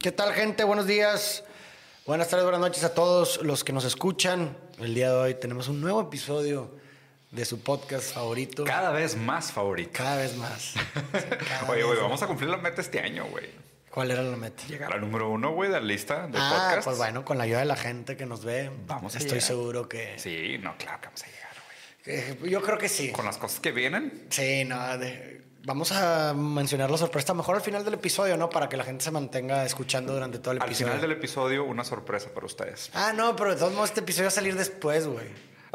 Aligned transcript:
¿Qué 0.00 0.12
tal, 0.12 0.32
gente? 0.32 0.64
Buenos 0.64 0.86
días. 0.86 1.44
Buenas 2.06 2.28
tardes, 2.28 2.44
buenas 2.44 2.60
noches 2.60 2.84
a 2.84 2.94
todos 2.94 3.40
los 3.42 3.64
que 3.64 3.72
nos 3.72 3.84
escuchan. 3.84 4.56
El 4.78 4.94
día 4.94 5.10
de 5.10 5.16
hoy 5.16 5.34
tenemos 5.34 5.68
un 5.68 5.80
nuevo 5.80 6.00
episodio 6.02 6.70
de 7.30 7.44
su 7.44 7.60
podcast 7.62 8.12
favorito. 8.14 8.64
Cada 8.64 8.90
vez 8.90 9.16
más 9.16 9.52
favorito. 9.52 9.90
Cada 9.94 10.16
vez 10.16 10.36
más. 10.36 10.74
Cada 11.48 11.70
Oye, 11.70 11.82
güey, 11.82 11.98
vamos 11.98 12.22
a 12.22 12.26
cumplir 12.26 12.50
la 12.50 12.58
meta 12.58 12.80
este 12.80 13.00
año, 13.00 13.24
güey. 13.26 13.46
¿Cuál 13.90 14.10
era 14.10 14.22
la 14.22 14.36
meta? 14.36 14.64
Llegar 14.66 14.92
al 14.92 15.00
número 15.00 15.30
uno, 15.30 15.52
güey, 15.52 15.70
de 15.70 15.76
la 15.80 15.86
lista 15.86 16.26
de 16.26 16.36
ah, 16.38 16.50
podcasts. 16.50 16.84
pues 16.84 16.96
bueno, 16.98 17.24
con 17.24 17.38
la 17.38 17.44
ayuda 17.44 17.60
de 17.60 17.64
la 17.66 17.76
gente 17.76 18.16
que 18.16 18.26
nos 18.26 18.44
ve, 18.44 18.70
Vamos 18.86 19.14
a 19.14 19.18
estoy 19.18 19.34
llegar. 19.38 19.46
seguro 19.46 19.88
que, 19.88 20.18
Sí, 20.18 20.58
no, 20.60 20.76
claro 20.76 21.00
que 21.00 21.06
vamos 21.06 21.22
a 21.22 21.26
llegar, 21.26 21.54
güey. 21.64 22.36
que- 22.42 22.50
Yo 22.50 22.60
creo 22.62 22.76
que 22.76 22.88
sí. 22.88 23.12
Con 23.12 23.24
las 23.24 23.38
cosas 23.38 23.60
que 23.60 23.70
vienen. 23.70 24.26
Sí, 24.30 24.64
no, 24.64 24.98
de- 24.98 25.42
vamos 25.64 25.92
a 25.92 26.34
mencionar 26.34 26.90
la 26.90 26.96
sorpresa 26.98 27.34
mejor 27.34 27.56
al 27.56 27.62
final 27.62 27.84
del 27.84 27.94
episodio, 27.94 28.36
¿no? 28.36 28.48
Para 28.50 28.68
que 28.68 28.76
la 28.76 28.84
gente 28.84 29.02
se 29.04 29.10
mantenga 29.10 29.64
escuchando 29.64 30.12
durante 30.12 30.38
todo 30.38 30.52
el 30.52 30.60
Al 30.62 30.68
episodio. 30.68 30.86
final 30.88 31.00
del 31.00 31.12
episodio, 31.12 31.64
una 31.64 31.84
sorpresa 31.84 32.28
para 32.34 32.46
ustedes. 32.46 32.90
Ah, 32.94 33.12
no, 33.14 33.34
pero 33.34 33.50
de 33.50 33.56
todos 33.56 33.72
modos 33.72 33.90
este 33.90 34.00
episodio 34.00 34.24
va 34.26 34.28
a 34.28 34.32
salir 34.32 34.56
después, 34.56 35.06
güey. 35.06 35.26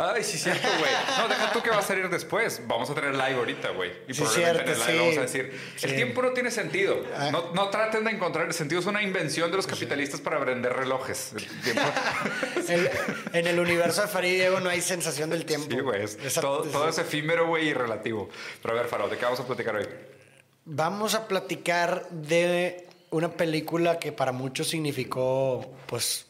Ay, 0.02 0.24
sí, 0.24 0.38
cierto, 0.38 0.66
güey. 0.80 0.92
No, 1.18 1.28
deja 1.28 1.52
tú 1.52 1.62
que 1.62 1.70
va 1.70 1.80
a 1.80 1.82
salir 1.82 2.10
después. 2.10 2.62
Vamos 2.66 2.90
a 2.90 2.96
tener 2.96 3.12
live 3.12 3.34
ahorita, 3.36 3.70
güey. 3.72 3.92
Y 4.08 4.14
Sí, 4.14 4.22
probablemente 4.22 4.64
en 4.64 4.70
el 4.70 4.76
cierto, 4.76 4.92
live 4.92 4.94
sí. 4.94 4.98
vamos 5.00 5.18
a 5.18 5.22
decir: 5.22 5.60
Sí. 5.76 5.86
el 5.88 5.96
tiempo 5.96 6.22
no 6.22 6.32
tiene 6.32 6.52
sentido. 6.52 7.04
Ah. 7.18 7.30
No, 7.32 7.52
no 7.54 7.70
traten 7.70 8.06
de 8.06 8.12
encontrar 8.12 8.46
el 8.48 8.54
sentido. 8.54 8.80
Es 8.80 8.88
una 8.88 9.04
invención 9.04 9.52
de 9.52 9.58
los 9.58 9.68
capitalistas 9.68 10.22
para 10.22 10.40
vender 10.40 10.72
relojes. 10.74 11.34
El 12.70 12.90
en 13.34 13.48
el 13.48 13.60
universo 13.60 14.02
de 14.04 14.08
Farid 14.08 14.30
y 14.32 14.36
Diego 14.36 14.60
no 14.60 14.70
hay 14.70 14.82
sensación 14.82 15.30
del 15.30 15.46
tiempo. 15.46 15.68
Sí, 15.70 15.80
güey. 15.82 16.06
Todo, 16.40 16.64
todo 16.64 16.88
es 16.90 16.98
efímero, 16.98 17.48
güey, 17.48 17.70
y 17.70 17.74
relativo. 17.74 18.30
Pero 18.62 18.74
a 18.76 18.78
ver, 18.82 18.88
Faro, 18.90 19.10
¿de 19.10 19.18
qué 19.18 19.26
vamos 19.26 19.40
a 19.40 19.46
platicar 19.48 19.76
hoy? 19.76 19.88
Vamos 20.66 21.14
a 21.16 21.28
platicar 21.28 22.08
de 22.10 22.88
una 23.10 23.30
película 23.32 23.98
que 24.00 24.12
para 24.12 24.32
muchos 24.32 24.68
significó, 24.68 25.74
pues, 25.88 26.28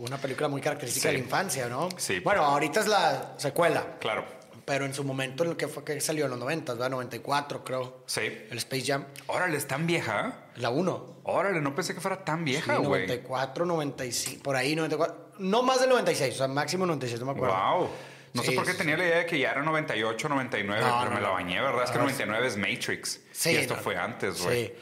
una 0.00 0.18
película 0.18 0.48
muy 0.48 0.60
característica 0.60 1.08
Sí. 1.08 1.14
de 1.14 1.18
la 1.20 1.24
infancia, 1.24 1.68
¿no? 1.68 1.88
Sí. 1.96 2.20
Bueno, 2.20 2.42
ahorita 2.44 2.80
es 2.80 2.86
la 2.86 3.34
secuela. 3.36 3.98
Claro. 4.00 4.24
Pero 4.64 4.84
en 4.84 4.94
su 4.94 5.02
momento, 5.04 5.42
en 5.44 5.50
el 5.50 5.56
que 5.56 5.66
fue 5.68 5.82
que 5.84 6.00
salió 6.00 6.26
en 6.26 6.30
los 6.30 6.38
90, 6.38 6.74
¿verdad? 6.74 6.90
94, 6.90 7.64
creo. 7.64 8.02
Sí. 8.06 8.20
El 8.50 8.58
Space 8.58 8.84
Jam. 8.86 9.04
Órale, 9.26 9.56
¿es 9.56 9.66
tan 9.66 9.86
vieja? 9.86 10.44
La 10.56 10.70
1. 10.70 11.20
Órale, 11.24 11.60
no 11.60 11.74
pensé 11.74 11.94
que 11.94 12.00
fuera 12.00 12.24
tan 12.24 12.44
vieja, 12.44 12.76
Sí, 12.76 12.78
güey. 12.84 13.06
94, 13.06 13.64
95, 13.66 14.42
por 14.42 14.56
ahí, 14.56 14.76
94. 14.76 15.30
No 15.38 15.62
más 15.62 15.80
del 15.80 15.88
96, 15.90 16.34
o 16.34 16.38
sea, 16.38 16.48
máximo 16.48 16.86
96, 16.86 17.20
no 17.20 17.26
me 17.26 17.32
acuerdo. 17.32 17.54
Wow. 17.56 17.88
No 18.32 18.42
sé 18.44 18.50
Sí, 18.50 18.54
por 18.56 18.64
qué 18.64 18.72
sí, 18.72 18.78
tenía 18.78 18.96
la 18.96 19.04
idea 19.06 19.16
de 19.18 19.26
que 19.26 19.38
ya 19.40 19.50
era 19.50 19.62
98, 19.62 20.28
99, 20.28 20.80
No, 20.84 20.98
pero 21.00 21.10
no, 21.10 21.16
me 21.16 21.20
la 21.22 21.28
no. 21.28 21.34
bañé, 21.34 21.60
¿verdad? 21.60 21.82
Es 21.84 21.90
que 21.90 21.96
No, 21.98 22.04
99 22.04 22.46
es 22.46 22.56
Matrix. 22.56 23.20
Sí, 23.32 23.50
y 23.50 23.56
esto 23.56 23.74
no. 23.74 23.82
fue 23.82 23.96
antes, 23.96 24.40
güey. 24.42 24.66
Sí. 24.66 24.72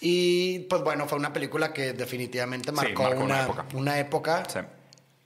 Y 0.00 0.60
pues 0.60 0.82
bueno, 0.82 1.06
fue 1.06 1.18
una 1.18 1.32
película 1.32 1.72
que 1.72 1.92
definitivamente 1.92 2.72
marcó, 2.72 3.02
marcó 3.04 3.24
una 3.24 3.24
una, 3.24 3.42
época. 3.44 3.66
una 3.74 3.98
época. 3.98 4.42
Sí. 4.48 4.60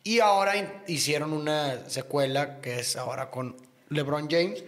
Y 0.02 0.20
ahora 0.20 0.82
hicieron 0.86 1.32
una 1.32 1.88
secuela 1.88 2.60
que 2.60 2.80
es 2.80 2.96
ahora 2.96 3.30
con 3.30 3.56
LeBron 3.88 4.28
James. 4.30 4.64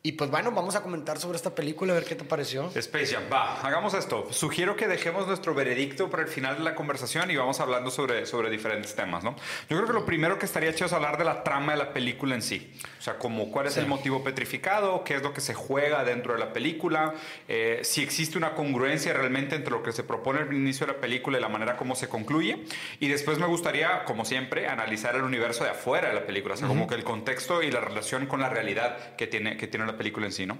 Y 0.00 0.12
pues 0.12 0.30
bueno, 0.30 0.52
vamos 0.52 0.76
a 0.76 0.82
comentar 0.82 1.18
sobre 1.18 1.36
esta 1.36 1.54
película, 1.56 1.92
a 1.92 1.96
ver 1.96 2.04
qué 2.04 2.14
te 2.14 2.24
pareció. 2.24 2.70
Space 2.74 3.14
Jam, 3.14 3.24
va, 3.32 3.60
hagamos 3.62 3.94
esto. 3.94 4.28
Sugiero 4.32 4.76
que 4.76 4.86
dejemos 4.86 5.26
nuestro 5.26 5.54
veredicto 5.54 6.08
para 6.08 6.22
el 6.22 6.28
final 6.28 6.56
de 6.56 6.62
la 6.62 6.76
conversación 6.76 7.28
y 7.32 7.36
vamos 7.36 7.58
hablando 7.58 7.90
sobre, 7.90 8.24
sobre 8.24 8.48
diferentes 8.48 8.94
temas, 8.94 9.24
¿no? 9.24 9.34
Yo 9.68 9.76
creo 9.76 9.86
que 9.88 9.92
lo 9.92 10.06
primero 10.06 10.38
que 10.38 10.46
estaría 10.46 10.72
chido 10.72 10.86
es 10.86 10.92
hablar 10.92 11.18
de 11.18 11.24
la 11.24 11.42
trama 11.42 11.72
de 11.72 11.78
la 11.78 11.92
película 11.92 12.36
en 12.36 12.42
sí. 12.42 12.72
O 13.00 13.02
sea, 13.02 13.18
como 13.18 13.50
cuál 13.50 13.66
es 13.66 13.74
Sí. 13.74 13.80
el 13.80 13.86
motivo 13.86 14.22
petrificado, 14.22 15.02
qué 15.02 15.16
es 15.16 15.22
lo 15.22 15.34
que 15.34 15.40
se 15.40 15.52
juega 15.54 16.04
dentro 16.04 16.32
de 16.32 16.38
la 16.38 16.52
película, 16.52 17.14
eh, 17.48 17.80
si 17.82 18.00
existe 18.02 18.38
una 18.38 18.54
congruencia 18.54 19.12
realmente 19.12 19.56
entre 19.56 19.72
lo 19.72 19.82
que 19.82 19.90
se 19.90 20.04
propone 20.04 20.40
al 20.40 20.52
inicio 20.54 20.86
de 20.86 20.92
la 20.92 21.00
película 21.00 21.38
y 21.38 21.40
la 21.40 21.48
manera 21.48 21.76
como 21.76 21.96
se 21.96 22.08
concluye. 22.08 22.64
Y 23.00 23.08
después 23.08 23.38
me 23.40 23.46
gustaría, 23.46 24.04
como 24.04 24.24
siempre, 24.24 24.68
analizar 24.68 25.16
el 25.16 25.22
universo 25.22 25.64
de 25.64 25.70
afuera 25.70 26.08
de 26.08 26.14
la 26.14 26.24
película, 26.24 26.54
o 26.54 26.56
sea, 26.56 26.68
como 26.68 26.86
que 26.86 26.94
el 26.94 27.02
contexto 27.04 27.62
y 27.64 27.70
la 27.72 27.80
relación 27.80 28.26
con 28.26 28.40
la 28.40 28.48
realidad 28.48 29.16
que 29.16 29.26
tiene, 29.26 29.56
que 29.56 29.66
tiene 29.66 29.87
la 29.88 29.96
película 29.96 30.26
en 30.26 30.32
sí, 30.32 30.46
¿no? 30.46 30.58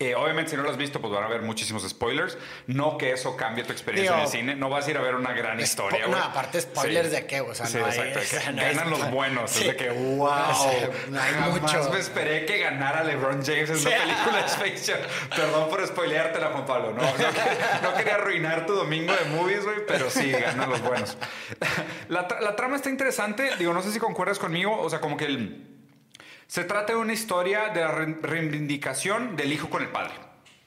Eh, 0.00 0.14
obviamente, 0.14 0.52
si 0.52 0.56
no 0.56 0.62
lo 0.62 0.70
has 0.70 0.76
visto, 0.76 1.00
pues 1.00 1.12
van 1.12 1.24
a 1.24 1.26
haber 1.26 1.42
muchísimos 1.42 1.82
spoilers. 1.88 2.38
No 2.68 2.96
que 2.98 3.10
eso 3.10 3.36
cambie 3.36 3.64
tu 3.64 3.72
experiencia 3.72 4.12
Digo, 4.12 4.20
en 4.22 4.26
el 4.26 4.30
cine. 4.30 4.54
No 4.54 4.70
vas 4.70 4.86
a 4.86 4.90
ir 4.92 4.96
a 4.96 5.00
ver 5.00 5.16
una 5.16 5.32
gran 5.32 5.58
historia, 5.58 6.06
no, 6.06 6.16
aparte, 6.16 6.60
spoilers 6.60 7.08
Sí. 7.08 7.16
de 7.16 7.26
qué, 7.26 7.40
o 7.40 7.52
sea, 7.52 7.66
sí, 7.66 7.78
no 7.78 7.86
hay- 7.86 7.98
exacto. 7.98 8.20
o 8.20 8.22
sea, 8.22 8.48
hay 8.50 8.54
ganan 8.76 8.90
los 8.90 9.10
buenos. 9.10 9.50
Sí. 9.50 9.62
Es 9.62 9.70
de 9.70 9.76
que, 9.76 9.90
wow. 9.90 10.28
O 10.50 10.54
sea, 10.54 10.90
no 11.10 11.20
hay 11.20 11.32
Jamás 11.34 11.60
mucho. 11.60 11.90
me 11.90 11.98
esperé 11.98 12.46
que 12.46 12.58
ganara 12.58 13.02
LeBron 13.02 13.44
James 13.44 13.70
en 13.70 13.76
una 13.76 13.90
película 13.90 14.36
de 14.36 14.46
Space 14.46 14.92
Jam. 14.92 15.00
Perdón 15.34 15.68
por 15.68 15.84
spoileártela, 15.84 16.46
Juan 16.52 16.64
Pablo. 16.64 16.92
No, 16.92 17.02
no, 17.02 17.16
que- 17.16 17.24
no 17.82 17.94
quería 17.96 18.14
arruinar 18.14 18.66
tu 18.66 18.74
domingo 18.74 19.12
de 19.16 19.24
movies, 19.36 19.64
güey, 19.64 19.78
pero 19.84 20.10
sí, 20.10 20.30
ganan 20.30 20.70
los 20.70 20.80
buenos. 20.80 21.18
La, 22.08 22.28
tra- 22.28 22.38
la 22.40 22.54
trama 22.54 22.76
está 22.76 22.88
interesante. 22.88 23.50
Digo, 23.58 23.74
no 23.74 23.82
sé 23.82 23.90
si 23.90 23.98
concuerdas 23.98 24.38
conmigo. 24.38 24.80
O 24.80 24.88
sea, 24.88 25.00
como 25.00 25.16
que 25.16 25.24
el... 25.24 25.74
Se 26.48 26.64
trata 26.64 26.94
de 26.94 26.98
una 26.98 27.12
historia 27.12 27.68
de 27.68 27.80
la 27.80 27.92
re- 27.92 28.16
reivindicación 28.22 29.36
del 29.36 29.52
hijo 29.52 29.70
con 29.70 29.82
el 29.82 29.88
padre. 29.90 30.14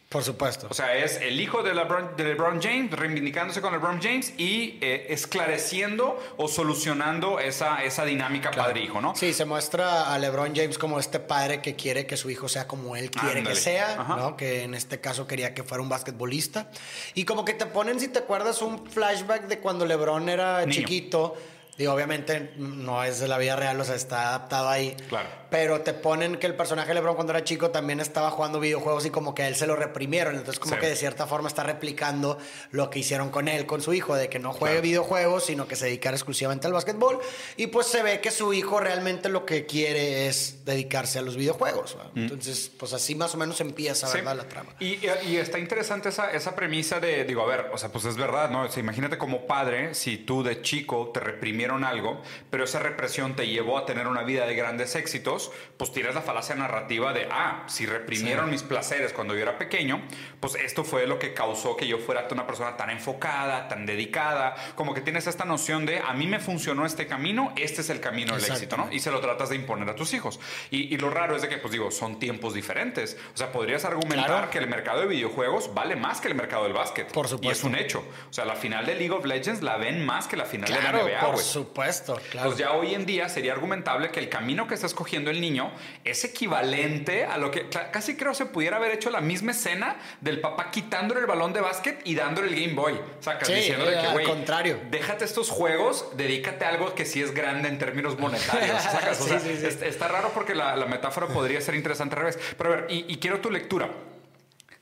Por 0.10 0.24
supuesto. 0.24 0.68
O 0.70 0.74
sea, 0.74 0.94
es 0.98 1.22
el 1.22 1.40
hijo 1.40 1.64
de 1.64 1.74
LeBron, 1.74 2.18
de 2.18 2.26
LeBron 2.26 2.62
James 2.62 2.92
reivindicándose 2.92 3.62
con 3.62 3.72
LeBron 3.72 4.02
James 4.02 4.34
y 4.38 4.78
eh, 4.82 5.06
esclareciendo 5.10 6.22
o 6.36 6.50
solucionando 6.50 7.40
esa, 7.40 7.82
esa 7.86 8.04
dinámica 8.04 8.52
padre-hijo, 8.52 9.00
¿no? 9.00 9.16
Sí, 9.16 9.34
se 9.34 9.46
muestra 9.46 10.14
a 10.14 10.20
LeBron 10.20 10.54
James 10.54 10.78
como 10.78 11.00
este 11.00 11.22
padre 11.22 11.62
que 11.62 11.78
quiere 11.78 12.06
que 12.06 12.18
su 12.18 12.30
hijo 12.30 12.50
sea 12.50 12.68
como 12.68 12.98
él 12.98 13.10
quiere 13.10 13.38
Ándale. 13.40 13.56
que 13.56 13.62
sea, 13.62 14.02
Ajá. 14.02 14.16
¿no? 14.18 14.36
Que 14.36 14.64
en 14.64 14.74
este 14.76 15.00
caso 15.00 15.26
quería 15.28 15.54
que 15.54 15.64
fuera 15.64 15.82
un 15.82 15.88
basquetbolista. 15.88 16.70
Y 17.14 17.24
como 17.24 17.46
que 17.46 17.54
te 17.54 17.66
ponen, 17.66 17.98
si 18.02 18.10
te 18.10 18.20
acuerdas, 18.20 18.62
un 18.62 18.86
flashback 18.86 19.44
de 19.48 19.60
cuando 19.60 19.86
LeBron 19.86 20.28
era 20.28 20.60
Niño. 20.66 20.74
chiquito. 20.74 21.36
Digo, 21.82 21.94
obviamente 21.94 22.54
no 22.58 23.04
es 23.04 23.20
de 23.20 23.28
la 23.28 23.40
vida 23.40 23.56
real, 23.56 23.80
o 23.82 23.84
sea, 23.84 23.96
está 23.96 24.30
adaptado 24.30 24.70
ahí. 24.70 24.96
Claro. 25.10 25.28
Pero 25.50 25.82
te 25.82 25.94
ponen 25.94 26.38
que 26.38 26.46
el 26.48 26.56
personaje 26.56 26.90
de 26.90 26.94
LeBron 26.94 27.16
cuando 27.16 27.34
era 27.34 27.44
chico 27.44 27.72
también 27.72 28.00
estaba 28.00 28.30
jugando 28.30 28.60
videojuegos 28.60 29.06
y 29.06 29.10
como 29.10 29.34
que 29.36 29.42
a 29.44 29.48
él 29.48 29.56
se 29.56 29.66
lo 29.68 29.76
reprimieron. 29.76 30.36
Entonces, 30.36 30.60
como 30.60 30.76
Sí. 30.76 30.80
que 30.80 30.88
de 30.88 30.96
cierta 30.96 31.26
forma 31.28 31.48
está 31.50 31.64
replicando 31.64 32.38
lo 32.70 32.90
que 32.92 33.00
hicieron 33.00 33.32
con 33.32 33.48
él, 33.48 33.66
con 33.66 33.82
su 33.82 33.94
hijo, 33.94 34.16
de 34.16 34.30
que 34.30 34.38
no 34.40 34.54
juegue 34.54 34.76
Claro. 34.76 34.84
videojuegos, 34.84 35.46
sino 35.48 35.68
que 35.68 35.76
se 35.76 35.86
dedicara 35.86 36.16
exclusivamente 36.16 36.68
al 36.68 36.74
básquetbol. 36.74 37.20
Y 37.58 37.68
pues 37.68 37.88
se 37.88 38.04
ve 38.04 38.22
que 38.22 38.30
su 38.32 38.54
hijo 38.54 38.80
realmente 38.80 39.28
lo 39.28 39.44
que 39.46 39.66
quiere 39.66 40.28
es 40.28 40.64
dedicarse 40.64 41.18
a 41.20 41.22
los 41.24 41.36
videojuegos. 41.36 41.96
¿verdad? 41.98 42.12
Entonces, 42.16 42.72
pues 42.78 42.94
así 42.94 43.16
más 43.16 43.34
o 43.34 43.38
menos 43.38 43.60
empieza, 43.60 44.08
Mm. 44.08 44.12
Sí. 44.12 44.18
¿verdad? 44.20 44.36
La 44.38 44.48
trama. 44.48 44.70
Y, 44.80 45.00
y 45.28 45.36
está 45.38 45.58
interesante 45.60 46.10
esa, 46.10 46.32
esa 46.32 46.56
premisa 46.56 47.00
de, 47.00 47.26
digo, 47.26 47.42
a 47.42 47.48
ver, 47.48 47.72
o 47.74 47.78
sea, 47.78 47.90
pues 47.90 48.06
es 48.06 48.16
verdad, 48.16 48.50
¿no? 48.52 48.62
O 48.64 48.70
sea, 48.72 48.80
imagínate 48.82 49.18
como 49.18 49.48
padre, 49.48 49.96
si 49.96 50.18
tú 50.18 50.44
de 50.44 50.62
chico 50.62 51.10
te 51.14 51.20
reprimieron 51.20 51.71
algo, 51.84 52.22
pero 52.50 52.64
esa 52.64 52.80
represión 52.80 53.36
te 53.36 53.48
llevó 53.48 53.78
a 53.78 53.86
tener 53.86 54.08
una 54.08 54.24
vida 54.24 54.46
de 54.46 54.56
grandes 54.56 54.96
éxitos, 54.96 55.52
pues 55.78 55.92
tiras 55.92 56.16
la 56.16 56.22
falacia 56.22 56.56
narrativa 56.56 57.14
de, 57.14 57.28
ah, 57.32 57.64
si 57.68 57.86
reprimieron 57.86 58.50
mis 58.50 58.64
placeres 58.64 59.14
cuando 59.14 59.36
yo 59.36 59.42
era 59.42 59.58
pequeño, 59.58 60.02
pues 60.40 60.56
esto 60.56 60.84
fue 60.84 61.06
lo 61.08 61.20
que 61.20 61.34
causó 61.34 61.76
que 61.78 61.88
yo 61.88 61.98
fuera 62.00 62.28
una 62.32 62.46
persona 62.48 62.78
tan 62.78 62.90
enfocada, 62.90 63.68
tan 63.68 63.86
dedicada, 63.86 64.56
como 64.76 64.94
que 64.94 65.02
tienes 65.02 65.28
esta 65.28 65.44
noción 65.46 65.86
de, 65.86 66.00
a 66.00 66.14
mí 66.14 66.28
me 66.28 66.40
funcionó 66.40 66.86
este 66.86 67.08
camino, 67.08 67.54
este 67.58 67.82
es 67.82 67.90
el 67.90 68.00
camino 68.00 68.36
del 68.36 68.46
éxito, 68.46 68.78
¿no? 68.78 68.92
Y 68.92 69.00
se 69.00 69.12
lo 69.12 69.20
tratas 69.20 69.50
de 69.50 69.56
imponer 69.56 69.90
a 69.90 69.96
tus 69.96 70.14
hijos. 70.14 70.40
Y, 70.70 70.94
y 70.94 70.98
lo 70.98 71.10
raro 71.10 71.36
es 71.36 71.42
de 71.42 71.50
que, 71.50 71.58
pues 71.58 71.72
digo, 71.72 71.92
son 71.92 72.20
tiempos 72.20 72.54
diferentes. 72.54 73.18
O 73.34 73.38
sea, 73.38 73.52
podrías 73.52 73.86
argumentar 73.86 74.28
Claro. 74.28 74.50
que 74.50 74.60
el 74.60 74.68
mercado 74.68 75.02
de 75.02 75.08
videojuegos 75.08 75.74
vale 75.74 75.96
más 75.96 76.22
que 76.22 76.28
el 76.28 76.36
mercado 76.36 76.64
del 76.64 76.74
básquet. 76.74 77.12
Por 77.12 77.28
supuesto. 77.28 77.48
Y 77.48 77.52
es 77.52 77.64
un 77.64 77.76
hecho. 77.76 78.04
O 78.30 78.34
sea, 78.34 78.46
la 78.46 78.56
final 78.56 78.86
de 78.86 78.96
League 78.96 79.12
of 79.12 79.26
Legends 79.26 79.62
la 79.62 79.78
ven 79.78 80.06
más 80.06 80.28
que 80.28 80.38
la 80.38 80.46
final 80.46 80.72
de 80.72 80.82
la 80.82 80.92
NBA, 80.92 81.26
güey. 81.32 81.44
Supuesto, 81.52 82.20
claro. 82.32 82.50
Pues 82.50 82.60
ya 82.60 82.72
hoy 82.72 82.96
en 82.96 83.06
día 83.06 83.30
sería 83.30 83.54
argumentable 83.54 84.10
que 84.10 84.20
el 84.20 84.30
camino 84.30 84.68
que 84.68 84.74
está 84.76 84.88
escogiendo 84.88 85.30
el 85.30 85.40
niño 85.42 85.72
es 86.04 86.24
equivalente 86.24 87.26
a 87.26 87.38
lo 87.38 87.52
que 87.52 87.70
ca- 87.70 87.92
casi 87.92 88.16
creo 88.16 88.34
se 88.34 88.46
pudiera 88.46 88.78
haber 88.78 88.92
hecho 88.92 89.10
la 89.10 89.22
misma 89.22 89.52
escena 89.52 89.96
del 90.22 90.42
papá 90.42 90.72
quitándole 90.72 91.22
el 91.22 91.28
balón 91.28 91.54
de 91.54 91.62
básquet 91.62 92.02
y 92.06 92.16
dándole 92.16 92.48
el 92.48 92.56
Game 92.60 92.74
Boy. 92.74 93.00
Sacas 93.20 93.48
Sí, 93.48 93.54
diciéndole 93.56 93.92
que, 93.92 93.98
al 94.00 94.12
güey, 94.14 94.26
contrario. 94.26 94.80
déjate 94.90 95.26
estos 95.26 95.50
juegos, 95.50 96.08
dedícate 96.16 96.66
a 96.66 96.70
algo 96.70 96.96
que 96.96 97.06
sí 97.06 97.22
es 97.22 97.34
grande 97.34 97.68
en 97.70 97.78
términos 97.78 98.18
monetarios. 98.18 98.82
¿sacas? 98.84 99.20
O 99.20 99.24
Sí, 99.24 99.30
sea, 99.30 99.40
sí, 99.40 99.58
sí. 99.60 99.66
es- 99.68 99.82
Está 99.82 100.08
raro 100.08 100.32
porque 100.34 100.56
la, 100.56 100.76
la 100.76 100.86
metáfora 100.86 101.28
podría 101.28 101.60
ser 101.62 101.76
interesante 101.76 102.16
al 102.16 102.22
revés. 102.22 102.40
Pero 102.58 102.74
a 102.74 102.76
ver, 102.78 102.86
y, 102.90 103.06
y 103.12 103.18
quiero 103.18 103.40
tu 103.42 103.52
lectura. 103.52 103.90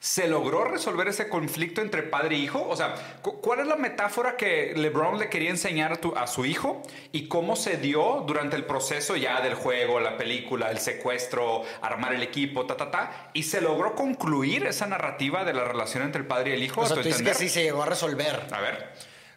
¿Se 0.01 0.29
logró 0.29 0.63
resolver 0.63 1.09
ese 1.09 1.27
conflicto 1.27 1.81
entre 1.81 2.03
padre 2.03 2.35
e 2.37 2.39
hijo? 2.39 2.65
O 2.69 2.75
sea, 2.77 2.95
cu- 3.21 3.41
¿cuál 3.41 3.59
es 3.59 3.67
la 3.67 3.75
metáfora 3.75 4.37
que 4.37 4.73
LeBron 4.73 5.19
le 5.19 5.27
quería 5.27 5.49
enseñar 5.49 5.91
a, 5.91 5.95
tu- 5.97 6.15
a 6.15 6.25
su 6.25 6.45
hijo? 6.45 6.81
¿Y 7.11 7.27
cómo 7.27 7.57
se 7.57 7.75
dio 7.75 8.23
durante 8.25 8.55
el 8.55 8.63
proceso 8.63 9.17
ya 9.17 9.41
del 9.41 9.55
juego, 9.55 9.99
la 9.99 10.17
película, 10.17 10.71
el 10.71 10.77
secuestro, 10.79 11.63
armar 11.81 12.13
el 12.13 12.23
equipo, 12.23 12.65
ta, 12.65 12.77
ta, 12.77 12.89
ta? 12.91 13.29
¿Y 13.33 13.43
se 13.43 13.59
logró 13.59 13.93
concluir 13.93 14.65
esa 14.67 14.87
narrativa 14.87 15.43
de 15.43 15.51
la 15.53 15.65
relación 15.65 16.03
entre 16.03 16.21
el 16.21 16.27
padre 16.27 16.51
y 16.51 16.53
el 16.53 16.63
hijo? 16.63 16.79
O 16.79 16.85
sea, 16.85 16.95
tú 16.95 17.03
dices 17.03 17.21
que 17.21 17.33
sí 17.33 17.49
se 17.49 17.63
llegó 17.63 17.83
a 17.83 17.85
resolver. 17.85 18.47
A 18.53 18.61
ver. 18.61 18.93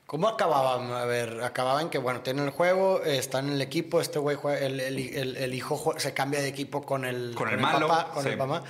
¿Cómo 0.07 0.29
acababan? 0.29 0.93
A 0.93 1.07
ver, 1.07 1.43
acababan 1.43 1.91
que, 1.91 1.99
bueno, 1.99 2.21
tienen 2.21 2.45
el 2.45 2.51
juego, 2.51 3.03
están 3.03 3.49
en 3.49 3.55
el 3.55 3.63
equipo, 3.63 4.01
este 4.01 4.21
güey, 4.21 4.37
juega- 4.37 4.61
el, 4.61 4.79
el- 4.79 4.99
el- 5.17 5.37
el 5.39 5.55
hijo 5.55 5.95
se 5.99 6.15
cambia 6.15 6.41
de 6.41 6.47
equipo 6.47 6.83
con 6.85 7.05
el, 7.05 7.35
Con 7.35 7.49
el 7.49 7.59
malo, 7.59 7.89
papá, 7.89 8.13
con 8.13 8.23
sí. 8.23 8.29
el 8.29 8.39
papá. 8.39 8.63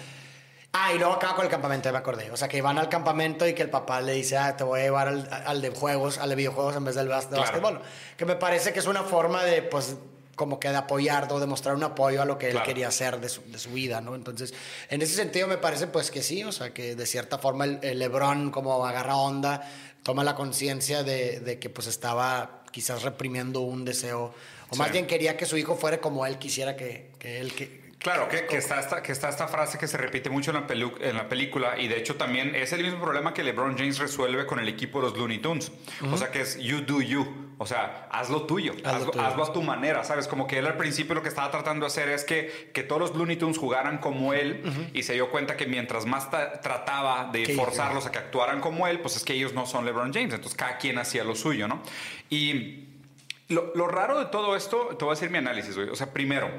Ah, 0.75 0.93
y 0.95 0.99
luego 0.99 1.13
acaba 1.13 1.35
con 1.37 1.45
el 1.45 1.51
campamento, 1.51 1.89
ya 1.89 1.93
me 1.93 1.99
acordé. 1.99 2.31
O 2.31 2.37
sea, 2.37 2.49
que 2.49 2.63
van 2.63 2.79
al 2.79 2.89
campamento 2.89 3.47
y 3.47 3.53
que 3.55 3.61
el 3.63 3.69
papá 3.69 4.01
le 4.01 4.13
dice, 4.15 4.39
ah, 4.39 4.57
te 4.57 4.65
voy 4.65 4.81
a 4.81 4.85
llevar 4.85 5.09
al, 5.09 5.29
al 5.45 5.61
de 5.61 5.69
juegos, 5.71 6.17
al 6.17 6.31
de 6.31 6.35
videojuegos 6.37 6.75
en 6.77 6.85
vez 6.85 6.95
del 6.95 7.09
de 7.09 7.11
Claro. 7.13 7.37
básquetbol. 7.43 7.83
Que 8.17 8.25
me 8.25 8.37
parece 8.37 8.73
que 8.73 8.79
es 8.79 8.87
una 8.87 9.03
forma 9.03 9.45
de, 9.45 9.61
pues, 9.63 9.97
como 10.35 10.59
que 10.59 10.71
de 10.71 10.77
apoyar 10.77 11.31
o 11.31 11.39
de 11.41 11.47
mostrar 11.47 11.75
un 11.75 11.85
apoyo 11.85 12.23
a 12.23 12.25
lo 12.25 12.39
que 12.39 12.49
Claro. 12.49 12.61
él 12.61 12.67
quería 12.67 12.89
hacer 12.89 13.21
de 13.21 13.29
su, 13.29 13.43
de 13.53 13.59
su 13.59 13.71
vida, 13.73 14.01
¿no? 14.01 14.15
Entonces, 14.15 14.55
en 14.89 15.03
ese 15.03 15.15
sentido 15.15 15.47
me 15.47 15.59
parece, 15.59 15.89
pues, 15.89 16.11
que 16.11 16.23
sí. 16.23 16.43
O 16.43 16.53
sea, 16.53 16.73
que 16.73 16.97
de 16.97 17.05
cierta 17.05 17.37
forma 17.37 17.67
el, 17.67 17.79
el 17.83 17.99
LeBron 17.99 18.51
como 18.51 18.87
agarra 18.87 19.17
onda, 19.17 19.61
toma 20.03 20.25
la 20.25 20.35
conciencia 20.35 21.03
de, 21.03 21.41
de 21.41 21.59
que, 21.59 21.69
pues, 21.69 21.87
estaba 21.87 22.63
quizás 22.71 23.03
reprimiendo 23.03 23.61
un 23.61 23.85
deseo. 23.85 24.33
O 24.71 24.77
más 24.77 24.91
bien 24.91 25.07
quería 25.07 25.37
que 25.37 25.45
su 25.45 25.59
hijo 25.59 25.77
fuera 25.77 25.99
como 26.01 26.25
él 26.25 26.39
quisiera 26.39 26.77
que, 26.77 27.11
que 27.19 27.41
él... 27.41 27.53
Que, 27.55 27.82
Claro, 28.03 28.29
que, 28.29 28.47
que 28.47 28.57
está 28.57 28.81
esta, 28.81 29.01
que 29.03 29.13
está 29.13 29.29
esta 29.29 29.47
frase 29.47 29.79
que 29.79 29.87
se 29.87 29.97
repite 29.97 30.29
mucho 30.29 30.51
en 30.51 30.57
la, 30.57 30.67
pelu- 30.67 30.97
en 31.01 31.15
la 31.17 31.29
película 31.29 31.79
y 31.79 31.87
de 31.87 31.99
hecho 31.99 32.17
también 32.17 32.55
es 32.57 32.73
el 32.73 32.83
mismo 32.83 33.01
problema 33.01 33.33
que 33.33 33.45
LeBron 33.45 33.79
James 33.79 33.99
resuelve 34.01 34.45
con 34.45 34.59
el 34.59 34.69
equipo 34.69 35.01
de 35.01 35.09
los 35.11 35.17
Looney 35.19 35.39
Tunes. 35.39 35.71
O 36.11 36.17
sea, 36.17 36.33
que 36.33 36.41
es 36.41 36.59
you 36.59 36.81
do 36.81 37.01
you. 37.01 37.53
O 37.59 37.67
sea, 37.67 38.09
haz 38.11 38.29
lo 38.29 38.43
tuyo. 38.43 38.73
Haz 38.79 38.83
lo 38.83 38.91
hazlo, 38.91 39.11
tuyo. 39.13 39.25
hazlo 39.25 39.45
a 39.45 39.53
tu 39.53 39.63
manera, 39.63 40.03
¿sabes? 40.03 40.27
Como 40.27 40.49
que 40.49 40.59
él 40.59 40.67
al 40.67 40.77
principio 40.77 41.15
lo 41.15 41.23
que 41.23 41.29
estaba 41.29 41.49
tratando 41.53 41.85
de 41.87 41.93
hacer 41.93 42.09
es 42.09 42.25
que, 42.25 42.71
que 42.75 42.83
todos 42.83 43.01
los 43.01 43.15
Looney 43.17 43.37
Tunes 43.37 43.57
jugaran 43.57 43.99
como 43.99 44.35
él 44.35 44.91
y 44.93 45.05
se 45.05 45.13
dio 45.13 45.31
cuenta 45.31 45.57
que 45.57 45.67
mientras 45.67 46.05
más 46.05 46.29
ta- 46.29 46.61
trataba 46.61 47.31
de 47.33 47.55
forzarlos 47.55 48.05
a 48.07 48.11
que 48.11 48.19
actuaran 48.19 48.61
como 48.61 48.89
él, 48.89 48.99
pues 48.99 49.15
es 49.15 49.23
que 49.23 49.35
ellos 49.35 49.53
no 49.55 49.65
son 49.65 49.85
LeBron 49.85 50.13
James. 50.13 50.35
Entonces 50.35 50.57
cada 50.59 50.77
quien 50.79 50.99
hacía 50.99 51.23
lo 51.23 51.37
suyo, 51.37 51.69
¿no? 51.69 51.81
Y 52.31 52.89
lo, 53.49 53.71
lo 53.77 53.87
raro 53.87 54.19
de 54.19 54.25
todo 54.27 54.57
esto, 54.57 54.97
te 54.99 55.05
voy 55.05 55.13
a 55.13 55.15
decir 55.15 55.31
mi 55.31 55.39
análisis, 55.39 55.77
güey. 55.77 55.89
O 55.89 55.95
sea, 55.95 56.13
primero, 56.13 56.51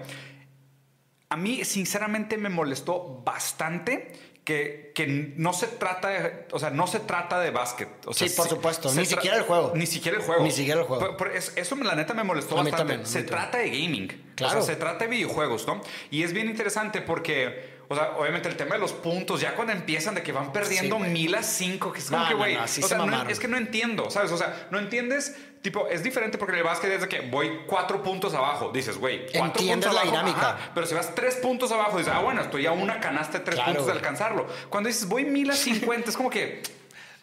a 1.33 1.37
mí 1.37 1.65
sinceramente 1.65 2.37
me 2.37 2.49
molestó 2.49 3.21
bastante 3.25 4.11
que, 4.43 4.91
que 4.93 5.07
no 5.37 5.53
se 5.53 5.67
trata 5.67 6.09
de, 6.09 6.47
o 6.51 6.59
sea, 6.59 6.69
no 6.69 6.85
se 6.85 6.99
trata 6.99 7.39
de 7.39 7.49
básquet. 7.51 7.87
O 8.05 8.13
sea, 8.13 8.27
Sí, 8.27 8.35
por 8.35 8.47
supuesto. 8.49 8.89
se 8.89 8.99
Ni 8.99 9.05
siquiera 9.05 9.37
el 9.37 9.43
juego. 9.43 9.71
Ni 9.75 9.85
siquiera 9.85 10.17
el 10.17 10.23
juego. 10.23 10.43
Ni 10.43 10.51
siquiera 10.51 10.81
el 10.81 10.85
juego. 10.85 11.15
Eso, 11.55 11.75
la 11.77 11.95
neta 11.95 12.13
me 12.13 12.23
molestó 12.23 12.57
A 12.59 12.63
mí 12.63 12.69
bastante. 12.69 12.93
también, 12.93 13.09
se 13.11 13.23
trata 13.23 13.57
de 13.59 13.69
gaming. 13.69 14.07
Claro. 14.35 14.59
O 14.59 14.63
sea, 14.63 14.73
se 14.75 14.79
trata 14.79 15.05
de 15.05 15.11
videojuegos, 15.11 15.65
¿no? 15.65 15.81
Y 16.11 16.23
es 16.23 16.33
bien 16.33 16.49
interesante 16.49 17.01
porque, 17.01 17.77
o 17.87 17.95
sea, 17.95 18.17
obviamente 18.17 18.49
el 18.49 18.57
tema 18.57 18.75
de 18.75 18.81
los 18.81 18.91
puntos, 18.91 19.39
ya 19.39 19.55
cuando 19.55 19.71
empiezan 19.73 20.13
de 20.15 20.23
que 20.23 20.33
van 20.33 20.51
perdiendo 20.51 20.97
Sí, 20.97 21.03
mil 21.03 21.33
a 21.35 21.41
cinco, 21.43 21.93
que 21.93 21.99
es 21.99 22.09
como 22.09 22.21
No, 22.23 22.27
que, 22.27 22.33
no, 22.33 22.39
güey, 22.39 22.55
no, 22.55 22.63
así 22.63 22.81
o 22.81 22.83
se 22.83 22.89
sea, 22.89 22.97
no- 22.97 23.05
mamaron. 23.05 23.31
es 23.31 23.39
que 23.39 23.47
no 23.47 23.55
entiendo, 23.57 24.09
¿sabes? 24.11 24.31
O 24.33 24.37
sea, 24.37 24.67
no 24.71 24.77
entiendes, 24.77 25.37
tipo, 25.63 25.87
es 25.87 26.03
diferente 26.03 26.37
porque 26.37 26.51
en 26.53 26.59
el 26.59 26.63
básquet 26.65 26.91
es 26.91 27.01
de 27.01 27.07
que 27.07 27.21
voy 27.21 27.61
cuatro 27.65 28.03
puntos 28.03 28.35
abajo, 28.35 28.69
dices, 28.71 28.97
güey, 28.99 29.21
cuatro 29.31 29.45
Entiendes 29.61 29.87
puntos 29.89 29.93
la 29.95 30.01
abajo, 30.01 30.27
dinámica. 30.27 30.49
ajá, 30.49 30.71
pero 30.75 30.85
si 30.85 30.93
vas 30.93 31.15
tres 31.15 31.37
puntos 31.37 31.71
abajo, 31.71 31.97
dices, 31.97 32.13
ah, 32.15 32.19
bueno, 32.19 32.41
estoy 32.41 32.67
a 32.67 32.71
una 32.73 32.99
canasta 32.99 33.39
de 33.39 33.45
tres 33.45 33.55
Claro, 33.55 33.71
puntos 33.71 33.87
de 33.87 33.93
alcanzarlo. 33.93 34.45
Cuando 34.69 34.89
dices, 34.89 35.07
voy 35.07 35.25
mil 35.25 35.49
a 35.49 35.53
cincuenta, 35.55 36.11
es 36.11 36.17
como 36.17 36.29
que, 36.29 36.61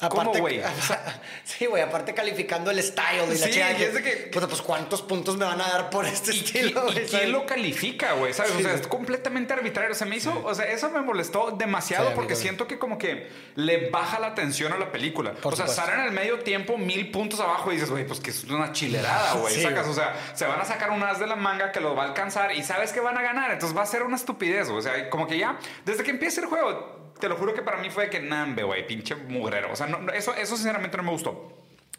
¿cómo, 0.09 0.23
Aparte, 0.23 0.41
güey? 0.41 0.63
sí, 1.45 1.67
güey, 1.67 1.83
aparte 1.83 2.15
calificando 2.15 2.71
el 2.71 2.83
style 2.83 3.25
y 3.35 3.39
la 3.39 3.47
Sí, 3.47 3.53
chingada 3.53 3.79
y 3.79 3.83
es 3.83 3.95
de 3.95 4.03
que- 4.03 4.17
Puta, 4.33 4.47
pues 4.49 4.63
cuántos 4.63 5.03
puntos 5.03 5.37
me 5.37 5.45
van 5.45 5.61
a 5.61 5.69
dar 5.69 5.91
por 5.91 6.07
este 6.07 6.35
¿Y, 6.35 6.39
estilo, 6.41 6.91
y 6.93 7.07
quién 7.07 7.33
lo 7.33 7.45
califica, 7.47 8.13
güey? 8.15 8.33
¿Sabes? 8.33 8.53
Sí. 8.53 8.59
O 8.59 8.63
sea, 8.63 8.75
es 8.75 8.87
completamente 8.87 9.53
arbitrario. 9.53 9.95
Se 9.95 10.07
me 10.07 10.17
hizo, 10.17 10.43
o 10.45 10.55
sea, 10.55 10.67
eso 10.67 10.91
me 10.91 11.01
molestó 11.03 11.51
demasiado 11.51 12.15
porque 12.15 12.37
siento 12.37 12.67
que 12.67 12.79
como 12.79 12.99
que 12.99 13.29
le 13.57 13.91
baja 13.91 14.19
la 14.19 14.29
atención 14.29 14.73
a 14.73 14.79
la 14.79 14.91
película. 14.91 15.33
Por 15.33 15.55
o 15.55 15.57
sea, 15.57 15.67
salen 15.67 16.01
en 16.01 16.07
el 16.07 16.13
medio 16.13 16.39
tiempo 16.41 16.79
mil 16.79 17.11
puntos 17.11 17.41
abajo 17.41 17.71
y 17.71 17.75
dices, 17.75 17.91
güey, 17.91 18.07
pues 18.07 18.21
que 18.21 18.31
es 18.31 18.45
una 18.45 18.73
chilerada, 18.73 19.35
güey. 19.35 19.61
Sacas, 19.63 19.87
o 19.87 19.95
sea, 19.95 20.15
se 20.35 20.47
van 20.47 20.61
a 20.61 20.65
sacar 20.65 20.91
un 20.91 21.03
as 21.03 21.19
de 21.19 21.27
la 21.27 21.37
manga 21.37 21.73
que 21.73 21.81
los 21.81 21.97
va 21.97 22.05
a 22.05 22.07
alcanzar 22.07 22.53
y 22.55 22.63
sabes 22.63 22.93
que 22.93 23.01
van 23.01 23.19
a 23.19 23.23
ganar. 23.23 23.51
Entonces 23.51 23.77
va 23.77 23.83
a 23.83 23.87
ser 23.87 24.03
una 24.03 24.17
estupidez, 24.17 24.69
güey. 24.69 24.79
O 24.79 24.83
sea, 24.83 25.11
como 25.11 25.27
que 25.27 25.39
ya, 25.39 25.59
desde 25.85 26.03
que 26.05 26.11
empieza 26.11 26.41
el 26.41 26.47
juego, 26.47 27.00
te 27.21 27.29
lo 27.29 27.37
juro 27.37 27.55
que 27.55 27.63
para 27.63 27.77
mí 27.77 27.91
fue 27.91 28.11
que 28.11 28.21
nambe, 28.21 28.63
güey, 28.63 28.87
pinche 28.87 29.15
mugrero. 29.15 29.73
O 29.73 29.77
sea, 29.77 29.87
no, 29.87 30.11
eso, 30.13 30.35
eso 30.35 30.57
sinceramente 30.57 30.97
no 30.97 31.03
me 31.05 31.11
gustó. 31.11 31.53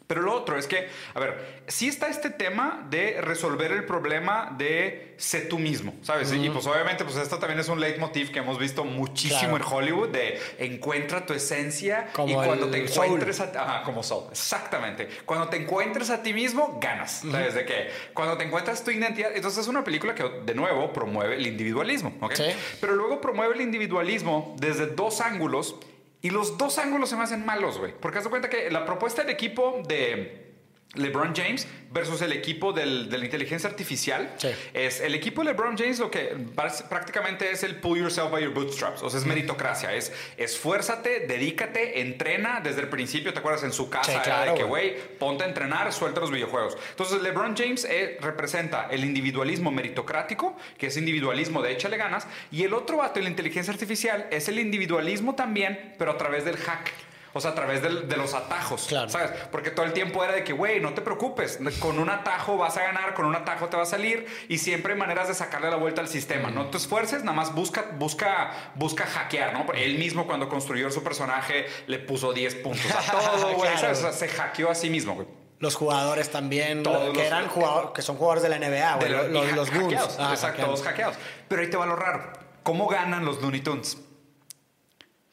Pero 0.06 0.22
lo 0.22 0.32
otro 0.34 0.58
es 0.58 0.66
que, 0.66 0.88
a 1.14 1.20
ver, 1.20 1.62
sí 1.68 1.88
está 1.88 2.08
este 2.08 2.30
tema 2.30 2.86
de 2.90 3.20
resolver 3.20 3.72
el 3.72 3.84
problema 3.84 4.54
de 4.58 5.14
sé 5.16 5.42
tú 5.42 5.58
mismo, 5.58 5.94
¿sabes? 6.02 6.32
Y 6.32 6.50
pues 6.50 6.66
obviamente, 6.66 7.04
pues 7.04 7.16
esto 7.16 7.38
también 7.38 7.60
es 7.60 7.68
un 7.68 7.80
leitmotiv 7.80 8.32
que 8.32 8.40
hemos 8.40 8.58
visto 8.58 8.84
muchísimo 8.84 9.56
Claro. 9.56 9.56
en 9.56 9.72
Hollywood 9.72 10.08
de 10.08 10.40
encuentra 10.58 11.24
tu 11.24 11.32
esencia 11.32 12.08
y 12.10 12.12
Como 12.12 12.34
cuando 12.42 12.66
el 12.66 12.72
te 12.72 12.88
soul. 12.88 13.06
encuentres 13.06 13.40
a 13.40 13.44
ajá, 13.44 13.82
como 13.84 14.02
soul, 14.02 14.24
exactamente. 14.32 15.08
Cuando 15.24 15.48
te 15.48 15.56
encuentres 15.56 16.10
a 16.10 16.22
ti 16.22 16.32
mismo, 16.34 16.78
ganas, 16.80 17.22
¿sabes? 17.30 17.54
De 17.54 17.64
que 17.64 17.88
cuando 18.14 18.36
te 18.36 18.44
encuentras 18.44 18.82
tu 18.84 18.90
identidad, 18.90 19.30
entonces 19.34 19.60
es 19.62 19.68
una 19.68 19.84
película 19.84 20.14
que 20.14 20.24
de 20.44 20.54
nuevo 20.54 20.92
promueve 20.92 21.36
el 21.36 21.46
individualismo, 21.46 22.14
¿ok? 22.20 22.34
Sí. 22.34 22.44
Pero 22.80 22.94
luego 22.94 23.20
promueve 23.20 23.54
el 23.54 23.60
individualismo 23.60 24.56
desde 24.58 24.86
dos 24.86 25.20
ángulos 25.20 25.76
y 26.22 26.30
los 26.30 26.56
dos 26.56 26.78
ángulos 26.78 27.10
se 27.10 27.16
me 27.16 27.24
hacen 27.24 27.44
malos, 27.44 27.78
güey. 27.78 27.92
Porque 27.98 28.18
haz 28.18 28.24
de 28.24 28.30
cuenta 28.30 28.48
que 28.48 28.70
la 28.70 28.86
propuesta 28.86 29.22
del 29.22 29.32
equipo 29.32 29.82
de 29.86 30.51
LeBron 30.94 31.34
James 31.34 31.66
versus 31.90 32.20
el 32.22 32.32
equipo 32.32 32.72
del- 32.72 33.08
de 33.08 33.18
la 33.18 33.24
inteligencia 33.24 33.68
artificial 33.68 34.34
Sí. 34.36 34.48
es 34.74 35.00
el 35.00 35.14
equipo 35.14 35.42
de 35.42 35.48
LeBron 35.52 35.76
James 35.76 35.98
lo 35.98 36.10
que 36.10 36.34
pr- 36.36 36.88
prácticamente 36.88 37.50
es 37.50 37.62
el 37.62 37.76
pull 37.76 37.98
yourself 37.98 38.30
by 38.30 38.42
your 38.42 38.52
bootstraps. 38.52 39.02
O 39.02 39.08
sea, 39.10 39.18
es 39.20 39.26
meritocracia. 39.26 39.94
Es 39.94 40.12
esfuérzate, 40.36 41.20
dedícate, 41.26 42.00
entrena 42.00 42.60
desde 42.62 42.82
el 42.82 42.88
principio. 42.88 43.32
¿Te 43.32 43.38
acuerdas? 43.38 43.62
En 43.64 43.72
su 43.72 43.88
casa 43.90 44.04
Sí, 44.04 44.12
era 44.12 44.22
claro, 44.22 44.52
de 44.52 44.58
que, 44.58 44.64
güey. 44.64 44.90
güey, 44.90 45.02
ponte 45.18 45.44
a 45.44 45.46
entrenar, 45.48 45.92
suelta 45.92 46.20
los 46.20 46.30
videojuegos. 46.30 46.76
Entonces, 46.90 47.22
LeBron 47.22 47.56
James 47.56 47.84
eh, 47.88 48.18
representa 48.20 48.88
el 48.90 49.04
individualismo 49.04 49.70
meritocrático, 49.70 50.56
que 50.78 50.86
es 50.88 50.96
individualismo 50.96 51.62
de 51.62 51.72
échale 51.72 51.96
ganas, 51.96 52.26
y 52.50 52.64
el 52.64 52.74
otro 52.74 52.98
vato, 52.98 53.20
la 53.20 53.28
inteligencia 53.28 53.72
artificial, 53.72 54.26
es 54.30 54.48
el 54.48 54.58
individualismo 54.58 55.34
también, 55.34 55.94
pero 55.98 56.10
a 56.12 56.18
través 56.18 56.44
del 56.44 56.56
hack. 56.56 56.90
O 57.34 57.40
sea, 57.40 57.52
a 57.52 57.54
través 57.54 57.80
de 57.82 58.16
los 58.18 58.34
atajos, 58.34 58.84
Claro. 58.88 59.08
¿sabes? 59.08 59.30
Porque 59.50 59.70
todo 59.70 59.86
el 59.86 59.92
tiempo 59.94 60.22
era 60.22 60.34
de 60.34 60.44
que, 60.44 60.52
güey, 60.52 60.80
no 60.80 60.92
te 60.92 61.00
preocupes, 61.00 61.58
con 61.80 61.98
un 61.98 62.10
atajo 62.10 62.58
vas 62.58 62.76
a 62.76 62.82
ganar, 62.82 63.14
con 63.14 63.24
un 63.24 63.34
atajo 63.34 63.68
te 63.68 63.76
va 63.78 63.84
a 63.84 63.86
salir, 63.86 64.26
y 64.48 64.58
siempre 64.58 64.92
hay 64.92 64.98
maneras 64.98 65.28
de 65.28 65.34
sacarle 65.34 65.70
la 65.70 65.76
vuelta 65.76 66.02
al 66.02 66.08
sistema. 66.08 66.50
No 66.50 66.66
te 66.66 66.76
esfuerces, 66.76 67.24
nada 67.24 67.34
más 67.36 67.54
busca, 67.54 67.86
busca, 67.98 68.50
busca 68.74 69.06
hackear, 69.06 69.54
¿no? 69.54 69.72
Él 69.72 69.98
mismo 69.98 70.26
cuando 70.26 70.48
construyó 70.48 70.90
su 70.90 71.02
personaje 71.02 71.66
le 71.86 71.98
puso 71.98 72.32
10 72.34 72.56
puntos 72.56 72.90
a 72.90 73.00
todo, 73.12 73.54
güey, 73.54 73.70
Claro. 73.76 73.92
O 73.92 73.94
sea, 73.94 74.12
se 74.12 74.28
hackeó 74.28 74.70
a 74.70 74.74
sí 74.74 74.90
mismo, 74.90 75.14
güey. 75.14 75.26
Los 75.58 75.76
jugadores 75.76 76.28
también, 76.30 76.82
Todos 76.82 77.16
que 77.16 77.24
eran 77.26 77.46
jugadores, 77.48 77.90
que 77.94 78.02
son 78.02 78.16
jugadores 78.16 78.42
de 78.42 78.48
la 78.50 78.58
NBA, 78.58 78.96
güey, 78.96 79.08
De 79.08 79.16
los, 79.16 79.28
los, 79.30 79.52
los 79.52 79.70
Goons. 79.70 79.84
hackeados, 79.84 80.16
Ah, 80.18 80.30
exacto, 80.32 80.46
hackeados. 80.46 80.64
todos 80.74 80.82
hackeados. 80.82 81.16
Pero 81.48 81.62
ahí 81.62 81.70
te 81.70 81.76
va 81.76 81.86
lo 81.86 81.94
raro. 81.96 82.30
¿Cómo 82.62 82.88
ganan 82.88 83.24
los 83.24 83.40
Looney 83.40 83.60
Tunes? 83.60 83.96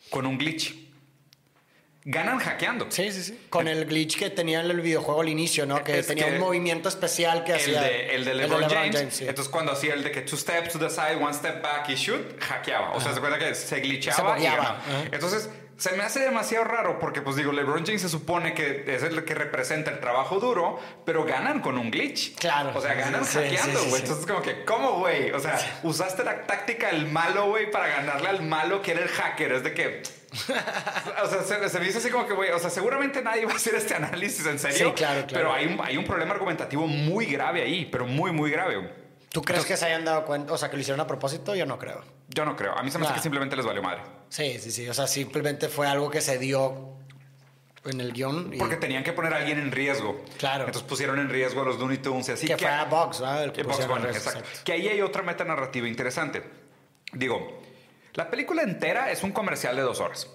Con 0.10 0.26
un 0.26 0.38
glitch. 0.38 0.89
Ganan 2.06 2.40
hackeando. 2.40 2.88
Sí, 2.90 3.12
sí, 3.12 3.22
sí. 3.24 3.40
Con 3.50 3.68
el 3.68 3.86
glitch 3.86 4.18
que 4.18 4.30
tenía 4.30 4.62
en 4.62 4.72
el 4.72 4.80
videojuego 4.82 5.22
al 5.22 5.30
inicio, 5.30 5.66
¿no? 5.66 5.84
Que 5.84 6.00
Es 6.00 6.08
tenía 6.08 6.28
que 6.28 6.34
un 6.36 6.40
movimiento 6.40 6.88
especial 6.90 7.44
que 7.44 7.52
El 7.52 7.58
hacía. 7.60 7.82
de, 7.82 8.16
el 8.16 8.26
de 8.26 8.34
LeBron, 8.36 8.70
James. 8.70 9.14
sí. 9.14 9.26
Entonces, 9.28 9.52
cuando 9.52 9.74
hacía 9.74 9.94
el 9.94 10.04
de 10.04 10.12
que 10.12 10.22
two 10.22 10.38
steps 10.38 10.72
to 10.74 10.80
the 10.80 10.90
side, 10.90 11.16
one 11.22 11.34
step 11.34 11.62
back 11.62 11.90
y 11.90 11.96
shoot, 11.96 12.40
hackeaba. 12.42 12.92
O 12.92 13.02
sea, 13.02 13.14
se 13.14 13.20
cuenta 13.20 13.38
que 13.38 13.54
se 13.54 13.68
Se 13.68 13.80
glitchaba 13.82 14.32
y 14.32 14.34
bugueaba. 14.38 14.82
ganaba. 14.88 15.06
Entonces, 15.12 15.50
se 15.78 15.92
me 15.92 16.04
hace 16.04 16.22
demasiado 16.22 16.64
raro 16.66 17.00
porque, 17.00 17.22
pues 17.22 17.36
digo, 17.36 17.52
LeBron 17.52 17.86
James 17.86 18.02
se 18.02 18.10
supone 18.10 18.54
que 18.54 18.86
es 18.88 19.04
el 19.04 19.24
que 19.26 19.36
representa 19.36 19.92
el 19.92 20.00
trabajo 20.00 20.40
duro, 20.40 20.80
pero 21.06 21.26
ganan 21.26 21.60
con 21.62 21.78
un 21.78 21.92
glitch. 21.92 22.36
Claro. 22.36 22.72
O 22.76 22.82
sea, 22.82 22.94
ganan 22.96 23.24
Sí, 23.26 23.38
hackeando, 23.40 23.80
sí, 23.80 23.90
güey. 23.90 24.02
sí. 24.02 24.08
Entonces, 24.08 24.26
como 24.26 24.42
que, 24.42 24.64
¿cómo, 24.64 25.00
güey? 25.00 25.32
O 25.32 25.40
sea, 25.40 25.60
usaste 25.84 26.24
la 26.24 26.48
táctica 26.48 26.88
del 26.88 27.08
malo, 27.08 27.48
güey, 27.50 27.70
para 27.70 27.88
ganarle 27.88 28.30
al 28.30 28.42
malo 28.42 28.82
que 28.82 28.92
era 28.92 29.02
el 29.02 29.10
hacker. 29.10 29.52
Es 29.52 29.64
de 29.64 29.74
que. 29.74 30.02
o 31.24 31.28
sea, 31.28 31.44
se, 31.44 31.70
se 31.70 31.80
me 31.80 31.88
hizo 31.88 31.98
así 32.00 32.10
como 32.10 32.28
que, 32.28 32.34
güey, 32.34 32.52
o 32.52 32.60
sea, 32.60 32.70
seguramente 32.70 33.22
nadie 33.22 33.46
va 33.46 33.54
a 33.54 33.56
hacer 33.56 33.76
este 33.76 33.96
análisis 33.96 34.46
en 34.46 34.60
serio. 34.60 34.90
Sí, 34.90 34.94
claro, 34.94 35.26
claro. 35.26 35.28
Pero 35.34 35.54
hay 35.54 35.66
un, 35.68 35.80
hay 35.82 35.98
un 35.98 36.06
problema 36.06 36.34
argumentativo 36.34 36.88
muy 36.88 37.26
grave 37.26 37.62
ahí, 37.64 37.86
pero 37.86 38.06
muy, 38.06 38.32
muy 38.32 38.52
grave. 38.52 38.94
¿Tú 39.32 39.42
crees 39.44 39.66
que 39.66 39.78
se 39.78 39.86
hayan 39.86 40.06
dado 40.06 40.26
cuenta? 40.26 40.54
O 40.54 40.58
sea, 40.58 40.70
que 40.70 40.76
lo 40.76 40.82
hicieron 40.82 41.00
a 41.00 41.08
propósito, 41.08 41.56
yo 41.56 41.66
no 41.66 41.78
creo. 41.78 42.02
Yo 42.30 42.46
no 42.46 42.56
creo. 42.56 42.76
A 42.78 42.82
mí 42.84 42.90
se 42.92 42.98
me 42.98 43.06
hace 43.06 43.16
que 43.16 43.22
simplemente 43.22 43.56
les 43.56 43.66
valió 43.66 43.82
madre. 43.84 44.02
Sí, 44.30 44.58
sí, 44.60 44.72
sí. 44.72 44.88
O 44.90 44.94
sea, 44.94 45.06
simplemente 45.08 45.68
fue 45.70 45.88
algo 45.88 46.10
que 46.10 46.20
se 46.22 46.40
dio 46.40 46.96
en 47.86 48.02
el 48.02 48.12
guion. 48.12 48.52
y- 48.54 48.58
Porque 48.58 48.76
tenían 48.76 49.04
que 49.04 49.14
poner 49.14 49.34
a 49.34 49.38
alguien 49.38 49.60
en 49.60 49.72
riesgo. 49.72 50.24
Claro. 50.40 50.66
Entonces 50.66 50.88
pusieron 50.88 51.20
en 51.20 51.30
riesgo 51.30 51.62
a 51.62 51.66
los 51.66 51.78
Looney 51.80 52.00
Tunes 52.00 52.28
y 52.30 52.32
así 52.32 52.48
que 52.48 52.58
fue 52.58 52.68
a 52.70 52.86
Box, 52.86 53.20
¿verdad? 53.20 53.44
El 53.44 53.52
que 53.52 53.62
Que 53.64 53.72
en 53.72 53.88
Bunny, 53.88 54.06
exacto. 54.08 54.40
exacto. 54.40 54.60
Que 54.66 54.72
ahí 54.74 54.88
hay 54.88 55.02
otra 55.02 55.22
meta 55.22 55.44
narrativa 55.46 55.88
interesante. 55.88 56.44
Digo, 57.14 57.59
la 58.14 58.30
película 58.30 58.64
entera 58.64 59.12
es 59.12 59.24
un 59.24 59.32
comercial 59.32 59.76
de 59.76 59.82
dos 59.84 60.00
horas. 60.00 60.30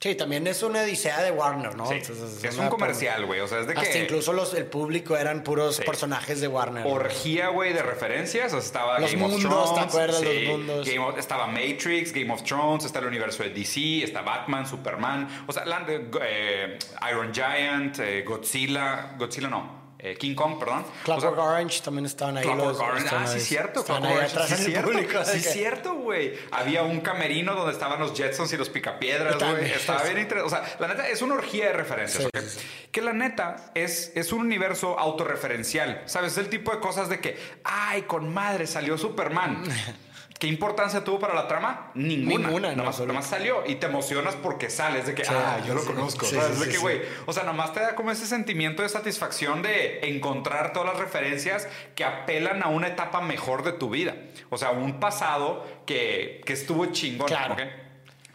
Sí, 0.00 0.14
también 0.14 0.46
es 0.46 0.62
una 0.62 0.82
odisea 0.82 1.20
de 1.22 1.32
Warner, 1.32 1.74
¿no? 1.74 1.88
Sí. 1.88 1.94
Entonces, 1.94 2.44
es 2.44 2.56
un 2.56 2.68
comercial, 2.68 3.26
güey. 3.26 3.40
O 3.40 3.48
sea, 3.48 3.58
es 3.58 3.66
de 3.66 3.72
Hasta 3.74 3.98
incluso 3.98 4.32
los, 4.32 4.54
el 4.54 4.66
público 4.66 5.16
eran 5.16 5.42
puros 5.42 5.74
Sí. 5.74 5.82
personajes 5.82 6.40
de 6.40 6.46
Warner. 6.46 6.86
orgía, 6.86 7.48
güey, 7.48 7.72
de 7.72 7.82
referencias. 7.82 8.52
O 8.52 8.60
sea, 8.60 8.64
estaba 8.64 9.00
Los 9.00 9.10
Game 9.10 9.24
of 9.24 9.30
mundos, 9.32 9.50
¿te 9.64 9.74
Thrones. 9.74 9.88
acuerdas? 9.88 10.22
Los 10.22 10.56
mundos. 10.56 10.86
Game 10.86 11.00
of- 11.00 11.18
estaba 11.18 11.48
Matrix, 11.48 12.12
Game 12.12 12.32
of 12.32 12.44
Thrones, 12.44 12.84
está 12.84 13.00
el 13.00 13.06
universo 13.06 13.42
de 13.42 13.50
DC, 13.50 14.04
está 14.04 14.22
Batman, 14.22 14.68
Superman. 14.68 15.44
O 15.48 15.52
sea, 15.52 15.64
la- 15.64 15.84
eh, 15.88 16.78
Iron 17.10 17.34
Giant, 17.34 17.98
eh, 17.98 18.22
Godzilla. 18.24 19.14
Godzilla 19.18 19.48
no. 19.48 19.77
Eh, 20.00 20.16
King 20.16 20.36
Kong, 20.36 20.60
perdón. 20.60 20.84
Clockwork 21.04 21.38
Orange 21.38 21.80
también 21.82 22.06
estaban 22.06 22.36
ahí. 22.36 22.44
Clockwork 22.44 22.68
los, 22.78 22.80
Orange. 22.80 23.08
Ah, 23.10 23.26
sí, 23.26 23.40
cierto. 23.40 23.84
Clockwork 23.84 24.04
ahí 24.10 24.16
Orange. 24.18 24.32
atrás 24.32 24.48
Sí, 24.48 24.54
en 24.54 24.60
el 24.60 24.66
cierto. 24.66 24.90
público. 24.92 25.24
Sí, 25.24 25.32
que- 25.32 25.38
cierto, 25.48 25.94
güey. 25.94 26.34
Había 26.52 26.82
un 26.84 27.00
camerino 27.00 27.54
donde 27.56 27.72
estaban 27.72 27.98
los 27.98 28.16
Jetsons 28.16 28.52
y 28.52 28.56
los 28.56 28.68
Picapiedras, 28.70 29.36
güey. 29.38 29.72
Estaba 29.72 30.02
bien 30.04 30.18
interesante. 30.18 30.42
O 30.42 30.48
sea, 30.64 30.76
la 30.78 30.86
neta 30.88 31.08
es 31.08 31.20
una 31.20 31.34
orgía 31.34 31.66
de 31.66 31.72
referencias, 31.72 32.28
sí. 32.32 32.58
Que 32.92 33.02
la 33.02 33.12
neta 33.12 33.70
es, 33.74 34.12
es 34.14 34.32
un 34.32 34.42
universo 34.42 34.98
autorreferencial. 34.98 36.02
¿Sabes? 36.06 36.32
Es 36.32 36.38
el 36.38 36.48
tipo 36.48 36.70
de 36.72 36.78
cosas 36.78 37.08
de 37.08 37.20
que, 37.20 37.36
ay, 37.64 38.02
con 38.02 38.32
madre 38.32 38.66
salió 38.68 38.96
Superman. 38.98 39.64
¿Qué 40.38 40.46
importancia 40.46 41.02
tuvo 41.02 41.18
para 41.18 41.34
la 41.34 41.48
trama? 41.48 41.90
Ninguna. 41.94 42.46
Ninguna, 42.46 42.70
nomás, 42.70 42.86
absoluto. 42.88 43.12
nomás 43.12 43.26
salió 43.26 43.64
y 43.66 43.74
te 43.74 43.86
emocionas 43.86 44.36
porque 44.36 44.70
sales 44.70 45.06
de 45.06 45.14
que, 45.14 45.24
Sí, 45.24 45.32
ah, 45.34 45.60
yo 45.66 45.74
lo 45.74 45.80
sí. 45.80 45.86
conozco. 45.88 46.26
Sí, 46.26 46.36
de 46.36 46.68
que, 46.68 46.78
güey, 46.78 47.02
o 47.26 47.32
sea, 47.32 47.42
nomás 47.42 47.72
te 47.72 47.80
da 47.80 47.96
como 47.96 48.12
ese 48.12 48.24
sentimiento 48.24 48.82
de 48.82 48.88
satisfacción 48.88 49.62
de 49.62 49.98
encontrar 50.08 50.72
todas 50.72 50.90
las 50.90 50.98
referencias 50.98 51.68
que 51.96 52.04
apelan 52.04 52.62
a 52.62 52.68
una 52.68 52.86
etapa 52.86 53.20
mejor 53.20 53.64
de 53.64 53.72
tu 53.72 53.90
vida. 53.90 54.14
O 54.50 54.58
sea, 54.58 54.70
un 54.70 55.00
pasado 55.00 55.66
que, 55.86 56.40
que 56.46 56.52
estuvo 56.52 56.86
chingón. 56.86 57.26
Claro. 57.26 57.54
¿ok? 57.54 57.60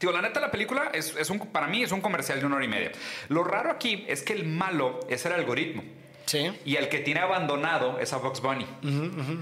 Digo, 0.01 0.11
la 0.11 0.21
neta, 0.21 0.41
la 0.41 0.51
película 0.51 0.91
es, 0.93 1.15
es 1.15 1.29
un, 1.29 1.39
para 1.39 1.67
mí 1.67 1.83
es 1.83 1.93
un 1.93 2.01
comercial 2.01 2.37
de 2.41 2.45
una 2.45 2.57
hora 2.57 2.65
y 2.65 2.67
media. 2.67 2.91
Lo 3.29 3.45
raro 3.45 3.71
aquí 3.71 4.03
es 4.09 4.23
que 4.23 4.33
el 4.33 4.43
malo 4.45 4.99
es 5.07 5.25
el 5.25 5.31
algoritmo. 5.31 5.83
Sí. 6.25 6.51
Y 6.65 6.75
el 6.75 6.89
que 6.89 6.99
tiene 6.99 7.19
abandonado 7.19 7.99
es 7.99 8.13
a 8.13 8.17
Bugs 8.17 8.41
Bunny. 8.41 8.65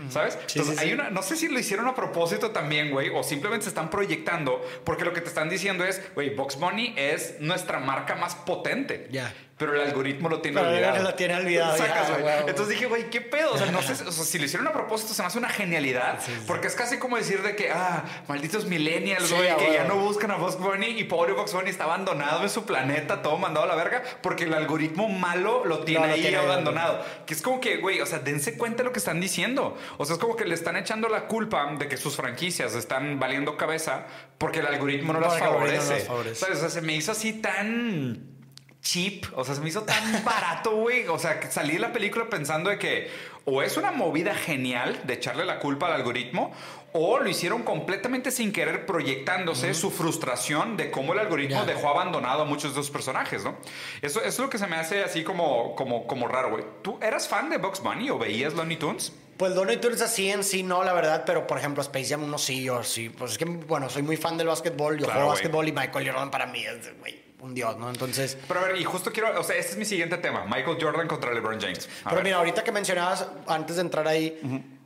¿Sabes? 0.09 0.38
Sí, 0.47 0.59
Entonces, 0.59 0.79
sí, 0.79 0.85
hay 0.85 0.93
una. 0.93 1.09
No 1.09 1.21
sé 1.21 1.35
si 1.35 1.47
lo 1.47 1.59
hicieron 1.59 1.88
a 1.88 1.95
propósito 1.95 2.51
también, 2.51 2.91
güey, 2.91 3.09
o 3.09 3.23
simplemente 3.23 3.63
se 3.63 3.69
están 3.69 3.89
proyectando, 3.89 4.61
porque 4.83 5.05
lo 5.05 5.13
que 5.13 5.21
te 5.21 5.27
están 5.27 5.50
diciendo 5.50 5.85
es, 5.85 6.01
güey, 6.15 6.35
Bugs 6.35 6.57
Bunny 6.59 6.93
es 6.97 7.39
nuestra 7.39 7.79
marca 7.79 8.15
más 8.15 8.35
potente. 8.35 9.07
Ya. 9.11 9.33
Pero 9.62 9.75
el 9.75 9.82
algoritmo 9.82 10.27
lo 10.27 10.41
tiene 10.41 10.60
Pero 10.60 10.72
olvidado. 10.74 11.03
lo 11.03 11.13
tiene 11.13 11.36
olvidado, 11.36 11.77
ya, 11.77 11.86
Sacas, 11.86 12.10
huevo. 12.10 12.50
Entonces 12.50 12.70
dije, 12.70 12.88
güey, 12.88 13.12
¿qué 13.12 13.22
pedo? 13.22 13.53
O 13.53 13.58
sea, 13.60 13.72
no 13.72 13.80
sé, 13.84 13.91
o 13.94 14.12
sea, 14.12 14.25
si 14.25 14.39
lo 14.39 14.46
hicieron 14.46 14.68
a 14.68 14.74
propósito, 14.74 15.13
se 15.13 15.22
me 15.22 15.27
hace 15.27 15.38
una 15.38 15.50
genialidad. 15.50 16.18
Porque 16.48 16.65
es 16.65 16.74
casi 16.74 16.98
como 16.98 17.15
decir 17.15 17.44
de 17.44 17.56
que, 17.56 17.70
ah, 17.70 18.03
malditos 18.27 18.65
millennials, 18.65 19.27
Sí, 19.27 19.36
güey, 19.36 19.56
que 19.58 19.74
ya 19.74 19.84
no 19.84 19.98
buscan 19.98 20.32
a 20.32 20.38
Bugs 20.38 20.58
Bunny 20.58 20.88
y 20.88 21.03
pobre 21.03 21.34
Bugs 21.34 21.53
Bunny 21.53 21.70
está 21.70 21.84
abandonado 21.84 22.41
en 22.41 22.50
su 22.50 22.65
planeta, 22.65 23.22
todo 23.22 23.38
mandado 23.38 23.68
a 23.68 23.70
la 23.70 23.75
verga, 23.75 24.01
porque 24.24 24.46
el 24.46 24.53
algoritmo 24.56 25.08
malo 25.10 25.63
lo 25.63 25.82
tiene 25.82 26.01
No, 26.01 26.08
lo 26.08 26.13
ahí 26.15 26.22
tiene 26.22 26.38
abandonado. 26.38 27.06
Que 27.27 27.36
es 27.36 27.44
como 27.44 27.62
que, 27.62 27.77
güey, 27.77 28.01
o 28.01 28.08
sea, 28.08 28.18
dense 28.18 28.58
cuenta 28.58 28.77
de 28.80 28.86
lo 28.86 28.91
que 28.94 29.00
están 29.00 29.22
diciendo. 29.22 29.77
O 30.00 30.06
sea, 30.06 30.15
es 30.15 30.20
como 30.20 30.36
que 30.36 30.46
le 30.46 30.56
están 30.56 30.75
echando 30.75 31.08
la 31.08 31.27
culpa 31.27 31.72
de 31.77 31.88
que 31.88 31.98
sus 31.98 32.15
franquicias 32.15 32.74
están 32.74 33.20
valiendo 33.20 33.58
cabeza 33.58 34.08
porque 34.39 34.58
el 34.62 34.65
algoritmo 34.65 35.13
no 35.13 35.20
las 35.20 35.34
no 35.34 35.39
favorece. 35.39 35.94
las 35.94 36.03
favorece. 36.08 36.36
¿Sabes? 36.36 36.58
O 36.58 36.62
sea, 36.62 36.70
se 36.72 36.82
me 36.82 36.96
hizo 36.96 37.12
así 37.12 37.34
tan 37.34 38.40
cheap, 38.81 39.25
o 39.35 39.43
sea, 39.43 39.55
se 39.55 39.61
me 39.61 39.69
hizo 39.69 39.83
tan 39.83 40.23
barato, 40.25 40.75
güey. 40.75 41.07
O 41.07 41.19
sea, 41.19 41.39
salí 41.51 41.73
de 41.73 41.79
la 41.79 41.93
película 41.93 42.29
pensando 42.29 42.69
de 42.69 42.77
que 42.77 43.09
o 43.45 43.61
es 43.63 43.77
una 43.77 43.91
movida 43.91 44.35
genial 44.35 45.01
de 45.03 45.15
echarle 45.15 45.45
la 45.45 45.59
culpa 45.59 45.88
al 45.88 45.93
algoritmo, 45.93 46.51
o 46.93 47.19
lo 47.19 47.29
hicieron 47.29 47.63
completamente 47.63 48.31
sin 48.31 48.51
querer 48.51 48.85
proyectándose 48.85 49.73
su 49.73 49.89
frustración 49.89 50.77
de 50.77 50.91
cómo 50.91 51.13
el 51.13 51.19
algoritmo 51.19 51.65
dejó 51.65 51.89
abandonado 51.89 52.43
a 52.43 52.45
muchos 52.45 52.73
de 52.73 52.77
los 52.77 52.91
personajes, 52.91 53.43
¿no? 53.43 53.55
Eso, 54.01 54.19
eso 54.19 54.27
es 54.27 54.39
lo 54.39 54.50
que 54.50 54.57
se 54.57 54.67
me 54.67 54.75
hace 54.75 55.03
así 55.03 55.23
como, 55.23 55.75
como, 55.75 56.05
como 56.05 56.27
raro, 56.27 56.51
güey. 56.51 56.63
¿Tú 56.81 57.00
eras 57.01 57.27
fan 57.27 57.50
de 57.50 57.57
Bugs 57.57 57.81
Bunny 57.81 58.09
o 58.09 58.19
veías 58.19 58.53
Looney 58.53 58.77
Tunes? 58.77 59.13
Pues 59.38 59.55
Looney 59.55 59.77
Tunes 59.77 60.01
así 60.01 60.29
en 60.29 60.43
sí 60.43 60.61
no, 60.61 60.83
la 60.83 60.93
verdad, 60.93 61.23
pero 61.25 61.47
por 61.47 61.57
ejemplo 61.57 61.81
Space 61.81 62.09
Jam 62.09 62.23
uno 62.23 62.38
sí, 62.38 62.63
yo 62.63 62.83
sí. 62.83 63.09
Pues 63.09 63.31
es 63.31 63.38
que, 63.38 63.45
bueno, 63.45 63.89
soy 63.89 64.03
muy 64.03 64.17
fan 64.17 64.38
del 64.38 64.47
básquetbol, 64.47 65.00
yo 65.00 65.05
Claro, 65.05 65.21
juego 65.21 65.29
básquetbol 65.31 65.67
y 65.67 65.71
Michael 65.71 66.11
Jordan 66.11 66.29
para 66.29 66.45
mí 66.45 66.63
es, 66.63 67.00
güey, 67.00 67.19
un 67.41 67.53
dios, 67.53 67.77
¿no? 67.77 67.89
Entonces... 67.89 68.38
Pero 68.48 68.60
a 68.60 68.63
ver, 68.67 68.77
y 68.79 68.83
justo 68.83 69.12
quiero, 69.12 69.39
o 69.39 69.43
sea, 69.43 69.55
este 69.55 69.71
es 69.74 69.77
mi 69.77 69.86
siguiente 69.86 70.17
tema, 70.17 70.45
Michael 70.45 70.77
Jordan 70.79 71.07
contra 71.07 71.33
LeBron 71.33 71.60
James. 71.60 71.89
A 72.03 72.10
Pero 72.10 72.15
ver. 72.17 72.24
mira, 72.25 72.38
ahorita 72.38 72.63
que 72.63 72.71
mencionabas, 72.71 73.27
antes 73.48 73.75
de 73.77 73.81
entrar 73.81 74.07
ahí, 74.07 74.39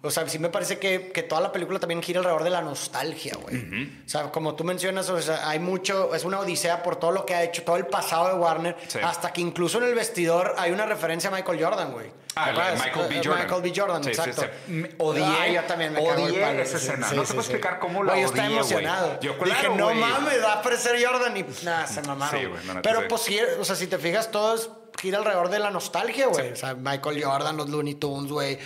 o 0.05 0.12
sea, 0.12 0.27
sí 0.29 0.39
me 0.39 0.50
parece 0.50 0.77
que, 0.79 1.12
que 1.12 1.24
toda 1.24 1.41
la 1.41 1.51
película 1.51 1.79
también 1.79 2.01
gira 2.01 2.19
alrededor 2.19 2.43
de 2.43 2.50
la 2.50 2.62
nostalgia, 2.62 3.33
güey. 3.41 3.89
O 4.05 4.09
sea, 4.09 4.31
como 4.31 4.55
tú 4.55 4.63
mencionas, 4.63 5.09
o 5.09 5.21
sea, 5.21 5.47
hay 5.50 5.59
mucho, 5.59 6.13
es 6.15 6.24
una 6.24 6.39
odisea 6.39 6.83
por 6.83 6.97
todo 6.97 7.12
lo 7.12 7.25
que 7.25 7.35
ha 7.35 7.43
hecho, 7.43 7.63
todo 7.63 7.77
el 7.77 7.88
pasado 7.88 8.27
de 8.29 8.33
Warner, 8.35 8.75
Sí. 8.88 9.00
hasta 9.03 9.31
que 9.33 9.41
incluso 9.41 9.77
en 9.79 9.85
el 9.85 9.95
vestidor 9.95 10.55
hay 10.57 10.71
una 10.71 10.85
referencia 10.85 11.29
a 11.29 11.33
Michael 11.33 11.63
Jordan, 11.63 11.91
güey. 11.91 12.12
Ah. 12.38 12.51
Michael 12.83 13.07
B. 13.07 13.15
Eh, 13.17 13.21
Jordan. 13.24 13.43
Michael 13.45 13.62
B. 13.62 13.74
Jordan, 13.75 14.03
Sí, 14.03 14.09
exacto. 14.09 14.41
sí. 14.41 14.71
Me- 14.71 14.89
odié- 14.97 15.24
Ah, 15.39 15.47
yo 15.47 15.63
también 15.63 15.93
me 15.93 16.03
cago 16.03 16.24
odié 16.24 16.35
el 16.35 16.41
palo. 16.41 16.62
esa 16.62 16.77
Sí, 16.79 16.85
escena. 16.88 17.07
sí, 17.09 17.15
No 17.15 17.21
te 17.21 17.27
puedo 17.29 17.41
sí. 17.41 17.47
explicar 17.51 17.79
cómo 17.79 18.03
la 18.03 18.12
Güey, 18.12 18.21
yo 18.24 18.27
estaba 18.27 18.47
odié, 18.50 18.57
emocionado. 18.57 19.19
Yo, 19.21 19.33
Dije, 19.45 19.69
no 19.69 19.93
mames, 19.93 20.43
va 20.43 20.53
a 20.53 20.59
aparecer 20.59 21.01
Jordan. 21.05 21.38
Y 21.38 21.45
nada, 21.63 21.88
se 21.88 22.01
mamaron. 22.01 22.38
Sí, 22.39 22.45
güey, 22.45 22.65
la 22.65 22.74
neta, 22.74 22.81
Pero 22.89 23.07
pues 23.07 23.21
sí, 23.21 23.39
o 23.59 23.63
sea, 23.63 23.75
si 23.77 23.88
te 23.88 23.97
fijas, 23.97 24.29
todo 24.31 24.55
es 24.55 24.69
gira 24.99 25.17
alrededor 25.19 25.49
de 25.49 25.59
la 25.59 25.71
nostalgia, 25.71 26.27
güey. 26.27 26.51
O 26.51 26.55
sea, 26.55 26.73
Michael 26.73 27.23
Jordan, 27.23 27.57
los 27.57 27.69
Looney 27.69 27.95
Tunes, 27.95 28.31
güey. 28.31 28.57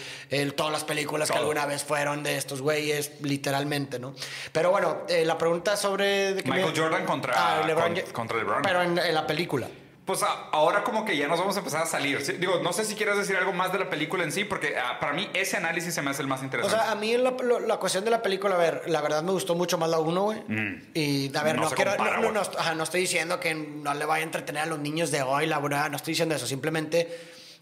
Todas 0.56 0.72
las 0.72 0.84
películas 0.84 1.30
que 1.32 1.38
alguna 1.38 1.66
vez 1.66 1.84
fueron 1.84 2.24
de 2.24 2.38
estos 2.38 2.62
güeyes, 2.62 3.12
literalmente, 3.22 4.00
¿no? 4.00 4.14
Pero 4.52 4.72
bueno, 4.72 5.04
eh, 5.10 5.26
la 5.26 5.38
pregunta 5.38 5.76
sobre... 5.78 6.34
de 6.36 6.44
que 6.44 6.50
Michael 6.52 6.74
me- 6.74 6.80
Jordan 6.80 7.06
contra- 7.06 7.34
Ah, 7.62 7.66
LeBron 7.66 7.94
con- 7.96 8.12
contra 8.12 8.38
LeBron. 8.38 8.62
Pero 8.62 8.82
en, 8.84 8.98
en 8.98 9.14
la 9.16 9.26
película. 9.28 9.68
Pues 10.10 10.24
ahora 10.24 10.84
como 10.84 11.06
que 11.06 11.16
ya 11.16 11.28
nos 11.28 11.38
vamos 11.38 11.56
a 11.56 11.60
empezar 11.60 11.84
a 11.84 11.86
salir. 11.86 12.26
Sí, 12.26 12.34
Digo, 12.34 12.62
no 12.64 12.74
sé 12.74 12.84
si 12.84 12.96
quieres 12.96 13.16
decir 13.16 13.36
algo 13.36 13.54
más 13.54 13.72
de 13.72 13.78
la 13.78 13.92
película 13.92 14.24
en 14.24 14.32
sí, 14.32 14.44
porque 14.44 14.76
ah, 14.76 15.00
para 15.00 15.14
mí 15.14 15.30
ese 15.36 15.56
análisis 15.58 15.94
se 15.94 16.02
me 16.02 16.10
hace 16.10 16.24
el 16.24 16.28
más 16.28 16.42
O 16.42 16.46
interesante. 16.46 16.76
sea, 16.76 16.92
a 16.92 16.96
mí 16.96 17.16
la, 17.16 17.78
cuestión 17.78 18.04
de 18.06 18.10
la 18.10 18.20
película, 18.24 18.56
a 18.56 18.58
ver, 18.58 18.82
la 18.88 19.02
verdad 19.02 19.22
me 19.22 19.32
gustó 19.32 19.54
mucho 19.54 19.78
más 19.78 19.88
la 19.88 20.00
1, 20.00 20.24
güey. 20.24 20.40
Y, 20.96 21.38
a 21.38 21.44
ver, 21.44 21.58
Mm. 21.58 21.62
No 21.62 21.70
quiero, 21.70 21.96
compara, 21.96 22.18
no, 22.18 22.32
no, 22.32 22.42
no, 22.42 22.42
ajá, 22.42 22.74
no 22.74 22.84
estoy 22.86 23.02
diciendo 23.02 23.40
que 23.40 23.54
no 23.54 23.94
le 23.94 24.06
vaya 24.06 24.24
a 24.24 24.26
entretener 24.26 24.64
a 24.64 24.66
los 24.66 24.80
niños 24.80 25.12
de 25.12 25.22
hoy, 25.22 25.46
la 25.46 25.60
verdad, 25.60 25.92
no 25.92 25.98
estoy 25.98 26.14
diciendo 26.14 26.34
eso. 26.34 26.48
Simplemente 26.48 27.08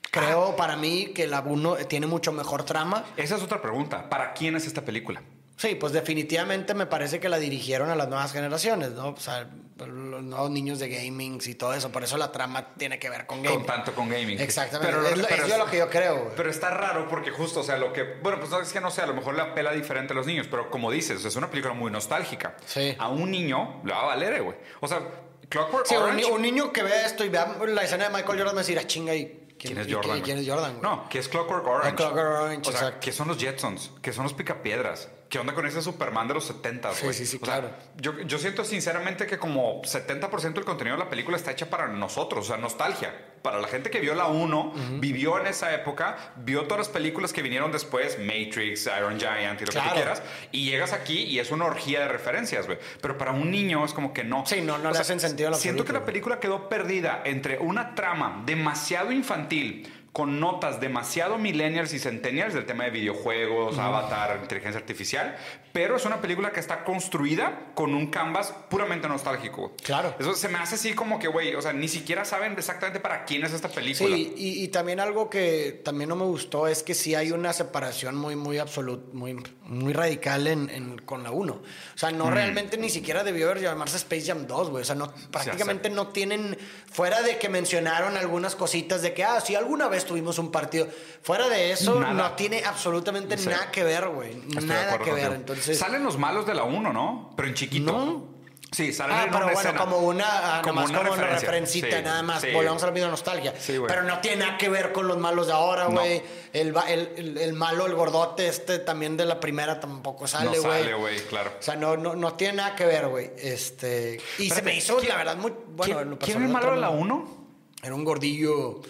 creo 0.10 0.56
para 0.56 0.78
mí 0.78 1.08
que 1.08 1.28
la 1.28 1.42
1 1.42 1.76
tiene 1.90 2.08
mucho 2.08 2.32
mejor 2.32 2.64
trama. 2.64 3.04
Esa 3.18 3.36
es 3.36 3.44
otra 3.44 3.62
pregunta. 3.62 4.08
¿Para 4.08 4.32
quién 4.32 4.56
es 4.56 4.66
esta 4.66 4.86
película? 4.86 5.22
Sí, 5.58 5.74
pues 5.76 5.92
definitivamente 5.92 6.74
me 6.76 6.86
parece 6.86 7.20
que 7.20 7.30
la 7.30 7.40
dirigieron 7.40 7.90
a 7.90 7.96
las 7.96 8.08
nuevas 8.08 8.32
generaciones, 8.32 8.92
¿no? 8.92 9.10
O 9.10 9.18
sea, 9.20 9.50
los 9.80 10.22
nuevos 10.24 10.52
niños 10.52 10.78
de 10.78 10.88
gaming 10.88 11.40
y 11.44 11.56
todo 11.56 11.74
eso. 11.74 11.92
Por 11.92 12.04
eso 12.04 12.16
la 12.16 12.32
trama 12.32 12.74
tiene 12.78 13.00
que 13.00 13.10
ver 13.10 13.26
con 13.26 13.42
gaming. 13.42 13.60
Con 13.60 13.68
tanto 13.68 13.94
con 13.96 14.08
gaming. 14.08 14.40
Exactamente. 14.40 14.94
Pero 14.96 15.08
es, 15.08 15.18
lo- 15.18 15.28
pero 15.28 15.46
es 15.46 15.58
lo 15.58 15.66
que 15.66 15.78
yo 15.80 15.90
creo, 15.90 16.16
güey. 16.26 16.36
Pero 16.38 16.50
está 16.52 16.70
raro 16.70 17.08
porque 17.10 17.32
justo, 17.32 17.62
o 17.62 17.64
sea, 17.64 17.78
lo 17.78 17.92
que... 17.92 18.04
Bueno, 18.22 18.38
pues 18.40 18.52
no 18.52 18.60
es 18.62 18.72
que 18.72 18.80
no 18.80 18.92
sé, 18.92 19.02
a 19.02 19.08
lo 19.08 19.16
mejor 19.16 19.34
le 19.36 19.42
apela 19.42 19.72
diferente 19.72 20.14
a 20.14 20.16
los 20.16 20.28
niños, 20.28 20.46
pero 20.50 20.70
como 20.70 20.92
dices, 20.92 21.26
es 21.26 21.36
una 21.36 21.50
película 21.50 21.74
muy 21.74 21.92
nostálgica. 21.92 22.56
Sí. 22.66 22.96
A 23.00 23.10
un 23.10 23.32
niño 23.32 23.82
le 23.84 23.94
va 23.94 24.02
a 24.04 24.06
valer, 24.06 24.34
eh, 24.34 24.40
güey. 24.42 24.58
O 24.80 24.88
sea, 24.88 25.02
Clockwork 25.50 25.88
Sí, 25.88 25.96
un, 25.96 26.04
Orange... 26.04 26.24
ni- 26.26 26.32
un 26.32 26.42
niño 26.44 26.72
que 26.72 26.84
vea 26.84 27.04
esto 27.06 27.26
y 27.26 27.30
vea 27.30 27.56
la 27.68 27.84
escena 27.84 28.10
de 28.10 28.16
Michael 28.16 28.38
Jordan 28.38 28.54
me 28.56 28.62
decir, 28.62 28.78
ah, 28.78 28.86
chinga, 28.86 29.16
¿y 29.16 29.44
¿Quién 29.58 29.76
es 29.80 29.92
Jordan? 29.92 30.20
y 30.20 30.22
¿Quién 30.22 30.38
es 30.38 30.48
Jordan, 30.48 30.78
güey? 30.78 30.84
No, 30.84 31.10
que 31.10 31.18
es 31.18 31.28
Clockwork 31.30 31.66
Orange. 31.66 31.96
Clockwork 31.96 32.42
Orange, 32.44 32.62
o 32.62 32.72
sea, 32.72 32.74
exacto. 32.74 33.00
¿qué 33.02 33.12
son 33.12 33.28
los 33.28 33.38
Jetsons? 33.40 33.92
¿Qué 34.04 34.14
son 34.14 34.24
los 34.26 34.34
Picapiedras? 34.34 35.10
¿Qué 35.30 35.40
onda 35.40 35.54
con 35.54 35.66
ese 35.66 35.82
Superman 35.82 36.28
de 36.30 36.36
los 36.36 36.46
70, 36.46 36.94
Sí, 36.94 37.12
sí, 37.14 37.26
sí, 37.26 37.38
O 37.42 37.46
sea, 37.46 37.60
claro. 37.60 37.76
yo, 37.98 38.18
yo 38.22 38.38
siento 38.40 38.64
sinceramente 38.64 39.28
que 39.28 39.38
como 39.38 39.82
70% 39.84 40.54
del 40.54 40.64
contenido 40.64 40.96
de 40.96 41.04
la 41.04 41.10
película 41.10 41.36
está 41.36 41.52
hecha 41.52 41.70
para 41.70 41.88
nosotros, 41.88 42.46
o 42.46 42.48
sea, 42.48 42.58
nostalgia. 42.58 43.14
Para 43.42 43.60
la 43.60 43.68
gente 43.68 43.90
que 43.90 44.00
vio 44.00 44.16
la 44.16 44.28
1, 44.28 44.74
vivió 45.00 45.40
en 45.40 45.48
esa 45.48 45.74
época, 45.74 46.34
vio 46.38 46.64
todas 46.64 46.80
las 46.80 46.90
películas 46.90 47.34
que 47.34 47.42
vinieron 47.42 47.72
después, 47.72 48.18
Matrix, 48.20 48.90
Iron 48.98 49.20
Giant 49.20 49.62
y 49.62 49.66
lo 49.66 49.72
que 49.72 49.74
Claro. 49.74 49.90
tú 49.90 49.96
quieras, 49.96 50.24
y 50.52 50.70
llegas 50.70 50.92
aquí 50.94 51.24
y 51.24 51.40
es 51.40 51.52
una 51.52 51.66
orgía 51.66 52.00
de 52.02 52.08
referencias, 52.08 52.66
güey. 52.66 52.80
Pero 53.02 53.18
para 53.18 53.32
un 53.32 53.52
niño 53.52 53.86
es 53.86 53.94
como 53.94 54.14
que 54.14 54.24
no. 54.24 54.46
Sí, 54.46 54.62
no, 54.62 54.78
no 54.78 54.90
le 54.90 54.94
sea, 54.96 55.02
hacen 55.02 55.20
sentido 55.20 55.54
Siento 55.54 55.86
que 55.86 55.94
la 55.94 56.04
película 56.06 56.40
quedó 56.40 56.68
perdida 56.68 57.22
entre 57.26 57.58
una 57.60 57.96
trama 57.96 58.44
demasiado 58.46 59.12
infantil 59.12 59.94
con 60.18 60.40
notas 60.40 60.80
demasiado 60.80 61.38
millennials 61.38 61.94
y 61.94 62.00
centennials 62.00 62.56
del 62.56 62.66
tema 62.66 62.86
de 62.86 62.90
videojuegos, 62.90 63.78
avatar, 63.78 64.40
inteligencia 64.42 64.80
artificial, 64.80 65.38
pero 65.72 65.98
es 65.98 66.06
una 66.06 66.20
película 66.20 66.52
que 66.52 66.60
está 66.60 66.84
construida 66.84 67.68
con 67.76 67.94
un 67.94 68.08
canvas 68.08 68.52
puramente 68.68 69.08
nostálgico. 69.08 69.76
Claro. 69.84 70.16
Eso 70.18 70.34
se 70.34 70.50
me 70.50 70.58
hace 70.58 70.74
así 70.74 70.96
como 70.96 71.20
que, 71.20 71.28
güey, 71.28 71.54
o 71.54 71.62
sea, 71.62 71.72
ni 71.72 71.88
siquiera 71.88 72.26
saben 72.26 72.54
exactamente 72.54 73.00
para 73.00 73.26
quién 73.26 73.46
es 73.46 73.54
esta 73.54 73.70
película. 73.70 74.16
Sí, 74.16 74.34
y, 74.36 74.64
y 74.64 74.68
también 74.70 75.00
algo 75.00 75.30
que 75.30 75.82
también 75.86 76.10
no 76.10 76.16
me 76.16 76.26
gustó 76.26 76.68
es 76.68 76.82
que 76.82 76.96
sí 76.96 77.14
hay 77.14 77.32
una 77.32 77.54
separación 77.54 78.16
muy, 78.16 78.36
muy 78.36 78.58
absoluta, 78.58 79.04
muy, 79.14 79.36
muy 79.66 79.94
radical 79.94 80.48
en, 80.48 80.68
en- 80.72 80.98
con 80.98 81.22
la 81.22 81.30
1. 81.30 81.54
O 81.54 81.62
sea, 81.96 82.10
Mm. 82.10 82.18
no 82.18 82.32
realmente 82.32 82.78
ni 82.80 82.90
siquiera 82.90 83.24
debió 83.24 83.52
haber 83.52 83.62
llamarse 83.62 83.98
Space 83.98 84.26
Jam 84.26 84.48
2, 84.48 84.72
güey. 84.72 84.82
O 84.82 84.86
sea, 84.86 84.96
no, 84.96 85.14
prácticamente 85.30 85.92
no 85.92 86.08
tienen, 86.08 86.58
fuera 86.92 87.22
de 87.22 87.38
que 87.38 87.50
mencionaron 87.50 88.18
algunas 88.18 88.56
cositas 88.56 89.04
de 89.04 89.14
que, 89.14 89.24
ah, 89.24 89.40
sí, 89.42 89.54
alguna 89.54 89.88
vez 89.88 90.07
tuvimos 90.08 90.40
un 90.40 90.52
partido. 90.52 90.88
Fuera 91.22 91.48
de 91.48 91.72
eso, 91.72 92.00
Nada. 92.00 92.14
no 92.14 92.32
tiene 92.32 92.64
absolutamente 92.66 93.38
Sí. 93.38 93.48
nada 93.50 93.70
que 93.70 93.84
ver, 93.84 94.08
güey. 94.10 94.34
Nada 94.64 94.98
que 94.98 95.12
ver. 95.12 95.34
Entonces, 95.34 95.78
Salen 95.78 96.04
los 96.04 96.18
malos 96.18 96.48
de 96.48 96.56
la 96.56 96.64
1, 96.64 96.92
¿no? 96.92 97.34
Pero 97.36 97.48
en 97.50 97.54
chiquito. 97.54 97.92
No. 97.92 98.38
Sí, 98.70 98.92
salen 98.92 99.16
Ah, 99.16 99.24
en 99.24 99.30
pero 99.30 99.38
una 99.46 99.54
bueno, 99.54 99.60
escena. 99.62 99.80
como 99.80 99.98
una, 100.00 100.58
ah, 100.58 100.62
Como 100.62 100.84
una 100.84 100.98
como 101.00 101.14
una 101.14 101.24
referencita, 101.28 101.88
Sí, 102.00 102.04
nada 102.04 102.22
más. 102.22 102.42
sí. 102.42 102.52
Volvamos 102.52 102.84
a 102.84 102.88
la 102.88 102.92
misma 102.92 103.10
nostalgia. 103.10 103.54
Sí, 103.58 103.78
güey. 103.78 103.88
pero 103.88 104.04
no 104.04 104.20
tiene 104.20 104.46
nada 104.46 104.58
que 104.58 104.68
ver 104.68 104.92
con 104.92 105.08
los 105.08 105.18
malos 105.18 105.48
de 105.48 105.54
ahora, 105.54 105.86
No. 105.86 105.92
güey. 105.92 106.22
El, 106.52 106.76
el, 106.90 107.10
el- 107.16 107.38
el 107.38 107.54
malo, 107.54 107.86
el 107.86 107.96
gordote 107.96 108.46
este 108.50 108.80
también 108.80 109.16
de 109.16 109.24
la 109.26 109.40
primera 109.40 109.80
tampoco 109.80 110.28
sale, 110.28 110.58
no 110.58 110.64
güey. 110.64 110.82
sale, 110.84 110.94
güey, 110.96 111.20
claro. 111.28 111.54
O 111.58 111.64
sea, 111.64 111.78
no, 111.78 111.96
no, 111.96 112.18
no 112.18 112.34
tiene 112.34 112.56
nada 112.56 112.76
que 112.76 112.86
ver, 112.86 113.08
güey. 113.08 113.32
Este, 113.38 114.20
y 114.38 114.50
se 114.50 114.62
me 114.62 114.76
hizo, 114.76 114.98
¿quién- 114.98 115.10
la 115.10 115.16
verdad, 115.16 115.38
muy... 115.38 115.54
Bueno, 115.70 116.02
en 116.02 116.08
¿Quién, 116.10 116.18
quién 116.18 116.30
es 116.44 116.52
personal, 116.52 116.52
malo 116.52 116.72
de 116.76 116.82
la 116.82 116.88
no. 116.88 116.94
1? 117.02 117.38
Era 117.84 117.96
un 117.96 118.04
gordillo... 118.04 118.82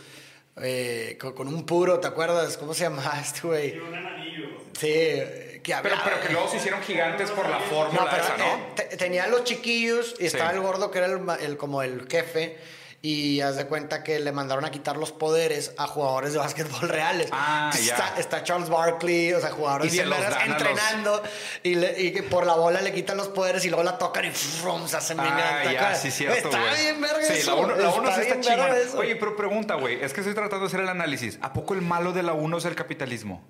eh, 0.61 1.17
con, 1.19 1.33
con 1.33 1.47
un 1.47 1.65
puro, 1.65 1.99
¿te 1.99 2.07
acuerdas? 2.07 2.57
¿Cómo 2.57 2.73
se 2.73 2.83
llamaba 2.83 3.19
este 3.21 3.41
güey? 3.47 3.71
Tiene 3.71 3.87
un 3.89 3.95
anillo. 3.95 4.47
Sí, 4.73 4.87
que 4.87 5.61
Pero, 5.63 5.77
hablaba. 5.77 6.03
pero 6.03 6.21
que 6.21 6.33
luego 6.33 6.47
se 6.49 6.57
hicieron 6.57 6.81
gigantes 6.81 7.31
por 7.31 7.49
la 7.49 7.59
fórmula 7.59 8.03
No, 8.05 8.09
pero 8.09 8.23
esa, 8.23 8.35
eh, 8.35 8.37
¿no? 8.37 8.75
te- 8.75 8.97
tenía 8.97 9.27
los 9.27 9.43
chiquillos 9.43 10.15
y 10.19 10.25
estaba 10.27 10.51
Sí. 10.51 10.55
el 10.57 10.61
gordo 10.61 10.91
que 10.91 10.97
era 10.99 11.07
el, 11.07 11.19
ma- 11.19 11.35
el- 11.35 11.57
como 11.57 11.81
el 11.81 12.07
jefe. 12.09 12.57
Y 12.99 13.41
haz 13.41 13.55
de 13.55 13.67
cuenta 13.67 14.03
que 14.03 14.19
le 14.19 14.31
mandaron 14.31 14.65
a 14.65 14.71
quitar 14.71 14.97
los 14.97 15.11
poderes 15.11 15.71
a 15.77 15.85
jugadores 15.85 16.33
de 16.33 16.39
básquetbol 16.39 16.89
reales. 16.89 17.29
Ah, 17.31 17.71
ya. 17.75 17.93
Está, 17.93 18.13
está 18.19 18.43
Charles 18.43 18.69
Barkley, 18.69 19.33
o 19.33 19.39
sea, 19.39 19.51
jugadores 19.51 19.93
Y 19.93 19.97
se 19.97 20.03
bien 20.03 20.09
los- 20.09 20.19
entrenando. 20.45 21.21
Y, 21.61 21.75
le- 21.75 22.01
y 22.01 22.21
por 22.23 22.45
la 22.47 22.55
bola 22.55 22.81
le 22.81 22.91
quitan 22.93 23.15
los 23.15 23.27
poderes 23.27 23.63
y 23.65 23.69
luego 23.69 23.83
la 23.83 23.97
tocan 23.99 24.25
y 24.25 24.31
frum, 24.31 24.87
se 24.87 24.97
hacen 24.97 25.19
Ah, 25.19 25.61
¿te 25.63 25.73
ya, 25.73 25.93
sí, 25.95 26.09
cierto, 26.09 26.49
Está 26.49 26.59
güey. 26.59 26.81
bien 26.81 26.99
verga 27.01 27.23
Sí, 27.23 27.33
eso. 27.33 27.55
la 27.55 27.61
uno, 27.61 27.75
la 27.75 27.89
uno 27.89 28.11
sí 28.15 28.21
está 28.21 28.39
chingona. 28.41 28.75
eso. 28.77 28.97
Oye, 28.97 29.15
pero 29.15 29.35
pregunta, 29.37 29.75
güey, 29.75 30.03
es 30.03 30.11
que 30.13 30.21
estoy 30.21 30.33
tratando 30.33 30.61
de 30.61 30.67
hacer 30.67 30.79
el 30.79 30.89
análisis. 30.89 31.37
¿A 31.43 31.53
poco 31.53 31.75
el 31.75 31.83
malo 31.83 32.13
de 32.13 32.23
la 32.23 32.33
1 32.33 32.57
es 32.57 32.65
el 32.65 32.75
capitalismo? 32.75 33.43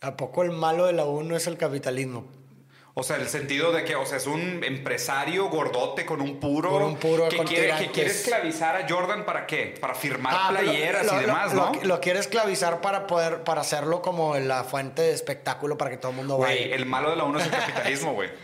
¿A 0.00 0.16
poco 0.16 0.42
el 0.42 0.52
malo 0.52 0.86
de 0.86 0.94
la 0.94 1.04
uno 1.04 1.36
es 1.36 1.46
el 1.46 1.58
capitalismo? 1.58 2.26
O 3.00 3.04
sea, 3.04 3.14
el 3.14 3.28
sentido 3.28 3.70
de 3.70 3.84
que, 3.84 3.94
o 3.94 4.04
sea, 4.04 4.16
es 4.16 4.26
un 4.26 4.64
empresario 4.64 5.48
gordote 5.48 6.04
con 6.04 6.20
un 6.20 6.40
puro, 6.40 6.70
Con 6.70 6.82
un 6.82 6.96
puro 6.96 7.28
que, 7.28 7.36
con 7.36 7.46
quiere, 7.46 7.72
que 7.78 7.92
quiere 7.92 8.10
esclavizar 8.10 8.74
a 8.74 8.88
Jordan 8.88 9.24
para 9.24 9.46
qué? 9.46 9.76
Para 9.80 9.94
firmar 9.94 10.34
Ah, 10.36 10.48
playeras 10.50 11.06
lo- 11.06 11.14
y 11.16 11.20
demás, 11.24 11.54
lo, 11.54 11.66
¿no? 11.72 11.80
Lo, 11.84 12.00
quiere 12.00 12.18
esclavizar 12.18 12.80
para 12.80 13.06
poder, 13.06 13.44
para 13.44 13.60
hacerlo 13.60 14.02
como 14.02 14.36
la 14.36 14.64
fuente 14.64 15.02
de 15.02 15.12
espectáculo 15.12 15.78
para 15.78 15.90
que 15.92 15.96
todo 15.96 16.10
el 16.10 16.16
mundo 16.16 16.34
Güey, 16.38 16.64
vaya. 16.64 16.74
el 16.74 16.86
malo 16.86 17.10
de 17.10 17.16
la 17.16 17.22
1 17.22 17.38
es 17.38 17.44
el 17.46 17.50
capitalismo, 17.52 18.14
güey. 18.14 18.30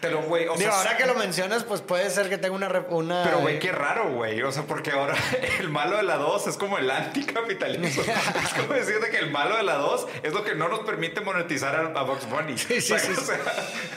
Te 0.00 0.10
lo, 0.10 0.22
güey, 0.22 0.46
o 0.46 0.54
Digo, 0.56 0.70
sea, 0.70 0.78
ahora 0.80 0.96
que 0.96 1.06
lo 1.06 1.14
mencionas, 1.14 1.64
pues 1.64 1.80
puede 1.80 2.10
ser 2.10 2.28
que 2.28 2.38
tenga 2.38 2.54
una... 2.54 2.68
una 2.90 3.24
Pero, 3.24 3.40
güey, 3.40 3.58
qué 3.58 3.72
raro, 3.72 4.12
güey. 4.12 4.42
O 4.42 4.52
sea, 4.52 4.64
porque 4.64 4.90
ahora 4.92 5.14
el 5.60 5.68
malo 5.68 5.96
de 5.96 6.02
la 6.02 6.16
2 6.16 6.46
es 6.48 6.56
como 6.56 6.78
el 6.78 6.90
anticapitalismo. 6.90 8.02
es 8.44 8.54
como 8.54 8.74
decirte 8.74 9.10
que 9.10 9.18
el 9.18 9.30
malo 9.30 9.56
de 9.56 9.62
la 9.62 9.76
2 9.76 10.06
es 10.22 10.32
lo 10.32 10.44
que 10.44 10.54
no 10.54 10.68
nos 10.68 10.80
permite 10.80 11.20
monetizar 11.20 11.74
a, 11.74 11.98
a 11.98 12.02
Box 12.02 12.28
Bunny. 12.28 12.58
Sí, 12.58 12.80
sí, 12.80 12.92
O 12.92 12.98
sea, 12.98 12.98
sí, 12.98 13.12
o 13.18 13.24
sea, 13.24 13.38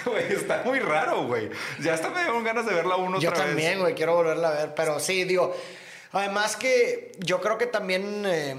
güey, 0.05 0.33
está 0.33 0.61
muy 0.63 0.79
raro, 0.79 1.23
güey. 1.23 1.49
Ya 1.81 1.93
hasta 1.93 2.09
me 2.09 2.21
dieron 2.21 2.43
ganas 2.43 2.65
de 2.65 2.73
ver 2.73 2.85
la 2.85 2.95
1 2.95 3.19
Yo 3.19 3.29
otra 3.29 3.43
vez. 3.43 3.51
también, 3.51 3.79
güey, 3.79 3.95
quiero 3.95 4.15
volverla 4.15 4.49
a 4.49 4.51
ver. 4.51 4.73
Pero 4.75 4.99
sí, 4.99 5.23
digo, 5.25 5.55
además 6.11 6.55
que 6.55 7.11
yo 7.19 7.41
creo 7.41 7.57
que 7.57 7.67
también... 7.67 8.23
eh, 8.25 8.55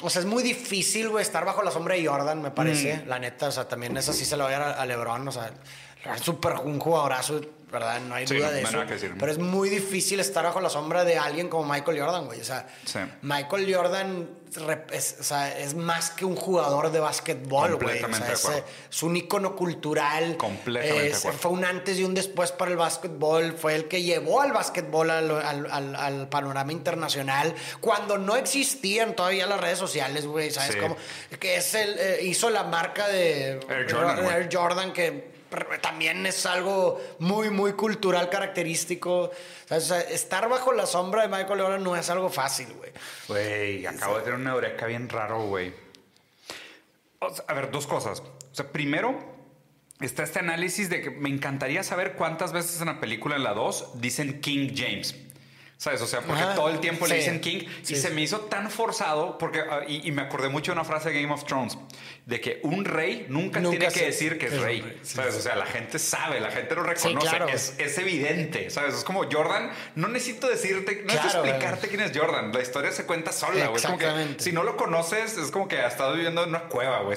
o 0.00 0.10
sea, 0.10 0.20
es 0.20 0.26
muy 0.26 0.44
difícil, 0.44 1.08
güey, 1.08 1.22
estar 1.22 1.44
bajo 1.44 1.60
la 1.64 1.72
sombra 1.72 1.96
de 1.96 2.06
Jordan, 2.06 2.40
me 2.40 2.52
parece. 2.52 2.98
Mm. 2.98 3.08
La 3.08 3.18
neta, 3.18 3.48
o 3.48 3.50
sea, 3.50 3.66
también 3.66 3.96
eso 3.96 4.12
sí 4.12 4.24
se 4.24 4.36
lo 4.36 4.44
voy 4.44 4.52
a 4.52 4.58
dar 4.60 4.78
a 4.78 4.86
LeBron. 4.86 5.26
O 5.26 5.32
sea, 5.32 5.50
es 6.14 6.20
súper 6.22 6.54
un 6.64 6.78
jugadorazo, 6.78 7.40
¿verdad? 7.70 8.00
No 8.00 8.14
hay 8.14 8.26
Sí, 8.26 8.36
duda 8.36 8.50
de 8.50 8.62
no 8.62 8.68
eso. 8.68 8.76
nada 8.78 8.86
que 8.88 8.94
decir. 8.94 9.14
Pero 9.18 9.30
es 9.32 9.38
muy 9.38 9.68
difícil 9.68 10.20
estar 10.20 10.44
bajo 10.44 10.60
la 10.60 10.70
sombra 10.70 11.04
de 11.04 11.18
alguien 11.18 11.48
como 11.48 11.70
Michael 11.70 12.00
Jordan, 12.00 12.26
güey. 12.26 12.40
O 12.40 12.44
sea, 12.44 12.66
Sí. 12.84 12.98
Michael 13.22 13.74
Jordan 13.74 14.30
es, 14.92 15.16
o 15.20 15.22
sea, 15.22 15.58
es 15.58 15.74
más 15.74 16.08
que 16.08 16.24
un 16.24 16.34
jugador 16.34 16.90
de 16.90 17.00
básquetbol, 17.00 17.74
güey. 17.76 18.02
O 18.02 18.14
sea, 18.14 18.32
es, 18.32 18.48
es 18.90 19.02
un 19.02 19.14
ícono 19.14 19.54
cultural. 19.54 20.38
Completamente 20.38 21.08
Es-. 21.08 21.26
Fue 21.38 21.50
un 21.50 21.66
antes 21.66 21.98
y 21.98 22.04
un 22.04 22.14
después 22.14 22.52
para 22.52 22.70
el 22.70 22.78
básquetbol. 22.78 23.52
Fue 23.52 23.74
el 23.74 23.86
que 23.88 24.02
llevó 24.02 24.40
al 24.40 24.52
básquetbol 24.52 25.10
al, 25.10 25.30
al- 25.30 25.66
al- 25.70 25.94
al 25.96 26.28
panorama 26.30 26.72
internacional 26.72 27.54
cuando 27.82 28.16
no 28.16 28.36
existían 28.36 29.14
todavía 29.14 29.44
las 29.46 29.60
redes 29.60 29.78
sociales, 29.78 30.26
güey. 30.26 30.50
¿Sabes 30.50 30.72
Sí. 30.72 30.78
cómo? 30.80 30.96
Que 31.38 31.56
es 31.56 31.74
el, 31.74 31.98
eh, 31.98 32.20
hizo 32.22 32.48
la 32.48 32.64
marca 32.64 33.06
de 33.08 33.60
Air 33.68 33.92
Jordan. 33.92 34.24
Air 34.24 34.48
Jordan, 34.50 34.92
que 34.94 35.36
también 35.80 36.24
es 36.26 36.46
algo 36.46 37.00
muy, 37.18 37.50
muy 37.50 37.72
cultural, 37.72 38.28
característico. 38.28 39.30
O 39.70 39.80
sea, 39.80 40.00
estar 40.00 40.48
bajo 40.48 40.72
la 40.72 40.86
sombra 40.86 41.22
de 41.22 41.28
Michael 41.28 41.60
Jordan 41.60 41.84
no 41.84 41.96
es 41.96 42.08
algo 42.10 42.30
fácil, 42.30 42.72
güey. 42.74 42.92
Güey, 43.28 43.86
acabo 43.86 44.18
de 44.18 44.24
tener 44.24 44.38
una 44.38 44.52
eureka 44.52 44.86
bien 44.86 45.08
raro, 45.08 45.42
güey. 45.42 45.72
O 47.20 47.34
sea, 47.34 47.44
a 47.48 47.54
ver, 47.54 47.70
dos 47.70 47.86
cosas. 47.86 48.20
O 48.20 48.54
sea, 48.54 48.70
primero, 48.70 49.18
está 50.00 50.22
este 50.22 50.38
análisis 50.38 50.88
de 50.88 51.00
que 51.02 51.10
me 51.10 51.28
encantaría 51.28 51.82
saber 51.82 52.14
cuántas 52.14 52.52
veces 52.52 52.80
en 52.80 52.86
la 52.86 53.00
película, 53.00 53.36
en 53.36 53.44
la 53.44 53.54
2, 53.54 54.00
dicen 54.00 54.40
King 54.40 54.70
James. 54.74 55.14
¿Sabes? 55.78 56.02
O 56.02 56.06
sea, 56.08 56.20
porque 56.22 56.42
Ajá, 56.42 56.54
todo 56.56 56.68
el 56.70 56.80
tiempo 56.80 57.06
le 57.06 57.14
sí, 57.14 57.20
dicen 57.20 57.40
King 57.40 57.60
sí, 57.82 57.94
y 57.94 57.96
se 57.96 58.10
me 58.10 58.20
hizo 58.20 58.40
tan 58.40 58.68
forzado, 58.68 59.38
porque, 59.38 59.60
ah, 59.60 59.82
y, 59.86 60.08
y 60.08 60.10
me 60.10 60.22
acordé 60.22 60.48
mucho 60.48 60.72
de 60.72 60.76
una 60.78 60.84
frase 60.84 61.10
de 61.10 61.22
Game 61.22 61.32
of 61.32 61.44
Thrones, 61.44 61.78
de 62.26 62.40
que 62.40 62.58
un 62.64 62.84
rey 62.84 63.26
nunca, 63.28 63.60
Nunca 63.60 63.78
tiene 63.78 63.94
que 63.94 64.06
decir 64.06 64.38
que 64.38 64.46
es 64.46 64.54
es 64.54 64.60
rey. 64.60 64.80
rey, 64.82 64.98
¿Sabes? 65.04 65.36
O 65.36 65.40
sea, 65.40 65.54
la 65.54 65.66
gente 65.66 66.00
sabe, 66.00 66.40
la 66.40 66.50
gente 66.50 66.74
lo 66.74 66.82
reconoce, 66.82 67.28
claro. 67.28 67.46
es, 67.48 67.74
es 67.78 67.96
evidente, 67.96 68.70
¿sabes? 68.70 68.96
Es 68.96 69.04
como 69.04 69.24
Jordan, 69.30 69.70
no 69.94 70.08
necesito 70.08 70.48
decirte, 70.48 71.02
no 71.06 71.14
necesito 71.14 71.28
Claro, 71.28 71.44
explicarte 71.46 71.88
quién 71.88 72.00
es 72.00 72.10
Jordan, 72.16 72.52
la 72.52 72.60
historia 72.60 72.90
se 72.90 73.06
cuenta 73.06 73.30
sola, 73.30 73.68
güey. 73.68 73.80
Si 74.38 74.50
no 74.50 74.64
lo 74.64 74.76
conoces, 74.76 75.36
es 75.38 75.50
como 75.52 75.68
que 75.68 75.78
ha 75.78 75.86
estado 75.86 76.14
viviendo 76.14 76.42
en 76.42 76.48
una 76.50 76.62
cueva, 76.64 77.02
güey. 77.02 77.16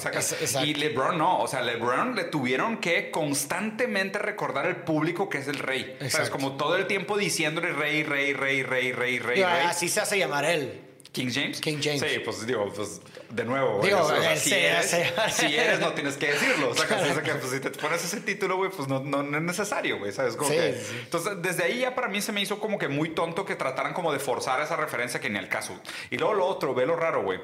Y 0.63 0.76
LeBron 0.76 1.17
no. 1.17 1.39
O 1.39 1.47
sea, 1.47 1.62
LeBron 1.62 2.15
le 2.15 2.26
tuvieron 2.26 2.78
que 2.78 3.10
constantemente 3.10 4.19
recordar 4.19 4.65
al 4.67 4.84
público 4.84 5.30
que 5.30 5.39
es 5.39 5.47
el 5.47 5.58
rey. 5.58 5.95
¿Sabes? 5.97 6.13
Exacto. 6.13 6.32
Como 6.34 6.58
todo 6.58 6.76
el 6.76 6.86
tiempo 6.88 7.17
diciéndole 7.17 7.71
rey, 7.74 8.04
rey, 8.04 8.34
rey, 8.34 8.50
rey, 8.63 8.91
rey, 8.91 9.19
rey, 9.19 9.37
Digo, 9.37 9.47
rey. 9.49 9.65
así 9.65 9.87
se 9.89 10.01
hace 10.01 10.17
llamar 10.17 10.45
él. 10.45 10.81
King 11.11 11.29
James. 11.33 11.59
King 11.59 11.79
James. 11.83 11.99
Sí, 12.01 12.19
pues 12.23 12.45
digo, 12.47 12.71
pues 12.73 13.01
de 13.29 13.43
nuevo, 13.43 13.77
güey. 13.79 13.89
Digo, 13.89 14.01
o 14.01 14.07
sea, 14.09 14.31
él 14.33 14.39
si, 14.39 14.53
eres, 14.53 14.93
hace- 14.93 15.13
si 15.31 15.55
eres, 15.57 15.79
no 15.81 15.91
tienes 15.93 16.15
que 16.15 16.27
decirlo. 16.31 16.69
O 16.69 16.73
sea, 16.75 16.87
que, 16.87 17.33
pues, 17.35 17.51
si 17.51 17.59
te 17.59 17.69
pones 17.71 18.03
ese 18.03 18.21
título, 18.21 18.55
güey, 18.55 18.71
pues 18.71 18.87
no, 18.87 19.01
no, 19.01 19.21
no 19.21 19.37
es 19.37 19.43
necesario, 19.43 19.99
güey. 19.99 20.13
¿Sabes? 20.13 20.37
Como 20.37 20.49
Sí, 20.49 20.55
que- 20.55 20.73
sí. 20.73 20.99
Entonces, 21.03 21.33
desde 21.41 21.63
ahí 21.65 21.79
ya 21.79 21.95
para 21.95 22.07
mí 22.07 22.21
se 22.21 22.31
me 22.31 22.39
hizo 22.41 22.59
como 22.59 22.77
que 22.77 22.87
muy 22.87 23.09
tonto 23.09 23.45
que 23.45 23.55
trataran 23.55 23.93
como 23.93 24.13
de 24.13 24.19
forzar 24.19 24.61
esa 24.61 24.77
referencia 24.77 25.19
que 25.19 25.29
ni 25.29 25.37
al 25.37 25.49
caso. 25.49 25.77
Y 26.11 26.17
luego 26.17 26.33
lo 26.33 26.45
otro, 26.45 26.73
ve 26.73 26.85
lo 26.85 26.95
raro, 26.95 27.23
güey. 27.23 27.39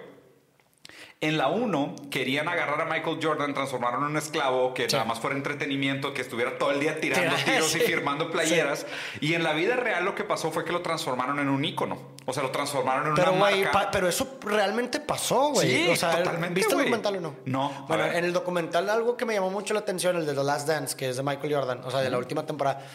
En 1.20 1.40
la 1.40 1.48
1 1.48 1.96
querían 2.12 2.48
agarrar 2.48 2.80
a 2.80 2.86
Michael 2.86 3.18
Jordan, 3.20 3.52
transformaron 3.56 4.04
en 4.04 4.12
un 4.12 4.18
esclavo 4.18 4.76
que 4.76 4.88
Sí. 4.88 4.96
nada 4.96 5.06
más 5.08 5.20
fuera 5.20 5.36
entretenimiento, 5.36 6.14
que 6.14 6.22
estuviera 6.22 6.60
todo 6.60 6.70
el 6.70 6.80
día 6.80 7.00
tirando 7.00 7.36
Tira- 7.36 7.44
tiros 7.54 7.76
y 7.76 7.80
firmando 7.92 8.30
playeras. 8.30 8.86
Y 9.20 9.34
en 9.34 9.42
la 9.42 9.54
vida 9.54 9.76
real 9.78 10.06
lo 10.06 10.14
que 10.14 10.24
pasó 10.24 10.52
fue 10.52 10.64
que 10.64 10.72
lo 10.72 10.82
transformaron 10.84 11.40
en 11.40 11.50
un 11.50 11.66
ícono. 11.66 11.98
O 12.28 12.34
sea, 12.34 12.44
lo 12.44 12.52
transformaron 12.52 13.08
en 13.08 13.14
Pero, 13.16 13.32
una 13.32 13.40
marca. 13.40 13.90
pero 13.92 14.08
eso 14.08 14.38
realmente 14.42 15.00
pasó, 15.00 15.50
güey. 15.54 15.68
Sí, 15.86 15.90
o 15.90 15.96
sea, 15.96 16.18
totalmente, 16.18 16.54
¿viste 16.54 16.76
güey. 16.76 16.86
el 16.86 16.92
documental 16.92 17.16
o 17.16 17.22
no? 17.22 17.36
No, 17.46 17.86
Bueno, 17.88 18.06
en 18.06 18.24
el 18.24 18.32
documental 18.34 18.88
algo 18.88 19.18
que 19.18 19.26
me 19.26 19.34
llamó 19.34 19.50
mucho 19.50 19.74
la 19.74 19.80
atención, 19.80 20.18
el 20.18 20.26
de 20.28 20.36
The 20.36 20.44
Last 20.44 20.68
Dance, 20.68 20.96
que 20.96 21.10
es 21.10 21.18
de 21.18 21.24
Michael 21.24 21.52
Jordan, 21.52 21.82
o 21.84 21.90
sea, 21.90 22.02
de 22.02 22.12
la 22.12 22.20
última 22.20 22.46
temporada. 22.46 22.86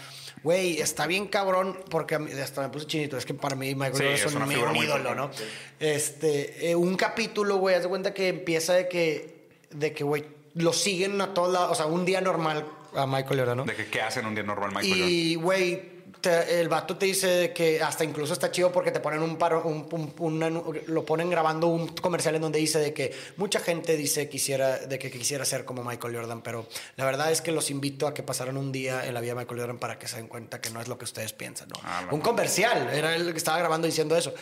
Güey, 0.42 0.80
está 0.80 1.06
bien 1.06 1.28
cabrón 1.28 1.78
porque 1.88 2.16
hasta 2.16 2.62
me 2.62 2.68
puse 2.68 2.86
chinito. 2.86 3.16
Es 3.16 3.24
que 3.24 3.34
para 3.34 3.54
mí 3.54 3.74
Michael 3.74 4.18
Sí, 4.18 4.22
Jordan 4.24 4.50
es 4.50 4.58
un, 4.58 4.76
ídolo, 4.76 5.14
¿no? 5.14 5.30
Este, 5.78 6.70
eh, 6.70 6.74
un 6.74 6.96
capítulo, 6.96 7.56
güey, 7.56 7.76
haz 7.76 7.82
de 7.82 7.88
cuenta 7.88 8.12
que 8.12 8.28
empieza 8.28 8.74
de 8.74 8.88
que, 8.88 9.48
de 9.70 9.92
que, 9.92 10.02
güey, 10.02 10.24
lo 10.54 10.72
siguen 10.72 11.20
a 11.20 11.32
todos 11.32 11.52
lados. 11.52 11.72
O 11.72 11.74
sea, 11.74 11.86
un 11.86 12.04
día 12.04 12.20
normal 12.20 12.66
a 12.94 13.06
Michael 13.06 13.40
Jordan, 13.40 13.56
¿no? 13.58 13.64
De 13.64 13.76
que 13.76 13.86
qué 13.86 14.02
hacen 14.02 14.26
un 14.26 14.34
día 14.34 14.44
normal 14.44 14.70
Michael. 14.74 15.08
Y, 15.08 15.34
güey, 15.36 15.91
te- 16.22 16.60
el 16.60 16.68
vato 16.70 16.96
te 16.96 17.04
dice 17.06 17.52
que 17.52 17.82
hasta 17.82 18.04
incluso 18.04 18.32
está 18.32 18.50
chido 18.50 18.72
porque 18.72 18.90
te 18.90 19.00
ponen 19.00 19.20
un 19.22 19.36
paro, 19.36 19.62
un, 19.64 19.86
un- 20.18 20.80
lo 20.86 21.04
ponen 21.04 21.28
grabando 21.28 21.66
un 21.66 21.88
comercial 21.88 22.36
en 22.36 22.40
donde 22.42 22.58
dice 22.58 22.78
de 22.78 22.94
que 22.94 23.12
mucha 23.36 23.60
gente 23.60 23.96
dice 23.96 24.28
quisiera, 24.30 24.78
de 24.78 24.98
que 24.98 25.10
quisiera 25.10 25.44
ser 25.44 25.64
como 25.66 25.84
Michael 25.84 26.14
Jordan, 26.16 26.40
pero 26.40 26.66
la 26.96 27.04
verdad 27.04 27.30
es 27.30 27.42
que 27.42 27.52
los 27.52 27.70
invito 27.70 28.06
a 28.06 28.14
que 28.14 28.22
pasaran 28.22 28.56
un 28.56 28.72
día 28.72 29.04
en 29.06 29.12
la 29.12 29.20
vida 29.20 29.32
de 29.34 29.40
Michael 29.40 29.60
Jordan 29.60 29.78
para 29.78 29.98
que 29.98 30.08
se 30.08 30.16
den 30.16 30.28
cuenta 30.28 30.60
que 30.60 30.70
no 30.70 30.80
es 30.80 30.88
lo 30.88 30.96
que 30.96 31.04
ustedes 31.04 31.32
piensan, 31.34 31.68
¿no? 31.68 31.74
Ah, 31.84 32.06
un 32.10 32.20
comercial, 32.20 32.88
era 32.94 33.14
el 33.14 33.32
que 33.32 33.38
estaba 33.38 33.58
grabando 33.58 33.86
diciendo 33.86 34.16
eso. 34.16 34.32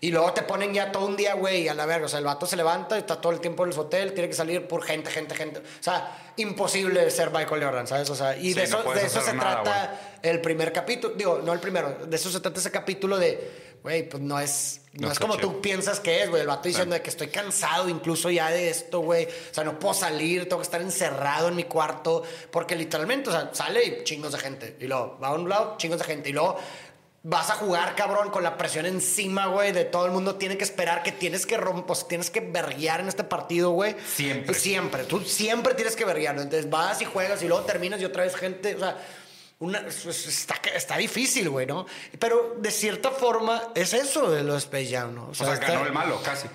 Y 0.00 0.10
luego 0.12 0.32
te 0.32 0.42
ponen 0.42 0.72
ya 0.72 0.92
todo 0.92 1.06
un 1.06 1.16
día, 1.16 1.34
güey, 1.34 1.68
a 1.68 1.74
la 1.74 1.84
verga. 1.86 2.06
O 2.06 2.08
sea, 2.08 2.20
el 2.20 2.24
vato 2.24 2.46
se 2.46 2.56
levanta, 2.56 2.96
está 2.96 3.20
todo 3.20 3.32
el 3.32 3.40
tiempo 3.40 3.64
en 3.64 3.72
el 3.72 3.78
hotel, 3.78 4.12
tiene 4.12 4.28
que 4.28 4.34
salir 4.36 4.66
por 4.68 4.82
gente, 4.84 5.10
gente, 5.10 5.34
gente. 5.34 5.58
O 5.60 5.82
sea, 5.82 6.32
imposible 6.36 7.10
ser 7.10 7.30
Michael 7.30 7.64
Jordan, 7.64 7.86
¿sabes? 7.86 8.08
O 8.10 8.14
sea, 8.14 8.36
y 8.36 8.52
Sí, 8.52 8.54
de 8.54 8.68
no 8.68 8.78
eso, 8.78 8.84
puedes 8.84 9.02
de 9.02 9.08
eso 9.08 9.20
se 9.20 9.34
nada, 9.34 9.62
trata 9.62 10.00
el 10.22 10.40
primer 10.40 10.72
capítulo. 10.72 11.14
Digo, 11.14 11.40
no 11.44 11.52
el 11.52 11.58
primero. 11.60 12.06
De 12.06 12.16
eso 12.16 12.30
se 12.30 12.38
trata 12.40 12.60
ese 12.60 12.70
capítulo 12.70 13.18
de, 13.18 13.78
güey, 13.82 14.08
pues 14.08 14.22
no 14.22 14.38
es, 14.38 14.82
no, 14.92 15.06
No 15.08 15.12
es 15.12 15.18
como 15.18 15.34
chido. 15.34 15.48
tú 15.50 15.60
piensas 15.60 15.98
que 15.98 16.22
es, 16.22 16.30
güey. 16.30 16.42
El 16.42 16.48
vato 16.48 16.68
diciendo 16.68 16.94
de 16.94 17.02
que 17.02 17.10
estoy 17.10 17.26
cansado 17.28 17.88
incluso 17.88 18.30
ya 18.30 18.50
de 18.50 18.70
esto, 18.70 19.00
güey. 19.00 19.24
O 19.26 19.54
sea, 19.54 19.64
no 19.64 19.80
puedo 19.80 19.94
salir, 19.94 20.44
tengo 20.44 20.58
que 20.58 20.64
estar 20.64 20.80
encerrado 20.80 21.48
en 21.48 21.56
mi 21.56 21.64
cuarto. 21.64 22.22
Porque 22.52 22.76
literalmente, 22.76 23.30
o 23.30 23.32
sea, 23.32 23.50
sale 23.52 23.84
y 23.84 24.04
chingos 24.04 24.30
de 24.30 24.38
gente. 24.38 24.76
Y 24.78 24.86
luego 24.86 25.18
va 25.20 25.28
a 25.28 25.34
un 25.34 25.48
lado, 25.48 25.74
chingos 25.76 25.98
de 25.98 26.04
gente. 26.04 26.30
Y 26.30 26.32
luego 26.32 26.56
vas 27.22 27.50
a 27.50 27.54
jugar, 27.54 27.94
cabrón, 27.94 28.30
con 28.30 28.42
la 28.42 28.56
presión 28.56 28.86
encima, 28.86 29.46
güey, 29.46 29.72
de 29.72 29.84
todo 29.84 30.06
el 30.06 30.12
mundo. 30.12 30.36
Tiene 30.36 30.56
que 30.56 30.64
esperar 30.64 31.02
que 31.02 31.12
tienes 31.12 31.46
que 31.46 31.56
romper, 31.56 31.96
tienes 32.08 32.30
que 32.30 32.40
verguiar 32.40 33.00
en 33.00 33.08
este 33.08 33.24
partido, 33.24 33.70
güey. 33.70 33.96
Siempre. 34.06 34.54
Siempre. 34.54 35.04
Tú 35.04 35.20
siempre 35.20 35.74
tienes 35.74 35.96
que 35.96 36.04
verguiar. 36.04 36.34
¿no? 36.34 36.42
Entonces 36.42 36.70
vas 36.70 37.00
y 37.02 37.04
juegas 37.04 37.42
y 37.42 37.48
luego 37.48 37.64
terminas 37.64 38.00
y 38.00 38.04
otra 38.04 38.24
vez 38.24 38.36
gente. 38.36 38.74
O 38.76 38.78
sea, 38.78 38.96
una, 39.60 39.80
pues, 39.80 40.26
está, 40.26 40.54
está 40.74 40.96
difícil, 40.96 41.50
güey, 41.50 41.66
¿no? 41.66 41.86
Pero 42.18 42.56
de 42.58 42.70
cierta 42.70 43.10
forma 43.10 43.72
es 43.74 43.92
eso 43.92 44.30
de 44.30 44.44
los 44.44 44.64
Space 44.64 44.90
Jam, 44.90 45.14
¿no? 45.14 45.28
O 45.30 45.34
sea, 45.34 45.56
ganó 45.56 45.84
el 45.84 45.92
malo, 45.92 46.20
casi. 46.22 46.48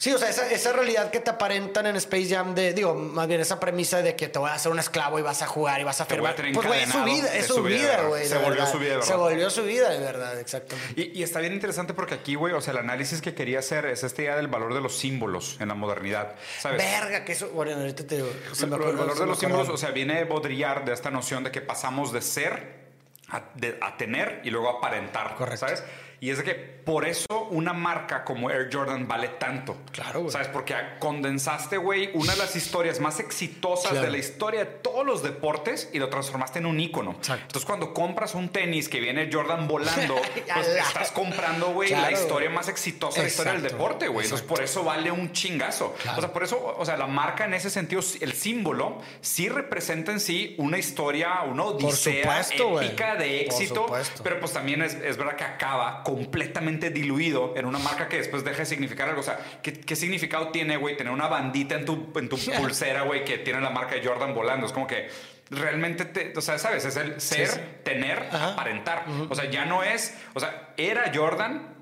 Sí, 0.00 0.10
o 0.14 0.16
sea, 0.18 0.30
esa, 0.30 0.50
esa 0.50 0.72
realidad 0.72 1.10
que 1.10 1.20
te 1.20 1.28
aparentan 1.28 1.84
en 1.84 1.94
Space 1.96 2.26
Jam 2.34 2.54
de, 2.54 2.72
digo, 2.72 2.94
más 2.94 3.28
bien 3.28 3.38
esa 3.42 3.60
premisa 3.60 4.00
de 4.00 4.16
que 4.16 4.28
te 4.28 4.38
voy 4.38 4.48
a 4.48 4.54
hacer 4.54 4.72
un 4.72 4.78
esclavo 4.78 5.18
y 5.18 5.22
vas 5.22 5.42
a 5.42 5.46
jugar 5.46 5.78
y 5.78 5.84
vas 5.84 6.00
a 6.00 6.06
Te 6.06 6.18
voy 6.18 6.30
a 6.30 6.32
firmar. 6.32 6.36
tener 6.36 6.54
Pues, 6.54 6.66
güey, 6.66 6.82
es 6.84 6.88
su 6.90 7.04
vida, 7.04 7.34
es 7.36 7.46
su 7.46 7.54
su 7.56 7.62
vida, 7.64 8.02
güey. 8.08 8.22
verdad. 8.22 8.28
Se 8.28 8.34
volvió 8.38 8.50
verdad. 8.62 8.72
su 8.72 8.78
vida, 8.78 8.96
de 8.96 9.02
Se 9.02 9.08
verdad. 9.12 9.16
volvió 9.24 9.50
su 9.50 9.62
vida, 9.64 9.90
de 9.90 9.98
verdad, 9.98 10.40
exactamente. 10.40 10.98
Y, 11.02 11.18
y 11.20 11.22
está 11.22 11.40
bien 11.40 11.52
interesante 11.52 11.92
porque 11.92 12.14
aquí, 12.14 12.34
güey, 12.34 12.54
o 12.54 12.62
sea, 12.62 12.72
el 12.72 12.78
análisis 12.78 13.20
que 13.20 13.34
quería 13.34 13.58
hacer 13.58 13.84
es 13.84 14.02
esta 14.02 14.22
idea 14.22 14.36
del 14.36 14.48
valor 14.48 14.72
de 14.72 14.80
los 14.80 14.96
símbolos 14.96 15.58
en 15.60 15.68
la 15.68 15.74
modernidad. 15.74 16.34
¿Sabes? 16.60 16.78
Verga, 16.78 17.22
que 17.26 17.32
eso, 17.32 17.50
bueno, 17.50 17.72
ahorita 17.76 18.06
te 18.06 18.16
digo. 18.16 18.30
se 18.52 18.66
me 18.66 18.76
el, 18.76 18.82
acordó- 18.82 18.96
valor 19.00 19.14
se 19.16 19.20
de 19.20 19.26
los 19.26 19.38
símbolos, 19.38 19.68
o 19.68 19.76
sea, 19.76 19.90
viene 19.90 20.24
Baudrillard 20.24 20.84
de 20.84 20.94
esta 20.94 21.10
noción 21.10 21.44
de 21.44 21.50
que 21.52 21.60
pasamos 21.60 22.10
de 22.10 22.22
ser 22.22 22.80
a, 23.28 23.42
de- 23.54 23.76
a 23.82 23.98
tener 23.98 24.40
y 24.44 24.50
luego 24.50 24.70
aparentar, 24.70 25.34
Correcto. 25.36 25.66
¿sabes? 25.66 25.84
Y 26.20 26.30
es 26.30 26.42
que 26.42 26.54
por 26.54 27.06
eso 27.06 27.48
una 27.50 27.72
marca 27.72 28.24
como 28.24 28.50
Air 28.50 28.68
Jordan 28.72 29.08
vale 29.08 29.28
tanto. 29.28 29.76
Claro, 29.92 30.20
güey. 30.20 30.32
¿Sabes? 30.32 30.48
Porque 30.48 30.74
condensaste, 30.98 31.76
güey, 31.78 32.10
una 32.14 32.32
de 32.32 32.38
las 32.38 32.54
historias 32.56 33.00
más 33.00 33.20
exitosas 33.20 33.90
Claro. 33.92 34.06
de 34.06 34.12
la 34.12 34.18
historia 34.18 34.60
de 34.60 34.66
todos 34.66 35.06
los 35.06 35.22
deportes 35.22 35.88
y 35.92 35.98
lo 35.98 36.08
transformaste 36.10 36.58
en 36.58 36.66
un 36.66 36.78
ícono. 36.78 37.12
Exacto. 37.12 37.42
Entonces, 37.46 37.64
cuando 37.66 37.94
compras 37.94 38.34
un 38.34 38.50
tenis 38.50 38.88
que 38.88 39.00
viene 39.00 39.30
Jordan 39.32 39.66
volando, 39.66 40.16
pues 40.54 40.68
estás 40.68 41.10
comprando, 41.12 41.72
güey, 41.72 41.90
la 41.90 42.12
historia 42.12 42.50
más 42.50 42.68
exitosa 42.68 43.16
de 43.16 43.22
la 43.22 43.28
historia 43.28 43.52
del 43.52 43.62
deporte, 43.62 44.08
güey. 44.08 44.24
Entonces, 44.26 44.46
por 44.46 44.62
eso 44.62 44.84
vale 44.84 45.10
un 45.10 45.32
chingazo. 45.32 45.94
Claro. 46.02 46.18
O 46.18 46.20
sea, 46.20 46.32
por 46.32 46.42
eso, 46.42 46.74
o 46.78 46.84
sea, 46.84 46.96
la 46.98 47.06
marca 47.06 47.44
en 47.46 47.54
ese 47.54 47.70
sentido, 47.70 48.02
el 48.20 48.32
símbolo, 48.34 48.98
sí 49.22 49.48
representa 49.48 50.12
en 50.12 50.20
sí 50.20 50.54
una 50.58 50.76
historia, 50.78 51.42
una 51.42 51.64
odisea 51.64 52.42
supuesto, 52.42 52.80
épica 52.82 53.14
de 53.16 53.44
Por 53.48 53.54
éxito. 53.54 53.74
supuesto. 53.86 54.22
Pero 54.22 54.38
pues 54.40 54.52
también 54.52 54.82
es, 54.82 54.94
es 54.94 55.16
verdad 55.16 55.36
que 55.36 55.44
acaba 55.44 56.02
completamente 56.16 56.90
diluido 56.90 57.54
en 57.56 57.66
una 57.66 57.78
marca 57.78 58.08
que 58.08 58.16
después 58.16 58.44
deja 58.44 58.58
de 58.58 58.66
significar 58.66 59.08
algo. 59.08 59.20
O 59.20 59.24
sea, 59.24 59.38
¿qué, 59.62 59.72
qué 59.72 59.96
significado 59.96 60.48
tiene, 60.48 60.76
güey, 60.76 60.96
tener 60.96 61.12
una 61.12 61.28
bandita 61.28 61.74
en 61.74 61.84
tu, 61.84 62.12
en 62.16 62.28
tu 62.28 62.38
pulsera, 62.58 63.02
güey, 63.02 63.24
que 63.24 63.38
tiene 63.38 63.60
la 63.60 63.70
marca 63.70 63.94
de 63.94 64.06
Jordan 64.06 64.34
volando? 64.34 64.66
Es 64.66 64.72
como 64.72 64.86
que 64.86 65.08
realmente, 65.50 66.04
te, 66.04 66.32
o 66.36 66.40
sea, 66.40 66.58
¿sabes? 66.58 66.84
Es 66.84 66.96
el 66.96 67.20
ser, 67.20 67.48
sí. 67.48 67.60
tener, 67.84 68.28
Ajá. 68.30 68.52
aparentar. 68.52 69.04
O 69.28 69.34
sea, 69.34 69.50
ya 69.50 69.64
no 69.64 69.82
es, 69.82 70.16
o 70.34 70.40
sea, 70.40 70.74
era 70.76 71.10
Jordan, 71.14 71.79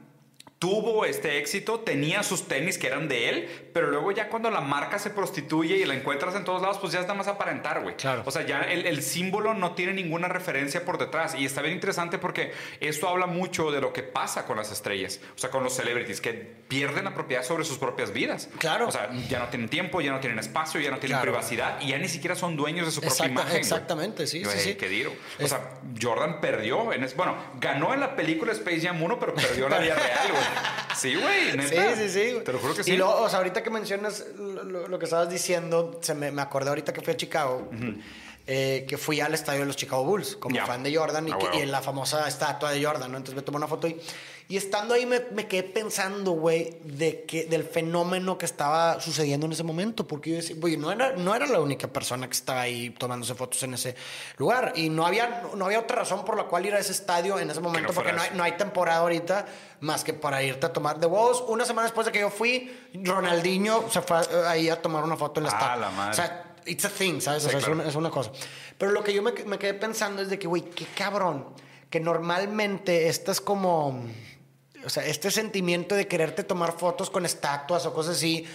tuvo 0.58 1.04
este 1.04 1.38
éxito, 1.38 1.80
tenía 1.80 2.22
sus 2.24 2.48
tenis 2.48 2.78
que 2.78 2.88
eran 2.88 3.06
de 3.08 3.28
él, 3.28 3.68
pero 3.72 3.86
luego 3.88 4.10
ya 4.10 4.28
cuando 4.28 4.50
la 4.50 4.60
marca 4.60 4.98
se 4.98 5.10
prostituye 5.10 5.76
y 5.76 5.84
la 5.84 5.94
encuentras 5.94 6.34
en 6.34 6.42
todos 6.44 6.60
lados, 6.62 6.78
pues 6.78 6.92
ya 6.92 6.98
es 6.98 7.04
nada 7.04 7.14
más 7.14 7.28
aparentar, 7.28 7.80
güey. 7.82 7.94
Claro. 7.94 8.22
O 8.26 8.30
sea, 8.32 8.44
ya 8.44 8.62
el, 8.62 8.86
el 8.86 9.02
símbolo 9.02 9.54
no 9.54 9.74
tiene 9.76 9.92
ninguna 9.92 10.26
referencia 10.26 10.84
por 10.84 10.98
detrás. 10.98 11.36
Y 11.36 11.44
está 11.44 11.62
bien 11.62 11.74
interesante 11.74 12.18
porque 12.18 12.52
esto 12.80 13.08
habla 13.08 13.26
mucho 13.26 13.70
de 13.70 13.80
lo 13.80 13.92
que 13.92 14.02
pasa 14.02 14.46
con 14.46 14.56
las 14.56 14.72
estrellas, 14.72 15.20
o 15.36 15.38
sea, 15.38 15.50
con 15.50 15.62
los 15.62 15.74
celebrities, 15.74 16.20
que 16.20 16.32
pierden 16.32 17.04
la 17.04 17.14
propiedad 17.14 17.44
sobre 17.44 17.64
sus 17.64 17.78
propias 17.78 18.12
vidas. 18.12 18.48
Claro. 18.58 18.88
O 18.88 18.90
sea, 18.90 19.10
ya 19.28 19.38
no 19.38 19.46
tienen 19.50 19.68
tiempo, 19.68 20.00
ya 20.00 20.10
no 20.10 20.18
tienen 20.18 20.40
espacio, 20.40 20.80
ya 20.80 20.90
no 20.90 20.98
tienen 20.98 21.18
Claro. 21.18 21.30
privacidad 21.32 21.80
y 21.80 21.88
ya 21.90 21.98
ni 21.98 22.08
siquiera 22.08 22.34
son 22.34 22.56
dueños 22.56 22.84
de 22.86 22.92
su 22.92 23.00
propia 23.00 23.26
imagen. 23.26 23.56
exactamente, 23.56 24.26
sí, 24.26 24.40
sí, 24.40 24.44
Güey, 24.44 24.58
sí. 24.58 24.74
Qué 24.74 24.88
diro. 24.88 25.12
O 25.40 25.46
sea, 25.46 25.74
Jordan 26.02 26.40
perdió 26.40 26.92
en 26.92 27.04
es, 27.04 27.14
bueno, 27.16 27.36
ganó 27.60 27.94
en 27.94 28.00
la 28.00 28.16
película 28.16 28.52
Space 28.52 28.80
Jam 28.80 29.00
1, 29.02 29.18
pero 29.20 29.34
perdió 29.34 29.66
en 29.66 29.70
la 29.70 29.78
vida 29.78 29.94
real, 29.94 30.28
güey. 30.32 30.47
Sí, 30.96 31.14
güey, 31.14 31.56
neta. 31.56 31.96
Sí, 31.96 32.02
sí, 32.02 32.08
sí. 32.08 32.40
Te 32.44 32.52
lo 32.52 32.58
juro 32.58 32.74
que 32.74 32.82
sí. 32.82 32.92
Y 32.92 32.96
luego, 32.96 33.22
o 33.22 33.28
sea, 33.28 33.38
ahorita 33.38 33.62
que 33.62 33.70
mencionas 33.70 34.24
lo, 34.36 34.98
que 34.98 35.04
estabas 35.04 35.30
diciendo, 35.30 36.00
se 36.02 36.14
me, 36.14 36.32
me 36.32 36.42
acordé 36.42 36.70
ahorita 36.70 36.92
que 36.92 37.00
fui 37.00 37.12
a 37.12 37.16
Chicago, 37.16 37.70
eh, 38.50 38.86
que 38.88 38.96
fui 38.96 39.20
al 39.20 39.34
estadio 39.34 39.60
de 39.60 39.66
los 39.66 39.76
Chicago 39.76 40.04
Bulls 40.04 40.34
como 40.36 40.56
Ya. 40.56 40.64
fan 40.66 40.82
de 40.82 40.96
Jordan 40.96 41.28
y, 41.28 41.32
Ah, 41.32 41.38
que- 41.38 41.58
y 41.58 41.60
en 41.60 41.70
la 41.70 41.82
famosa 41.82 42.26
estatua 42.26 42.70
de 42.72 42.82
Jordan, 42.82 43.12
¿no? 43.12 43.18
Entonces 43.18 43.36
me 43.36 43.42
tomé 43.42 43.58
una 43.58 43.68
foto 43.68 43.86
ahí. 43.86 44.00
Y 44.50 44.56
estando 44.56 44.94
ahí 44.94 45.04
me, 45.04 45.20
me 45.34 45.46
quedé 45.46 45.62
pensando, 45.64 46.30
güey, 46.30 46.78
de 46.82 47.24
que, 47.24 47.44
del 47.44 47.64
fenómeno 47.64 48.38
que 48.38 48.46
estaba 48.46 48.98
sucediendo 48.98 49.44
en 49.44 49.52
ese 49.52 49.62
momento. 49.62 50.06
Porque 50.08 50.30
yo 50.30 50.36
decía, 50.36 50.56
güey, 50.58 50.78
no 50.78 50.90
era, 50.90 51.12
no 51.16 51.34
era 51.34 51.46
la 51.46 51.60
única 51.60 51.86
persona 51.88 52.26
que 52.26 52.32
estaba 52.32 52.62
ahí 52.62 52.88
tomándose 52.88 53.34
fotos 53.34 53.62
en 53.64 53.74
ese 53.74 53.94
lugar. 54.38 54.72
Y 54.76 54.88
no 54.88 55.04
había, 55.06 55.42
no, 55.54 55.66
había 55.66 55.80
otra 55.80 55.96
razón 55.96 56.24
por 56.24 56.34
la 56.34 56.44
cual 56.44 56.64
ir 56.64 56.72
a 56.74 56.78
ese 56.78 56.92
estadio 56.92 57.38
en 57.38 57.50
ese 57.50 57.60
momento, 57.60 57.92
porque 57.92 58.08
fuera 58.10 58.16
no 58.16 58.22
hay, 58.22 58.30
no 58.38 58.42
hay 58.42 58.52
temporada 58.52 59.00
ahorita 59.00 59.44
más 59.80 60.02
que 60.02 60.14
para 60.14 60.42
irte 60.42 60.64
a 60.64 60.72
tomar 60.72 60.98
de 60.98 61.06
huevos. 61.06 61.44
Una 61.46 61.66
semana 61.66 61.84
después 61.84 62.06
de 62.06 62.12
que 62.12 62.20
yo 62.20 62.30
fui, 62.30 62.74
Ronaldinho 62.94 63.84
se 63.90 64.00
fue 64.00 64.16
ahí 64.46 64.70
a 64.70 64.80
tomar 64.80 65.04
una 65.04 65.18
foto 65.18 65.40
en 65.40 65.44
la 65.44 65.50
Ah, 65.52 65.54
estatua. 65.58 65.76
la 65.76 65.90
madre. 65.90 66.10
O 66.10 66.14
sea, 66.14 66.47
it's 66.66 66.84
a 66.84 66.88
thing, 66.88 67.20
¿sabes? 67.20 67.46
O 67.46 67.50
es, 67.56 67.68
una, 67.68 67.84
es 67.88 67.94
una 67.94 68.10
cosa. 68.10 68.30
Pero 68.76 68.92
lo 68.92 69.02
que 69.02 69.12
yo 69.12 69.22
me, 69.22 69.32
me 69.32 69.58
quedé 69.58 69.74
pensando 69.74 70.22
es 70.22 70.30
de 70.30 70.38
que, 70.38 70.46
güey, 70.46 70.62
qué 70.62 70.86
cabrón. 70.86 71.46
Que 71.90 72.00
normalmente 72.00 73.08
estás 73.08 73.40
como. 73.40 74.04
O 74.84 74.88
sea, 74.88 75.04
este 75.06 75.30
sentimiento 75.30 75.94
de 75.94 76.06
quererte 76.06 76.44
tomar 76.44 76.78
fotos 76.78 77.10
con 77.10 77.26
estatuas 77.26 77.84
o 77.86 77.92
cosas 77.92 78.16
así, 78.16 78.46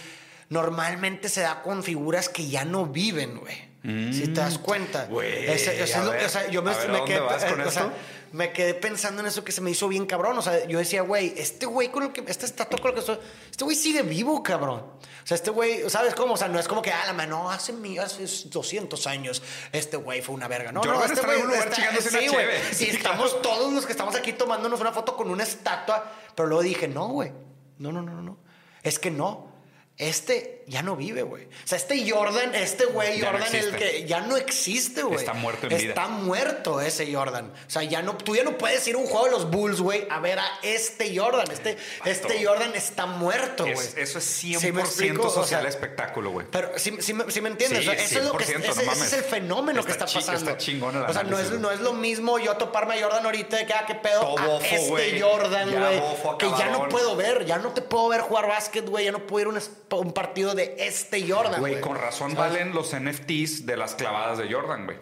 normalmente 0.48 1.28
se 1.28 1.42
da 1.42 1.62
con 1.62 1.82
figuras 1.82 2.28
que 2.28 2.48
ya 2.48 2.64
no 2.64 2.86
viven, 2.86 3.38
güey. 3.38 3.73
Si 3.84 4.28
te 4.28 4.40
das 4.40 4.58
cuenta. 4.58 5.02
Es 5.04 5.96
lo- 5.98 6.10
ver, 6.12 6.24
o 6.24 6.28
sea, 6.28 6.48
yo 6.48 6.62
me, 6.62 6.70
a 6.70 6.76
ver, 6.78 6.88
¿a 6.88 6.92
me 6.92 6.98
dónde 7.00 7.12
quedé, 7.12 7.20
vas 7.20 7.44
con 7.44 7.60
o 7.60 7.70
sea, 7.70 7.82
esto? 7.82 7.92
me 8.32 8.50
quedé 8.50 8.72
pensando 8.72 9.20
en 9.20 9.26
eso 9.26 9.44
que 9.44 9.52
se 9.52 9.60
me 9.60 9.70
hizo 9.70 9.88
bien 9.88 10.06
cabrón. 10.06 10.38
O 10.38 10.42
sea, 10.42 10.66
yo 10.66 10.78
decía, 10.78 11.02
güey, 11.02 11.34
este 11.36 11.66
güey 11.66 11.90
con 11.90 12.04
el 12.04 12.12
que, 12.12 12.24
esta 12.26 12.46
estatua 12.46 12.80
con 12.80 12.88
el 12.88 12.94
que 12.94 13.00
estoy, 13.00 13.18
este 13.50 13.62
güey 13.62 13.76
sigue 13.76 14.00
vivo, 14.00 14.42
cabrón. 14.42 14.80
O 14.80 15.26
sea, 15.26 15.34
este 15.34 15.50
güey, 15.50 15.88
¿sabes 15.90 16.14
cómo? 16.14 16.32
O 16.32 16.36
sea, 16.38 16.48
no 16.48 16.58
es 16.58 16.66
como 16.66 16.80
que, 16.80 16.92
ah, 16.92 17.02
la 17.06 17.12
mano, 17.12 17.42
no, 17.42 17.50
hace, 17.50 17.74
hace 18.00 18.48
200 18.48 19.06
años 19.06 19.42
este 19.70 19.98
güey 19.98 20.22
fue 20.22 20.34
una 20.34 20.48
verga. 20.48 20.72
No, 20.72 20.80
Jordan 20.80 20.96
no, 20.96 21.04
este 21.04 21.14
está 21.20 21.26
en 21.26 21.26
güey 21.26 21.40
algún 21.42 21.54
lugar 21.54 21.68
una 21.68 22.70
sí, 22.70 22.74
Sí, 22.74 22.90
estamos 22.90 23.42
todos 23.42 23.70
los 23.70 23.84
que 23.84 23.92
estamos 23.92 24.14
aquí 24.16 24.32
tomándonos 24.32 24.80
una 24.80 24.92
foto 24.92 25.14
con 25.14 25.28
una 25.28 25.42
estatua. 25.42 26.10
Pero 26.34 26.48
luego 26.48 26.62
dije, 26.62 26.88
no, 26.88 27.08
güey. 27.08 27.32
No, 27.78 27.92
no, 27.92 28.00
no, 28.00 28.14
no, 28.14 28.22
no. 28.22 28.38
Es 28.82 28.98
que 28.98 29.10
no. 29.10 29.53
Este 29.96 30.64
ya 30.66 30.82
no 30.82 30.96
vive, 30.96 31.22
güey. 31.22 31.44
O 31.44 31.48
sea, 31.66 31.76
este 31.78 32.10
Jordan, 32.10 32.54
este 32.54 32.86
güey 32.86 33.20
Ya 33.20 33.30
no 33.30 33.38
Jordan, 33.38 33.54
el 33.54 33.76
que 33.76 34.06
ya 34.06 34.22
no 34.22 34.36
existe, 34.36 35.02
güey. 35.02 35.18
Está 35.18 35.34
muerto 35.34 35.66
en 35.68 35.76
vida. 35.76 35.88
Está 35.90 36.08
muerto 36.08 36.80
ese 36.80 37.12
Jordan. 37.14 37.52
O 37.66 37.70
sea, 37.70 37.82
ya 37.84 38.02
no, 38.02 38.16
tú 38.16 38.34
ya 38.34 38.42
no 38.44 38.56
puedes 38.58 38.88
ir 38.88 38.94
a 38.96 38.98
un 38.98 39.06
juego 39.06 39.26
de 39.26 39.30
los 39.32 39.50
Bulls, 39.50 39.80
güey, 39.80 40.08
a 40.10 40.18
ver 40.20 40.38
a 40.40 40.46
este 40.62 41.16
Jordan. 41.16 41.48
Este, 41.50 41.76
este 42.06 42.44
Jordan 42.44 42.74
está 42.74 43.06
muerto, 43.06 43.64
güey. 43.64 43.76
Es- 43.76 43.96
eso 43.96 44.18
es 44.18 44.24
¿Sí 44.24 44.54
100% 44.54 44.72
me 44.72 44.80
explico? 44.80 45.28
O 45.28 45.30
social 45.30 45.60
sea, 45.60 45.68
espectáculo, 45.68 46.30
güey. 46.30 46.46
pero 46.50 46.72
sí, 46.76 46.96
sí 47.00 47.12
me, 47.14 47.30
sí 47.30 47.40
me 47.40 47.50
entiendes. 47.50 47.84
Sí, 47.84 47.88
O 47.88 47.92
sea, 47.92 48.02
eso 48.02 48.18
es 48.18 48.24
lo 48.24 48.36
que 48.36 48.44
100%, 48.46 48.70
ese, 48.72 48.84
no 48.86 48.92
ese 48.92 49.04
es 49.04 49.12
el 49.12 49.22
fenómeno 49.24 49.84
que 49.84 49.92
Está 49.92 50.06
está 50.06 50.18
pasando. 50.18 50.50
está 50.50 50.56
chingón 50.58 50.96
el 50.96 51.02
o 51.02 51.12
sea, 51.12 51.22
no 51.22 51.38
es, 51.38 51.50
no 51.52 51.70
es 51.70 51.78
lo 51.80 51.92
mismo 51.92 52.38
yo 52.40 52.56
toparme 52.56 52.98
a 52.98 53.02
Jordan 53.04 53.24
ahorita 53.26 53.58
de 53.58 53.66
que, 53.66 53.72
ah, 53.74 53.84
qué 53.86 53.94
pedo, 53.94 54.22
Todo 54.22 54.38
a 54.38 54.46
bofo, 54.46 54.98
este. 54.98 55.20
Jordan, 55.20 55.70
güey. 55.70 56.38
Que 56.38 56.50
ya 56.58 56.70
no 56.70 56.88
puedo 56.88 57.14
ver, 57.14 57.44
ya 57.44 57.58
no 57.58 57.68
te 57.70 57.82
puedo 57.82 58.08
ver 58.08 58.22
jugar 58.22 58.48
básquet, 58.48 58.88
güey. 58.88 59.04
Ya 59.04 59.12
no 59.12 59.26
puedo 59.26 59.42
ir 59.42 59.46
a 59.46 59.50
un, 59.50 59.56
es- 59.58 59.70
un 60.00 60.12
partido 60.12 60.54
de 60.54 60.76
este 60.78 61.30
Jordan, 61.30 61.60
güey. 61.60 61.80
Con 61.80 61.96
razón 61.96 62.34
¿Sabes? 62.34 62.52
valen 62.52 62.74
los 62.74 62.94
NFTs 62.94 63.66
de 63.66 63.76
las 63.76 63.94
clavadas 63.94 64.38
de 64.38 64.52
Jordan, 64.52 64.86
güey. 64.86 64.98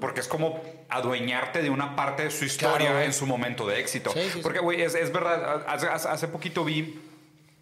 Porque 0.00 0.20
es 0.20 0.28
como 0.28 0.60
adueñarte 0.88 1.62
de 1.62 1.70
una 1.70 1.96
parte 1.96 2.24
de 2.24 2.30
su 2.30 2.44
historia 2.44 2.90
Claro, 2.90 3.02
en 3.02 3.12
su 3.12 3.26
momento 3.26 3.66
de 3.66 3.80
éxito. 3.80 4.10
Sí, 4.12 4.20
sí, 4.24 4.30
sí. 4.34 4.40
Porque, 4.42 4.58
güey, 4.58 4.82
es, 4.82 4.94
es 4.94 5.12
verdad, 5.12 5.64
hace 5.66 6.28
poquito 6.28 6.64
vi 6.64 7.00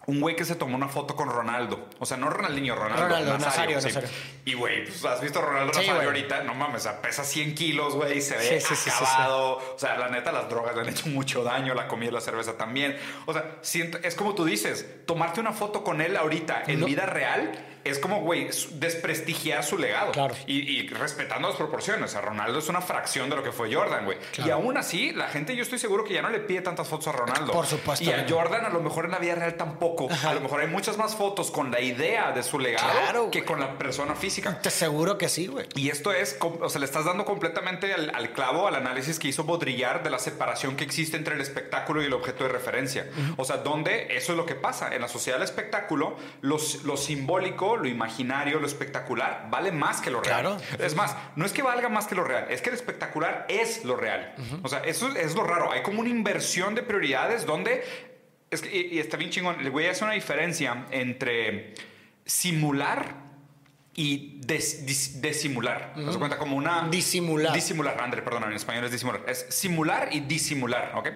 un 0.07 0.21
güey 0.21 0.37
que 0.37 0.45
se 0.45 0.55
tomó 0.55 0.77
una 0.77 0.89
foto 0.89 1.17
con 1.17 1.29
Ronaldo. 1.31 1.89
O 1.99 2.07
sea, 2.07 2.17
no 2.17 2.29
Ronaldinho, 2.31 2.75
Ronaldo. 2.75 3.03
Ronaldo, 3.05 3.39
Nazario, 3.39 3.81
sí. 3.81 3.89
Nazario. 3.89 4.09
Y, 4.45 4.55
güey, 4.55 4.85
pues 4.85 5.05
has 5.05 5.21
visto 5.21 5.39
a 5.39 5.43
Ronaldo 5.43 5.73
Sí, 5.73 5.81
Nazario 5.81 5.95
güey. 5.95 6.07
ahorita. 6.07 6.43
No 6.45 6.55
mames, 6.55 6.83
o 6.83 6.91
sea, 6.91 7.01
pesa 7.03 7.25
100 7.25 7.55
kilos, 7.55 7.95
güey. 7.95 8.21
Se 8.21 8.37
ve 8.37 8.43
Sí, 8.43 8.61
sí, 8.61 8.75
sí, 8.75 8.77
sí, 8.77 8.91
sí. 8.91 9.05
acabado. 9.05 9.57
O 9.75 9.79
sea, 9.79 9.97
la 9.97 10.09
neta, 10.09 10.31
las 10.33 10.49
drogas 10.49 10.75
le 10.75 10.83
han 10.83 10.89
hecho 10.89 11.09
mucho 11.09 11.43
daño. 11.43 11.75
La 11.75 11.89
comida 11.89 12.11
y 12.11 12.13
la 12.15 12.21
cerveza 12.21 12.57
también. 12.57 12.97
O 13.27 13.33
sea, 13.33 13.57
siento, 13.63 13.99
es 14.03 14.15
como 14.15 14.35
tú 14.35 14.45
dices, 14.45 14.87
tomarte 15.07 15.41
una 15.41 15.53
foto 15.53 15.83
con 15.85 16.01
él 16.01 16.17
ahorita 16.17 16.65
en 16.67 16.81
No. 16.81 16.87
vida 16.87 17.07
real 17.07 17.53
es 17.85 17.99
como, 17.99 18.21
güey, 18.23 18.49
desprestigiar 18.73 19.65
su 19.65 19.79
legado. 19.79 20.13
Claro. 20.13 20.35
Y, 20.47 20.59
y 20.81 20.89
respetando 20.89 21.49
las 21.49 21.57
proporciones. 21.57 22.11
O 22.11 22.13
sea, 22.13 22.21
Ronaldo 22.21 22.59
es 22.59 22.69
una 22.69 22.81
fracción 22.81 23.29
de 23.31 23.37
lo 23.37 23.43
que 23.43 23.53
fue 23.53 23.73
Jordan, 23.75 24.05
güey. 24.05 24.19
Claro. 24.33 24.49
Y 24.49 24.53
aún 24.53 24.77
así, 24.77 25.13
la 25.13 25.29
gente 25.29 25.55
yo 25.57 25.63
estoy 25.63 25.79
seguro 25.79 26.05
que 26.05 26.15
ya 26.15 26.23
no 26.23 26.31
le 26.31 26.41
pide 26.41 26.61
tantas 26.63 26.89
fotos 26.89 27.09
a 27.09 27.13
Ronaldo. 27.13 27.53
Por 27.53 27.67
supuesto 27.67 28.05
Y 28.05 28.11
a. 28.13 28.27
Jordan 28.29 28.65
a 28.65 28.69
lo 28.71 28.81
mejor 28.81 29.05
en 29.07 29.11
la 29.13 29.19
vida 29.19 29.35
real 29.35 29.55
tampoco. 29.55 30.09
A 30.25 30.35
lo 30.35 30.41
mejor 30.41 30.61
hay 30.61 30.67
muchas 30.69 30.97
más 30.97 31.15
fotos 31.15 31.51
con 31.51 31.71
la 31.71 31.81
idea 31.81 32.33
de 32.33 32.43
su 32.43 32.59
legado 32.59 32.91
Claro, 32.91 33.31
que 33.31 33.41
güey. 33.41 33.49
con 33.49 33.61
la 33.61 33.77
persona 33.79 34.15
física. 34.15 34.61
Te 34.61 34.69
aseguro 34.69 35.19
que 35.19 35.29
sí, 35.29 35.47
güey. 35.47 35.67
Y 35.75 35.91
esto 35.91 36.13
es, 36.13 36.37
o 36.41 36.69
sea, 36.69 36.79
le 36.79 36.87
estás 36.87 37.05
dando 37.05 37.25
completamente 37.25 37.93
al, 37.93 38.11
al 38.15 38.33
clavo 38.33 38.67
al 38.67 38.75
análisis 38.77 39.19
que 39.19 39.29
hizo 39.29 39.45
Baudrillard 39.45 40.03
de 40.03 40.11
la 40.11 40.19
separación 40.19 40.77
que 40.77 40.85
existe 40.85 41.17
entre 41.17 41.35
el 41.35 41.41
espectáculo 41.41 42.03
y 42.03 42.07
el 42.07 42.13
objeto 42.13 42.45
de 42.45 42.51
referencia. 42.51 43.09
O 43.37 43.45
sea, 43.45 43.59
donde 43.59 44.17
eso 44.17 44.33
es 44.33 44.39
lo 44.39 44.47
que 44.47 44.55
pasa. 44.55 44.95
En 44.95 45.03
la 45.03 45.09
sociedad 45.09 45.39
del 45.39 45.45
espectáculo, 45.45 46.17
los- 46.41 46.85
lo 46.85 46.97
simbólico, 46.97 47.74
lo 47.77 47.89
imaginario, 47.89 48.61
lo 48.61 48.67
espectacular, 48.67 49.49
vale 49.51 49.73
más 49.73 50.01
que 50.01 50.11
lo 50.11 50.21
real. 50.21 50.41
Claro. 50.41 50.57
Es 50.79 50.95
más, 50.95 51.17
no 51.37 51.45
es 51.45 51.53
que 51.53 51.63
valga 51.63 51.89
más 51.89 52.07
que 52.07 52.15
lo 52.15 52.25
real, 52.25 52.47
es 52.51 52.63
que 52.63 52.71
el 52.71 52.75
espectacular 52.75 53.47
es 53.49 53.85
lo 53.85 53.97
real. 53.97 54.35
O 54.63 54.69
sea, 54.69 54.81
eso 54.81 55.09
es 55.17 55.35
lo 55.35 55.45
raro. 55.45 55.73
Hay 55.73 55.83
como 55.83 56.01
una 56.01 56.11
inversión 56.11 56.75
de 56.75 56.83
prioridades 56.83 57.47
donde... 57.47 57.85
Es 58.51 58.61
que, 58.63 58.77
y, 58.77 58.95
y 58.95 58.99
está 59.01 59.17
bien 59.17 59.31
chingón. 59.31 59.63
Le 59.65 59.71
voy 59.71 59.87
a 59.87 59.91
hacer 59.91 60.05
una 60.05 60.15
diferencia 60.15 60.87
entre 60.91 61.75
simular 62.25 63.24
y 63.97 64.41
des- 64.45 64.85
dis- 64.87 65.21
disimular. 65.21 65.93
¿Te 65.95 66.03
das 66.03 66.17
cuenta? 66.17 66.37
Como 66.37 66.57
una... 66.57 66.89
Disimular. 66.89 67.53
Disimular, 67.55 68.01
André, 68.01 68.23
perdón, 68.23 68.45
en 68.45 68.53
español 68.55 68.85
es 68.85 68.91
disimular. 68.91 69.23
Es 69.29 69.47
simular 69.51 70.09
y 70.11 70.21
disimular, 70.21 70.93
¿ok? 70.97 71.09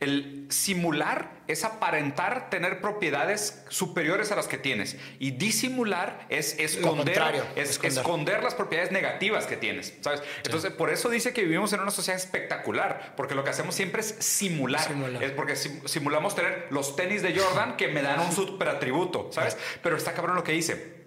El 0.00 0.46
simular 0.50 1.30
es 1.46 1.62
aparentar 1.62 2.50
tener 2.50 2.80
propiedades 2.80 3.62
superiores 3.68 4.32
a 4.32 4.36
las 4.36 4.48
que 4.48 4.58
tienes. 4.58 4.96
Y 5.20 5.30
disimular 5.32 6.26
es 6.28 6.58
esconder, 6.58 7.44
es 7.54 7.70
esconder. 7.70 7.98
esconder 7.98 8.42
las 8.42 8.54
propiedades 8.54 8.90
negativas 8.90 9.46
que 9.46 9.56
tienes, 9.56 9.94
¿sabes? 10.00 10.20
Entonces, 10.44 10.72
por 10.72 10.90
eso 10.90 11.08
dice 11.10 11.32
que 11.32 11.42
vivimos 11.42 11.72
en 11.72 11.80
una 11.80 11.90
sociedad 11.92 12.18
espectacular, 12.20 13.14
porque 13.16 13.34
lo 13.36 13.44
que 13.44 13.50
hacemos 13.50 13.74
siempre 13.76 14.00
es 14.00 14.08
simular. 14.18 14.82
Simular. 14.88 15.22
Es 15.22 15.30
porque 15.32 15.54
sim- 15.54 15.82
simulamos 15.86 16.34
tener 16.34 16.66
los 16.70 16.96
tenis 16.96 17.22
de 17.22 17.38
Jordan 17.38 17.76
que 17.76 17.88
me 17.88 18.02
dan 18.02 18.18
un 18.20 18.32
super 18.34 18.68
atributo, 18.68 19.30
¿sabes? 19.32 19.56
Pero 19.82 19.96
está 19.96 20.12
cabrón 20.14 20.34
lo 20.34 20.42
que 20.42 20.52
dice. 20.52 21.03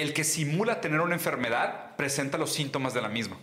El 0.00 0.12
que 0.14 0.24
simula 0.24 0.80
tener 0.80 1.00
una 1.00 1.14
enfermedad 1.14 1.96
presenta 1.96 2.38
los 2.38 2.52
síntomas 2.52 2.94
de 2.94 3.02
la 3.02 3.08
misma. 3.08 3.36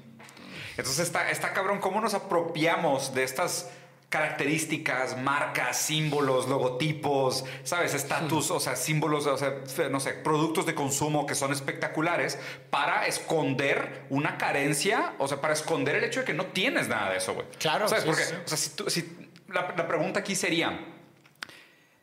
Entonces 0.78 1.00
está, 1.00 1.30
está 1.30 1.54
cabrón 1.54 1.80
cómo 1.80 2.02
nos 2.02 2.14
apropiamos 2.14 3.14
de 3.14 3.24
estas 3.24 3.70
características, 4.10 5.18
marcas, 5.18 5.78
símbolos, 5.78 6.48
logotipos, 6.48 7.44
¿sabes? 7.64 7.94
Estatus, 7.94 8.52
o 8.52 8.60
sea, 8.60 8.76
símbolos, 8.76 9.28
o 9.28 9.38
sea, 9.38 9.54
no 9.90 10.00
sé, 10.00 10.14
productos 10.14 10.66
de 10.66 10.74
consumo 10.76 11.26
que 11.26 11.36
son 11.36 11.52
espectaculares 11.52 12.40
para 12.70 13.06
esconder 13.06 14.06
una 14.10 14.38
carencia, 14.38 15.14
o 15.20 15.28
sea, 15.28 15.42
para 15.42 15.54
esconder 15.54 15.96
el 15.96 16.04
hecho 16.06 16.22
de 16.22 16.26
que 16.26 16.34
no 16.34 16.48
tienes 16.48 16.88
nada 16.88 17.12
de 17.12 17.18
eso, 17.18 17.34
güey. 17.34 17.46
Claro, 17.60 17.88
¿Sabes? 17.88 18.04
sí, 18.04 18.10
Porque, 18.10 18.24
sí. 18.26 18.34
o 18.44 18.48
sea, 18.48 18.58
si 18.58 18.70
tú- 18.72 18.90
si- 18.90 19.30
la, 19.50 19.74
la 19.78 19.88
pregunta 19.88 20.20
aquí 20.22 20.36
sería, 20.36 20.80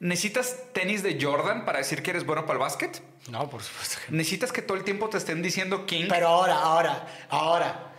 ¿necesitas 0.04 0.56
tenis 0.74 1.02
de 1.02 1.18
Jordan 1.20 1.64
para 1.64 1.78
decir 1.78 2.02
que 2.02 2.10
eres 2.10 2.26
bueno 2.26 2.42
para 2.42 2.54
el 2.54 2.58
básquet? 2.60 3.02
No, 3.30 3.48
por 3.48 3.62
supuesto 3.62 3.96
que 4.04 4.12
no. 4.12 4.18
¿Necesitas 4.18 4.52
que 4.52 4.60
todo 4.60 4.76
el 4.76 4.84
tiempo 4.84 5.08
te 5.08 5.16
estén 5.16 5.40
diciendo 5.42 5.86
King? 5.86 6.04
Pero 6.10 6.28
ahora, 6.28 6.56
ahora, 6.56 7.06
ahora. 7.30 7.92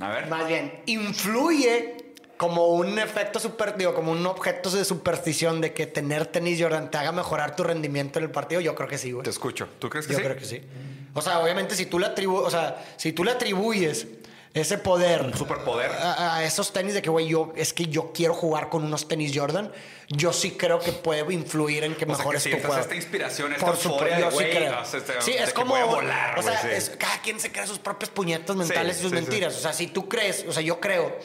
A 0.00 0.08
ver. 0.08 0.28
Más 0.28 0.46
bien, 0.46 0.80
influye 0.86 2.14
como 2.36 2.68
un 2.68 2.98
efecto 3.00 3.40
super, 3.40 3.76
digo, 3.76 3.94
como 3.94 4.12
un 4.12 4.24
objeto 4.26 4.70
de 4.70 4.84
superstición 4.84 5.60
de 5.60 5.74
que 5.74 5.86
tener 5.86 6.26
tenis 6.26 6.62
Jordan 6.62 6.90
te 6.90 6.98
haga 6.98 7.10
mejorar 7.12 7.56
tu 7.56 7.64
rendimiento 7.64 8.18
en 8.20 8.26
el 8.26 8.30
partido. 8.30 8.60
Yo 8.60 8.74
creo 8.76 8.88
que 8.88 8.96
sí, 8.96 9.10
güey. 9.10 9.24
Te 9.24 9.30
escucho. 9.30 9.68
¿Tú 9.80 9.90
crees 9.90 10.06
que 10.06 10.12
Yo 10.12 10.20
sí? 10.20 10.24
creo 10.24 10.36
que 10.36 10.44
sí. 10.44 10.62
O 11.14 11.20
sea, 11.20 11.40
obviamente 11.40 11.74
si 11.74 11.86
tú 11.86 11.98
le 11.98 12.06
atribuyes, 12.06 12.46
o 12.46 12.50
sea, 12.50 12.82
si 12.96 13.12
tú 13.12 13.24
le 13.24 13.32
atribuyes 13.32 14.06
ese 14.52 14.78
poder, 14.78 15.22
Un 15.22 15.36
superpoder. 15.36 15.92
a, 15.92 16.36
a 16.36 16.44
esos 16.44 16.72
tenis 16.72 16.94
de 16.94 17.02
que, 17.02 17.08
güey, 17.10 17.28
yo 17.28 17.52
es 17.54 17.72
que 17.72 17.86
yo 17.86 18.12
quiero 18.12 18.34
jugar 18.34 18.68
con 18.68 18.84
unos 18.84 19.06
tenis 19.06 19.30
Jordan, 19.34 19.70
yo 20.08 20.32
sí 20.32 20.52
creo 20.52 20.80
que 20.80 20.90
puede 20.92 21.32
influir 21.32 21.84
en 21.84 21.94
que 21.94 22.04
mejores 22.04 22.42
tu 22.42 22.48
sientas 22.48 22.66
juego. 22.66 22.82
esta 22.82 22.94
inspiración, 22.96 23.52
esta 23.52 23.64
Por 23.66 23.74
euforia 23.76 24.16
de, 24.16 24.22
sí 24.24 24.30
güey, 24.34 24.50
creo. 24.50 24.80
o 24.80 24.84
sea, 24.84 24.98
este- 24.98 25.22
sí, 25.22 25.32
es 25.38 25.52
como 25.52 25.76
volar, 25.86 26.36
o 26.38 26.42
sea, 26.42 26.60
sí. 26.60 26.68
es- 26.72 26.90
cada 26.98 27.22
quien 27.22 27.38
se 27.38 27.52
crea 27.52 27.66
sus 27.66 27.78
propias 27.78 28.10
puñetas 28.10 28.56
mentales 28.56 28.98
y 28.98 29.02
sus 29.02 29.12
mentiras. 29.12 29.56
O 29.56 29.60
sea, 29.60 29.72
si 29.72 29.86
tú 29.86 30.08
crees, 30.08 30.44
o 30.48 30.52
sea, 30.52 30.62
yo 30.62 30.80
creo. 30.80 31.16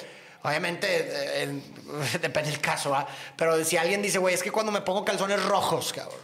Obviamente, 0.43 0.85
eh, 0.87 1.43
en- 1.43 1.63
depende 2.21 2.51
del 2.51 2.59
caso, 2.61 2.91
¿va? 2.91 3.07
Pero 3.35 3.63
si 3.65 3.77
alguien 3.77 4.03
dice, 4.03 4.19
güey, 4.19 4.35
es 4.35 4.43
que 4.43 4.51
cuando 4.51 4.71
me 4.71 4.81
pongo 4.81 5.03
calzones 5.03 5.41
rojos, 5.43 5.91
cabrón, 5.91 6.19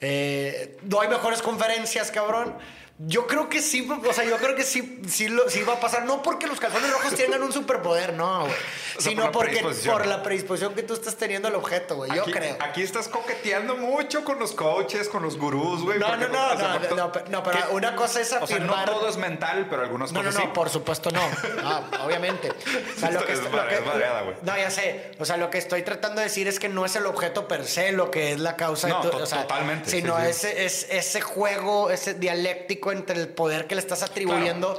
eh, 0.00 0.78
doy 0.82 1.08
mejores 1.08 1.42
conferencias, 1.42 2.10
cabrón. 2.10 2.56
Yo 2.98 3.26
creo 3.26 3.48
que 3.48 3.60
sí, 3.62 3.88
o 3.90 4.12
sea, 4.12 4.22
yo 4.24 4.36
creo 4.36 4.54
que 4.54 4.62
sí, 4.62 5.02
sí, 5.08 5.28
lo, 5.28 5.48
sí 5.50 5.62
va 5.62 5.74
a 5.74 5.80
pasar. 5.80 6.04
No 6.04 6.22
porque 6.22 6.46
los 6.46 6.60
calzones 6.60 6.90
rojos 6.92 7.14
tengan 7.14 7.42
un 7.42 7.52
superpoder, 7.52 8.12
no, 8.14 8.42
güey. 8.42 8.52
O 8.96 9.00
sea, 9.00 9.10
Sino 9.10 9.32
por 9.32 9.46
porque 9.46 9.64
por 9.90 10.06
la 10.06 10.22
predisposición 10.22 10.74
que 10.74 10.82
tú 10.82 10.94
estás 10.94 11.16
teniendo 11.16 11.48
al 11.48 11.54
objeto, 11.56 11.96
güey. 11.96 12.14
Yo 12.14 12.24
creo. 12.24 12.56
Aquí 12.60 12.82
estás 12.82 13.08
coqueteando 13.08 13.76
mucho 13.76 14.22
con 14.22 14.38
los 14.38 14.52
coaches, 14.52 15.08
con 15.08 15.22
los 15.22 15.36
gurús, 15.36 15.82
güey. 15.82 15.98
No, 15.98 16.16
no, 16.16 16.28
no, 16.28 16.54
no, 16.54 16.78
no, 16.94 17.10
pero- 17.12 17.24
no, 17.30 17.42
pero 17.42 17.58
¿Qué? 17.68 17.74
una 17.74 17.96
cosa 17.96 18.20
es 18.20 18.32
O 18.34 18.46
sea, 18.46 18.58
no 18.60 18.72
afirmar- 18.74 18.84
todo 18.84 19.08
es 19.08 19.16
mental, 19.16 19.66
pero 19.68 19.82
algunas 19.82 20.12
No, 20.12 20.22
no, 20.22 20.28
cosas 20.28 20.40
no, 20.44 20.46
sí. 20.48 20.52
por 20.54 20.68
supuesto 20.70 21.10
no. 21.10 21.22
No, 21.62 21.88
obviamente. 22.04 22.50
O 22.50 23.00
sea, 23.00 23.10
lo 23.10 23.24
que, 23.24 23.32
Es 23.32 23.40
madre- 23.42 23.56
lo 23.62 23.68
que- 23.68 23.74
es 23.76 23.86
madreada, 23.86 24.22
güey. 24.22 24.36
No, 24.42 24.56
ya 24.56 24.70
sé. 24.70 25.10
O 25.18 25.24
sea, 25.24 25.38
lo 25.38 25.50
que 25.50 25.58
estoy 25.58 25.82
tratando 25.82 26.20
de 26.20 26.26
decir 26.26 26.46
es 26.46 26.60
que 26.60 26.68
no 26.68 26.84
es 26.84 26.94
el 26.94 27.06
objeto 27.06 27.48
per 27.48 27.64
se 27.66 27.90
lo 27.92 28.10
que 28.10 28.32
es 28.32 28.38
la 28.38 28.54
causa 28.56 28.86
No, 28.88 29.02
de 29.02 29.10
tu- 29.10 29.16
o 29.16 29.26
sea, 29.26 29.42
totalmente, 29.42 29.90
Sino 29.90 30.16
sí, 30.18 30.22
sí. 30.24 30.28
Ese, 30.28 30.64
es 30.66 30.86
ese 30.90 31.20
juego, 31.22 31.90
ese 31.90 32.14
dialéctico 32.14 32.91
entre 32.92 33.20
el 33.20 33.28
poder 33.28 33.66
que 33.66 33.74
le 33.74 33.80
estás 33.80 34.02
atribuyendo 34.02 34.76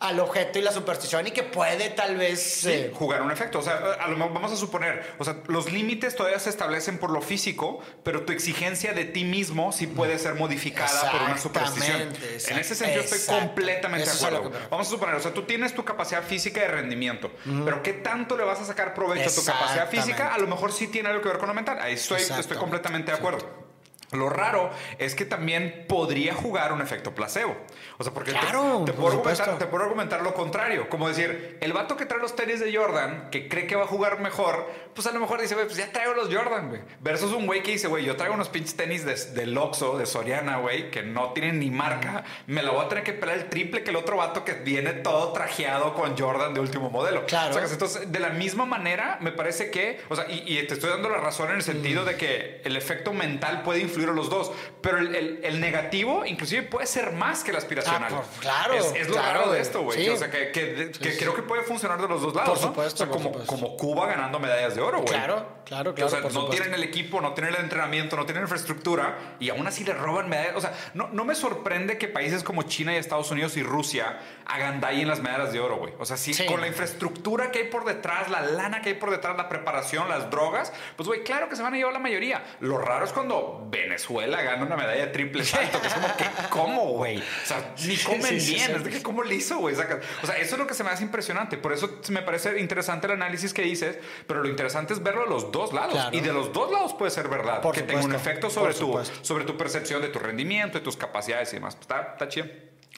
al 0.00 0.20
objeto 0.20 0.60
y 0.60 0.62
la 0.62 0.70
superstición 0.70 1.26
y 1.26 1.32
que 1.32 1.42
puede 1.42 1.90
tal 1.90 2.16
vez. 2.16 2.40
Sí, 2.40 2.70
eh, 2.70 2.92
jugar 2.94 3.22
un 3.22 3.32
efecto. 3.32 3.58
O 3.58 3.62
sea, 3.62 3.96
a 4.00 4.08
lo 4.08 4.16
vamos 4.16 4.52
a 4.52 4.56
suponer, 4.56 5.14
o 5.18 5.24
sea, 5.24 5.38
los 5.48 5.72
límites 5.72 6.14
todavía 6.14 6.38
se 6.38 6.50
establecen 6.50 6.98
por 6.98 7.10
lo 7.10 7.20
físico, 7.20 7.80
pero 8.04 8.24
tu 8.24 8.32
exigencia 8.32 8.92
de 8.92 9.04
ti 9.04 9.24
mismo 9.24 9.72
sí 9.72 9.86
puede 9.86 10.18
ser 10.18 10.34
modificada 10.34 11.10
por 11.10 11.22
una 11.22 11.38
superstición. 11.38 12.12
En 12.48 12.58
ese 12.58 12.74
sentido 12.74 13.02
estoy 13.02 13.20
completamente 13.40 14.08
Eso 14.08 14.30
de 14.30 14.36
acuerdo. 14.36 14.58
Vamos 14.70 14.86
a 14.86 14.90
suponer, 14.90 15.16
o 15.16 15.20
sea, 15.20 15.34
tú 15.34 15.42
tienes 15.42 15.74
tu 15.74 15.84
capacidad 15.84 16.22
física 16.22 16.60
de 16.60 16.68
rendimiento, 16.68 17.32
pero 17.64 17.82
¿qué 17.82 17.94
tanto 17.94 18.36
le 18.36 18.44
vas 18.44 18.60
a 18.60 18.64
sacar 18.64 18.94
provecho 18.94 19.30
a 19.30 19.34
tu 19.34 19.44
capacidad 19.44 19.88
física? 19.88 20.32
A 20.32 20.38
lo 20.38 20.46
mejor 20.46 20.72
sí 20.72 20.86
tiene 20.86 21.08
algo 21.08 21.22
que 21.22 21.28
ver 21.28 21.38
con 21.38 21.48
lo 21.48 21.54
mental. 21.54 21.78
Ahí 21.80 21.94
estoy, 21.94 22.20
estoy 22.20 22.56
completamente 22.56 23.10
de 23.10 23.18
acuerdo. 23.18 23.67
Lo 24.12 24.28
raro 24.30 24.70
es 24.98 25.14
que 25.14 25.24
también 25.24 25.84
podría 25.88 26.34
jugar 26.34 26.72
un 26.72 26.80
efecto 26.80 27.14
placebo. 27.14 27.56
O 27.98 28.04
sea, 28.04 28.12
porque 28.14 28.32
te- 28.32 28.38
Claro, 28.38 28.82
te, 28.86 28.92
por 28.92 29.02
puedo 29.02 29.18
argumentar, 29.18 29.58
te 29.58 29.66
puedo 29.66 29.84
argumentar 29.84 30.22
lo 30.22 30.32
contrario. 30.34 30.88
Como 30.88 31.08
decir, 31.08 31.58
el 31.60 31.72
vato 31.72 31.96
que 31.96 32.06
trae 32.06 32.20
los 32.20 32.34
tenis 32.36 32.60
de 32.60 32.74
Jordan, 32.74 33.28
que 33.30 33.48
cree 33.48 33.66
que 33.66 33.76
va 33.76 33.84
a 33.84 33.86
jugar 33.86 34.20
mejor, 34.20 34.70
pues 34.94 35.06
a 35.06 35.12
lo 35.12 35.20
mejor 35.20 35.40
dice, 35.40 35.54
güey, 35.54 35.66
pues 35.66 35.76
ya 35.78 35.92
traigo 35.92 36.14
los 36.14 36.32
Jordan, 36.34 36.68
güey. 36.68 36.80
Versus 37.00 37.32
un 37.32 37.46
güey 37.46 37.62
que 37.62 37.72
dice, 37.72 37.88
güey, 37.88 38.04
yo 38.04 38.16
traigo 38.16 38.34
unos 38.34 38.48
pinches 38.48 38.76
tenis 38.76 39.04
de, 39.04 39.14
del 39.34 39.56
Oxxo, 39.58 39.98
de 39.98 40.06
Soriana, 40.06 40.56
güey, 40.58 40.90
que 40.90 41.02
no 41.02 41.32
tienen 41.32 41.58
ni 41.58 41.70
marca. 41.70 42.24
Me 42.46 42.62
la 42.62 42.70
voy 42.70 42.84
a 42.86 42.88
tener 42.88 43.04
que 43.04 43.12
pelar 43.12 43.36
el 43.36 43.48
triple 43.48 43.82
que 43.84 43.90
el 43.90 43.96
otro 43.96 44.16
vato 44.16 44.44
que 44.44 44.54
viene 44.54 44.92
todo 44.94 45.32
trajeado 45.32 45.94
con 45.94 46.16
Jordan 46.16 46.54
de 46.54 46.60
último 46.60 46.88
modelo. 46.90 47.26
Claro. 47.26 47.50
O 47.54 47.58
sea, 47.58 47.68
entonces, 47.70 48.10
de 48.10 48.18
la 48.20 48.30
misma 48.30 48.64
manera, 48.64 49.18
me 49.20 49.32
parece 49.32 49.70
que, 49.70 50.00
o 50.08 50.16
sea, 50.16 50.26
y, 50.30 50.58
y 50.58 50.66
te 50.66 50.74
estoy 50.74 50.90
dando 50.90 51.08
la 51.10 51.18
razón 51.18 51.50
en 51.50 51.56
el 51.56 51.62
sentido 51.62 52.04
de 52.04 52.16
que 52.16 52.62
el 52.64 52.76
efecto 52.76 53.12
mental 53.12 53.62
puede 53.62 53.80
influir 53.80 53.97
a 54.04 54.12
los 54.12 54.30
dos, 54.30 54.52
pero 54.80 54.98
el, 54.98 55.14
el- 55.14 55.40
el 55.42 55.60
negativo 55.60 56.24
inclusive 56.26 56.62
puede 56.62 56.86
ser 56.86 57.12
más 57.12 57.42
que 57.44 57.50
el 57.50 57.56
aspiracional. 57.56 58.12
Ah, 58.12 58.16
por- 58.22 58.40
claro, 58.40 58.74
Es, 58.74 58.92
es 58.94 59.08
lo 59.08 59.14
claro, 59.14 59.40
raro 59.40 59.52
de 59.52 59.60
esto, 59.60 59.82
güey. 59.82 60.02
Sí. 60.04 60.08
O 60.08 60.16
sea, 60.16 60.30
que, 60.30 60.50
que- 60.52 60.90
que 60.92 61.12
sí. 61.12 61.18
creo 61.18 61.34
que 61.34 61.42
puede 61.42 61.62
funcionar 61.62 62.00
de 62.00 62.08
los 62.08 62.22
dos 62.22 62.34
lados, 62.34 62.50
Por 62.58 62.60
¿no? 62.60 62.68
supuesto, 62.68 62.94
O 63.04 63.06
sea, 63.06 63.06
por 63.06 63.16
como, 63.16 63.28
supuesto. 63.30 63.52
como 63.54 63.76
Cuba 63.76 64.06
ganando 64.06 64.38
medallas 64.38 64.74
de 64.74 64.80
oro, 64.82 64.98
güey. 64.98 65.08
Claro, 65.12 65.46
claro, 65.64 65.94
Que, 65.94 66.04
o 66.04 66.06
claro. 66.08 66.10
sea, 66.10 66.20
no 66.20 66.30
supuesto. 66.30 66.50
tienen 66.62 66.74
el 66.74 66.82
equipo, 66.82 67.20
no 67.20 67.34
tienen 67.34 67.54
el 67.54 67.60
entrenamiento, 67.60 68.16
no 68.16 68.24
tienen 68.26 68.42
infraestructura 68.44 69.36
y 69.40 69.50
aún 69.50 69.66
así 69.66 69.84
le 69.84 69.94
roban 69.94 70.28
medallas. 70.28 70.56
O 70.56 70.60
sea, 70.60 70.72
no, 70.94 71.08
no 71.12 71.24
me 71.24 71.34
sorprende 71.34 71.98
que 71.98 72.08
países 72.08 72.42
como 72.44 72.62
China 72.64 72.92
y 72.92 72.96
Estados 72.96 73.30
Unidos 73.30 73.56
y 73.56 73.62
Rusia 73.62 74.20
hagan 74.46 74.84
ahí 74.84 75.02
en 75.02 75.08
las 75.08 75.20
medallas 75.20 75.52
de 75.52 75.60
oro, 75.60 75.76
güey. 75.76 75.92
O 75.98 76.04
sea, 76.04 76.16
sí, 76.16 76.34
Sí. 76.34 76.46
con 76.46 76.60
la 76.60 76.68
infraestructura 76.68 77.50
que 77.50 77.58
hay 77.60 77.64
por 77.68 77.84
detrás, 77.84 78.30
la 78.30 78.40
lana 78.42 78.80
que 78.82 78.90
hay 78.90 78.94
por 78.94 79.10
detrás, 79.10 79.36
la 79.36 79.48
preparación, 79.48 80.08
las 80.08 80.30
drogas, 80.30 80.72
pues, 80.96 81.06
güey, 81.06 81.22
claro 81.22 81.48
que 81.48 81.56
se 81.56 81.62
van 81.62 81.74
a 81.74 81.76
llevar 81.76 81.92
la 81.92 81.98
mayoría. 81.98 82.44
Lo 82.60 82.78
raro 82.78 83.04
es 83.04 83.12
cuando 83.12 83.66
Venezuela 83.88 84.42
gana 84.42 84.64
una 84.64 84.76
medalla 84.76 85.06
de 85.06 85.12
triple 85.12 85.44
salto, 85.44 85.80
que 85.80 85.88
es 85.88 85.94
como 85.94 86.16
que, 86.16 86.24
¿cómo, 86.50 86.82
güey? 86.92 87.18
O 87.18 87.46
sea, 87.46 87.74
ni 87.86 87.96
comen 87.96 88.40
sí, 88.40 88.54
bien. 88.54 88.76
Es 88.76 88.84
de 88.84 88.90
que, 88.90 89.02
¿cómo 89.02 89.22
le 89.22 89.34
hizo, 89.34 89.58
güey? 89.58 89.74
O 89.74 89.78
sea, 89.78 90.36
eso 90.36 90.54
es 90.54 90.58
lo 90.58 90.66
que 90.66 90.74
se 90.74 90.84
me 90.84 90.90
hace 90.90 91.02
impresionante. 91.02 91.56
Por 91.56 91.72
eso 91.72 91.98
me 92.10 92.22
parece 92.22 92.60
interesante 92.60 93.06
el 93.06 93.14
análisis 93.14 93.54
que 93.54 93.62
dices, 93.62 93.98
pero 94.26 94.42
lo 94.42 94.48
interesante 94.48 94.92
es 94.92 95.02
verlo 95.02 95.22
a 95.22 95.26
los 95.26 95.50
dos 95.50 95.72
lados. 95.72 95.94
Claro. 95.94 96.16
Y 96.16 96.20
de 96.20 96.32
los 96.32 96.52
dos 96.52 96.70
lados 96.70 96.94
puede 96.94 97.10
ser 97.10 97.28
verdad. 97.28 97.62
Por 97.62 97.74
que 97.74 97.82
tenga 97.82 98.00
un 98.00 98.02
supuesto, 98.04 98.28
efecto 98.30 98.50
sobre 98.50 98.72
tu, 98.74 98.80
supuesto. 98.80 99.24
sobre 99.24 99.44
tu 99.44 99.56
percepción 99.56 100.02
de 100.02 100.08
tu 100.08 100.18
rendimiento, 100.18 100.78
de 100.78 100.84
tus 100.84 100.96
capacidades 100.96 101.50
y 101.52 101.56
demás. 101.56 101.76
Está, 101.80 102.12
está 102.12 102.28
chido. 102.28 102.46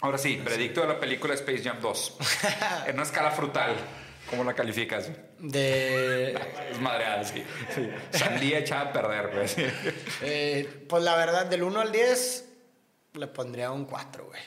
Ahora 0.02 0.18
sí, 0.18 0.40
predicto 0.42 0.80
de 0.80 0.88
la 0.88 0.98
película 0.98 1.34
Space 1.34 1.62
Jam 1.62 1.78
2. 1.80 2.16
en 2.86 2.94
una 2.94 3.02
escala 3.02 3.30
frutal. 3.30 3.76
¿Cómo 4.30 4.44
la 4.44 4.54
calificas? 4.54 5.10
De. 5.38 6.32
Es 6.70 6.80
madreada, 6.80 7.24
sí. 7.24 7.42
sí. 7.74 7.90
Sandía 8.16 8.58
echada 8.60 8.82
a 8.90 8.92
perder, 8.92 9.34
güey. 9.34 9.48
Sí. 9.48 9.64
eh, 10.22 10.84
pues 10.88 11.02
la 11.02 11.16
verdad, 11.16 11.46
del 11.46 11.64
1 11.64 11.80
al 11.80 11.90
10, 11.92 12.48
le 13.14 13.26
pondría 13.26 13.72
un 13.72 13.84
4, 13.86 14.26
güey. 14.26 14.40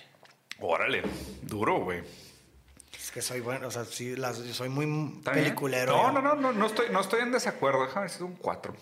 Órale, 0.60 1.02
duro, 1.42 1.82
güey. 1.82 2.02
Es 2.98 3.12
que 3.12 3.22
soy 3.22 3.42
bueno, 3.42 3.68
o 3.68 3.72
sea, 3.72 3.84
sí, 3.84 4.16
las- 4.16 4.38
soy 4.38 4.70
muy 4.70 5.20
peliculero. 5.22 5.92
No, 5.98 6.12
no, 6.14 6.22
no, 6.22 6.36
no, 6.36 6.54
no 6.54 6.66
estoy, 6.68 6.86
no 6.90 7.02
estoy 7.02 7.20
en 7.22 7.34
desacuerdo. 7.34 7.82
Déjame 7.86 8.02
ver 8.04 8.10
si 8.10 8.16
es 8.16 8.22
un 8.22 8.36
4. 8.36 8.74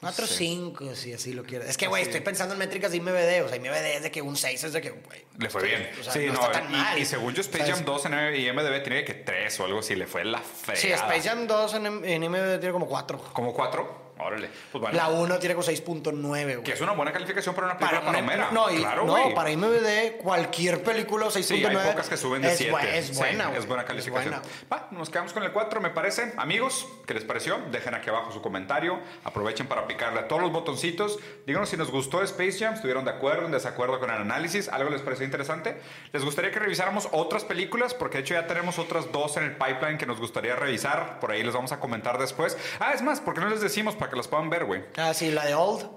4 0.00 0.24
o 0.24 0.28
sé. 0.28 0.34
5, 0.34 0.94
si 0.94 1.12
así 1.12 1.32
lo 1.32 1.42
quieres. 1.42 1.68
Es 1.68 1.76
que, 1.76 1.88
güey, 1.88 2.04
estoy 2.04 2.20
pensando 2.20 2.54
en 2.54 2.58
métricas 2.60 2.92
de 2.92 2.98
IMBD. 2.98 3.44
O 3.44 3.48
sea, 3.48 3.56
IMBD 3.56 3.96
es 3.96 4.02
de 4.04 4.10
que 4.12 4.22
un 4.22 4.36
6 4.36 4.64
es 4.64 4.72
de 4.72 4.80
que, 4.80 4.90
güey. 4.90 5.24
Le 5.38 5.50
fue 5.50 5.64
bien. 5.64 5.90
O 6.00 6.04
sea, 6.04 6.12
sí, 6.12 6.26
no, 6.26 6.34
no, 6.34 6.40
está 6.40 6.52
tan 6.52 6.70
y, 6.70 6.76
mal. 6.76 6.98
y 6.98 7.04
según 7.04 7.34
yo, 7.34 7.40
Space. 7.40 7.72
Jam 7.72 7.84
2 7.84 8.06
en 8.06 8.34
IMDb 8.36 8.82
tiene 8.84 9.04
que 9.04 9.14
3 9.14 9.60
o 9.60 9.64
algo 9.64 9.80
así. 9.80 9.96
Le 9.96 10.06
fue 10.06 10.24
la 10.24 10.40
fregada. 10.40 10.80
Sí, 10.80 10.92
Space 10.92 11.28
Jam 11.28 11.46
2 11.48 11.74
en, 11.74 12.04
en 12.04 12.22
IMBD 12.22 12.58
tiene 12.60 12.72
como 12.72 12.86
4. 12.86 13.18
¿Como 13.32 13.52
4? 13.52 14.07
Órale. 14.18 14.48
Pues 14.72 14.80
bueno. 14.82 14.96
La 14.96 15.08
1 15.08 15.38
tiene 15.38 15.54
como 15.54 15.66
6.9, 15.66 16.20
güey. 16.44 16.62
Que 16.62 16.72
es 16.72 16.80
una 16.80 16.92
buena 16.92 17.12
calificación 17.12 17.54
para 17.54 17.66
una 17.68 17.78
película 17.78 18.00
Para, 18.00 18.12
palomera. 18.12 18.48
no, 18.52 18.70
y- 18.70 18.78
claro, 18.78 19.04
no, 19.04 19.34
para 19.34 19.50
IMDb, 19.50 20.16
cualquier 20.18 20.82
película 20.82 21.26
6.9 21.26 21.42
Sí, 21.42 21.64
hay 21.64 21.90
pocas 21.90 22.08
que 22.08 22.16
suben 22.16 22.42
de 22.42 22.52
es 22.52 22.58
7. 22.58 22.72
bu- 22.72 22.84
Es, 22.84 23.16
buena, 23.18 23.50
Sí, 23.50 23.56
es 23.58 23.66
buena 23.66 23.82
Es 23.82 23.88
calificación. 23.88 24.30
buena, 24.34 24.38
güey. 24.40 24.52
Va, 24.72 24.88
nos 24.90 25.10
quedamos 25.10 25.32
con 25.32 25.42
el 25.42 25.52
4, 25.52 25.80
me 25.80 25.90
parece. 25.90 26.32
Amigos, 26.36 26.86
¿qué 27.06 27.14
les 27.14 27.24
pareció? 27.24 27.58
Dejen 27.70 27.94
aquí 27.94 28.10
abajo 28.10 28.32
su 28.32 28.42
comentario. 28.42 28.98
Aprovechen 29.24 29.66
para 29.66 29.86
picarle 29.86 30.20
a 30.20 30.28
todos 30.28 30.42
los 30.42 30.52
botoncitos. 30.52 31.18
Díganos 31.46 31.68
si 31.68 31.76
nos 31.76 31.90
gustó 31.90 32.22
Space 32.22 32.58
Jam, 32.58 32.74
estuvieron 32.74 33.04
de 33.04 33.10
acuerdo, 33.12 33.46
en 33.46 33.52
desacuerdo 33.52 34.00
con 34.00 34.10
el 34.10 34.16
análisis, 34.20 34.68
algo 34.68 34.90
les 34.90 35.00
pareció 35.02 35.24
interesante. 35.24 35.80
¿Les 36.12 36.24
gustaría 36.24 36.50
que 36.50 36.58
revisáramos 36.58 37.08
otras 37.12 37.44
películas? 37.44 37.94
Porque 37.94 38.18
de 38.18 38.22
hecho 38.24 38.34
ya 38.34 38.46
tenemos 38.46 38.78
otras 38.78 39.10
dos 39.12 39.36
en 39.36 39.44
el 39.44 39.52
pipeline 39.56 39.98
que 39.98 40.06
nos 40.06 40.18
gustaría 40.18 40.56
revisar. 40.56 41.20
Por 41.20 41.30
ahí 41.30 41.42
les 41.42 41.54
vamos 41.54 41.72
a 41.72 41.80
comentar 41.80 42.18
después. 42.18 42.56
Ah, 42.80 42.92
es 42.94 43.02
más, 43.02 43.20
¿por 43.20 43.34
qué 43.34 43.40
no 43.40 43.48
les 43.48 43.60
decimos 43.60 43.94
para 43.94 44.07
que 44.10 44.16
las 44.16 44.28
puedan 44.28 44.50
ver, 44.50 44.64
güey? 44.64 44.82
Ah, 44.96 45.14
sí, 45.14 45.30
la 45.30 45.44
de 45.46 45.54
Old. 45.54 45.88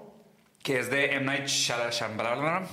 Que 0.62 0.78
es 0.78 0.90
de 0.90 1.14
M. 1.14 1.24
Night 1.26 1.46
Shyamalan. 1.46 2.66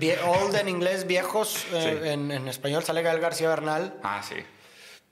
Eh, 0.00 0.18
old 0.24 0.54
en 0.56 0.68
inglés, 0.70 1.06
viejos. 1.06 1.66
eh, 1.72 1.98
Sí. 2.02 2.08
en, 2.08 2.30
en 2.32 2.48
español 2.48 2.82
sale 2.82 3.02
Gael 3.02 3.20
García 3.20 3.48
Bernal. 3.50 3.94
Ah, 4.02 4.22
sí. 4.26 4.36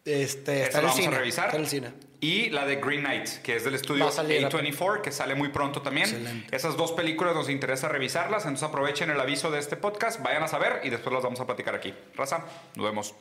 Este, 0.05 0.63
está 0.63 0.79
en 0.79 0.85
el 0.85 0.91
vamos 0.91 0.97
cine. 0.97 1.15
a 1.15 1.19
revisar. 1.19 1.45
Está 1.47 1.57
en 1.59 1.63
el 1.65 1.69
cine. 1.69 1.93
Y 2.21 2.51
la 2.51 2.65
de 2.67 2.77
Green 2.77 3.01
Knight, 3.03 3.29
que 3.43 3.57
es 3.57 3.65
del 3.65 3.75
estudio 3.75 4.05
Va 4.05 4.11
a 4.11 4.13
salir. 4.15 4.43
A24, 4.49 5.01
que 5.03 5.13
sale 5.13 5.35
muy 5.35 5.49
pronto 5.51 5.83
también. 5.83 6.09
Excelente. 6.09 6.57
Esas 6.57 6.77
dos 6.77 6.93
películas 6.93 7.35
nos 7.35 7.49
interesa 7.51 7.89
revisarlas, 7.89 8.45
entonces 8.45 8.69
aprovechen 8.69 9.11
el 9.11 9.21
aviso 9.21 9.51
de 9.51 9.59
este 9.59 9.77
podcast, 9.77 10.23
vayan 10.23 10.43
a 10.43 10.49
saber 10.49 10.81
y 10.85 10.91
después 10.91 11.13
las 11.13 11.23
vamos 11.23 11.41
a 11.41 11.47
platicar 11.47 11.75
aquí. 11.75 11.93
Raza, 12.15 12.45
nos 12.77 12.87
vemos. 12.87 13.15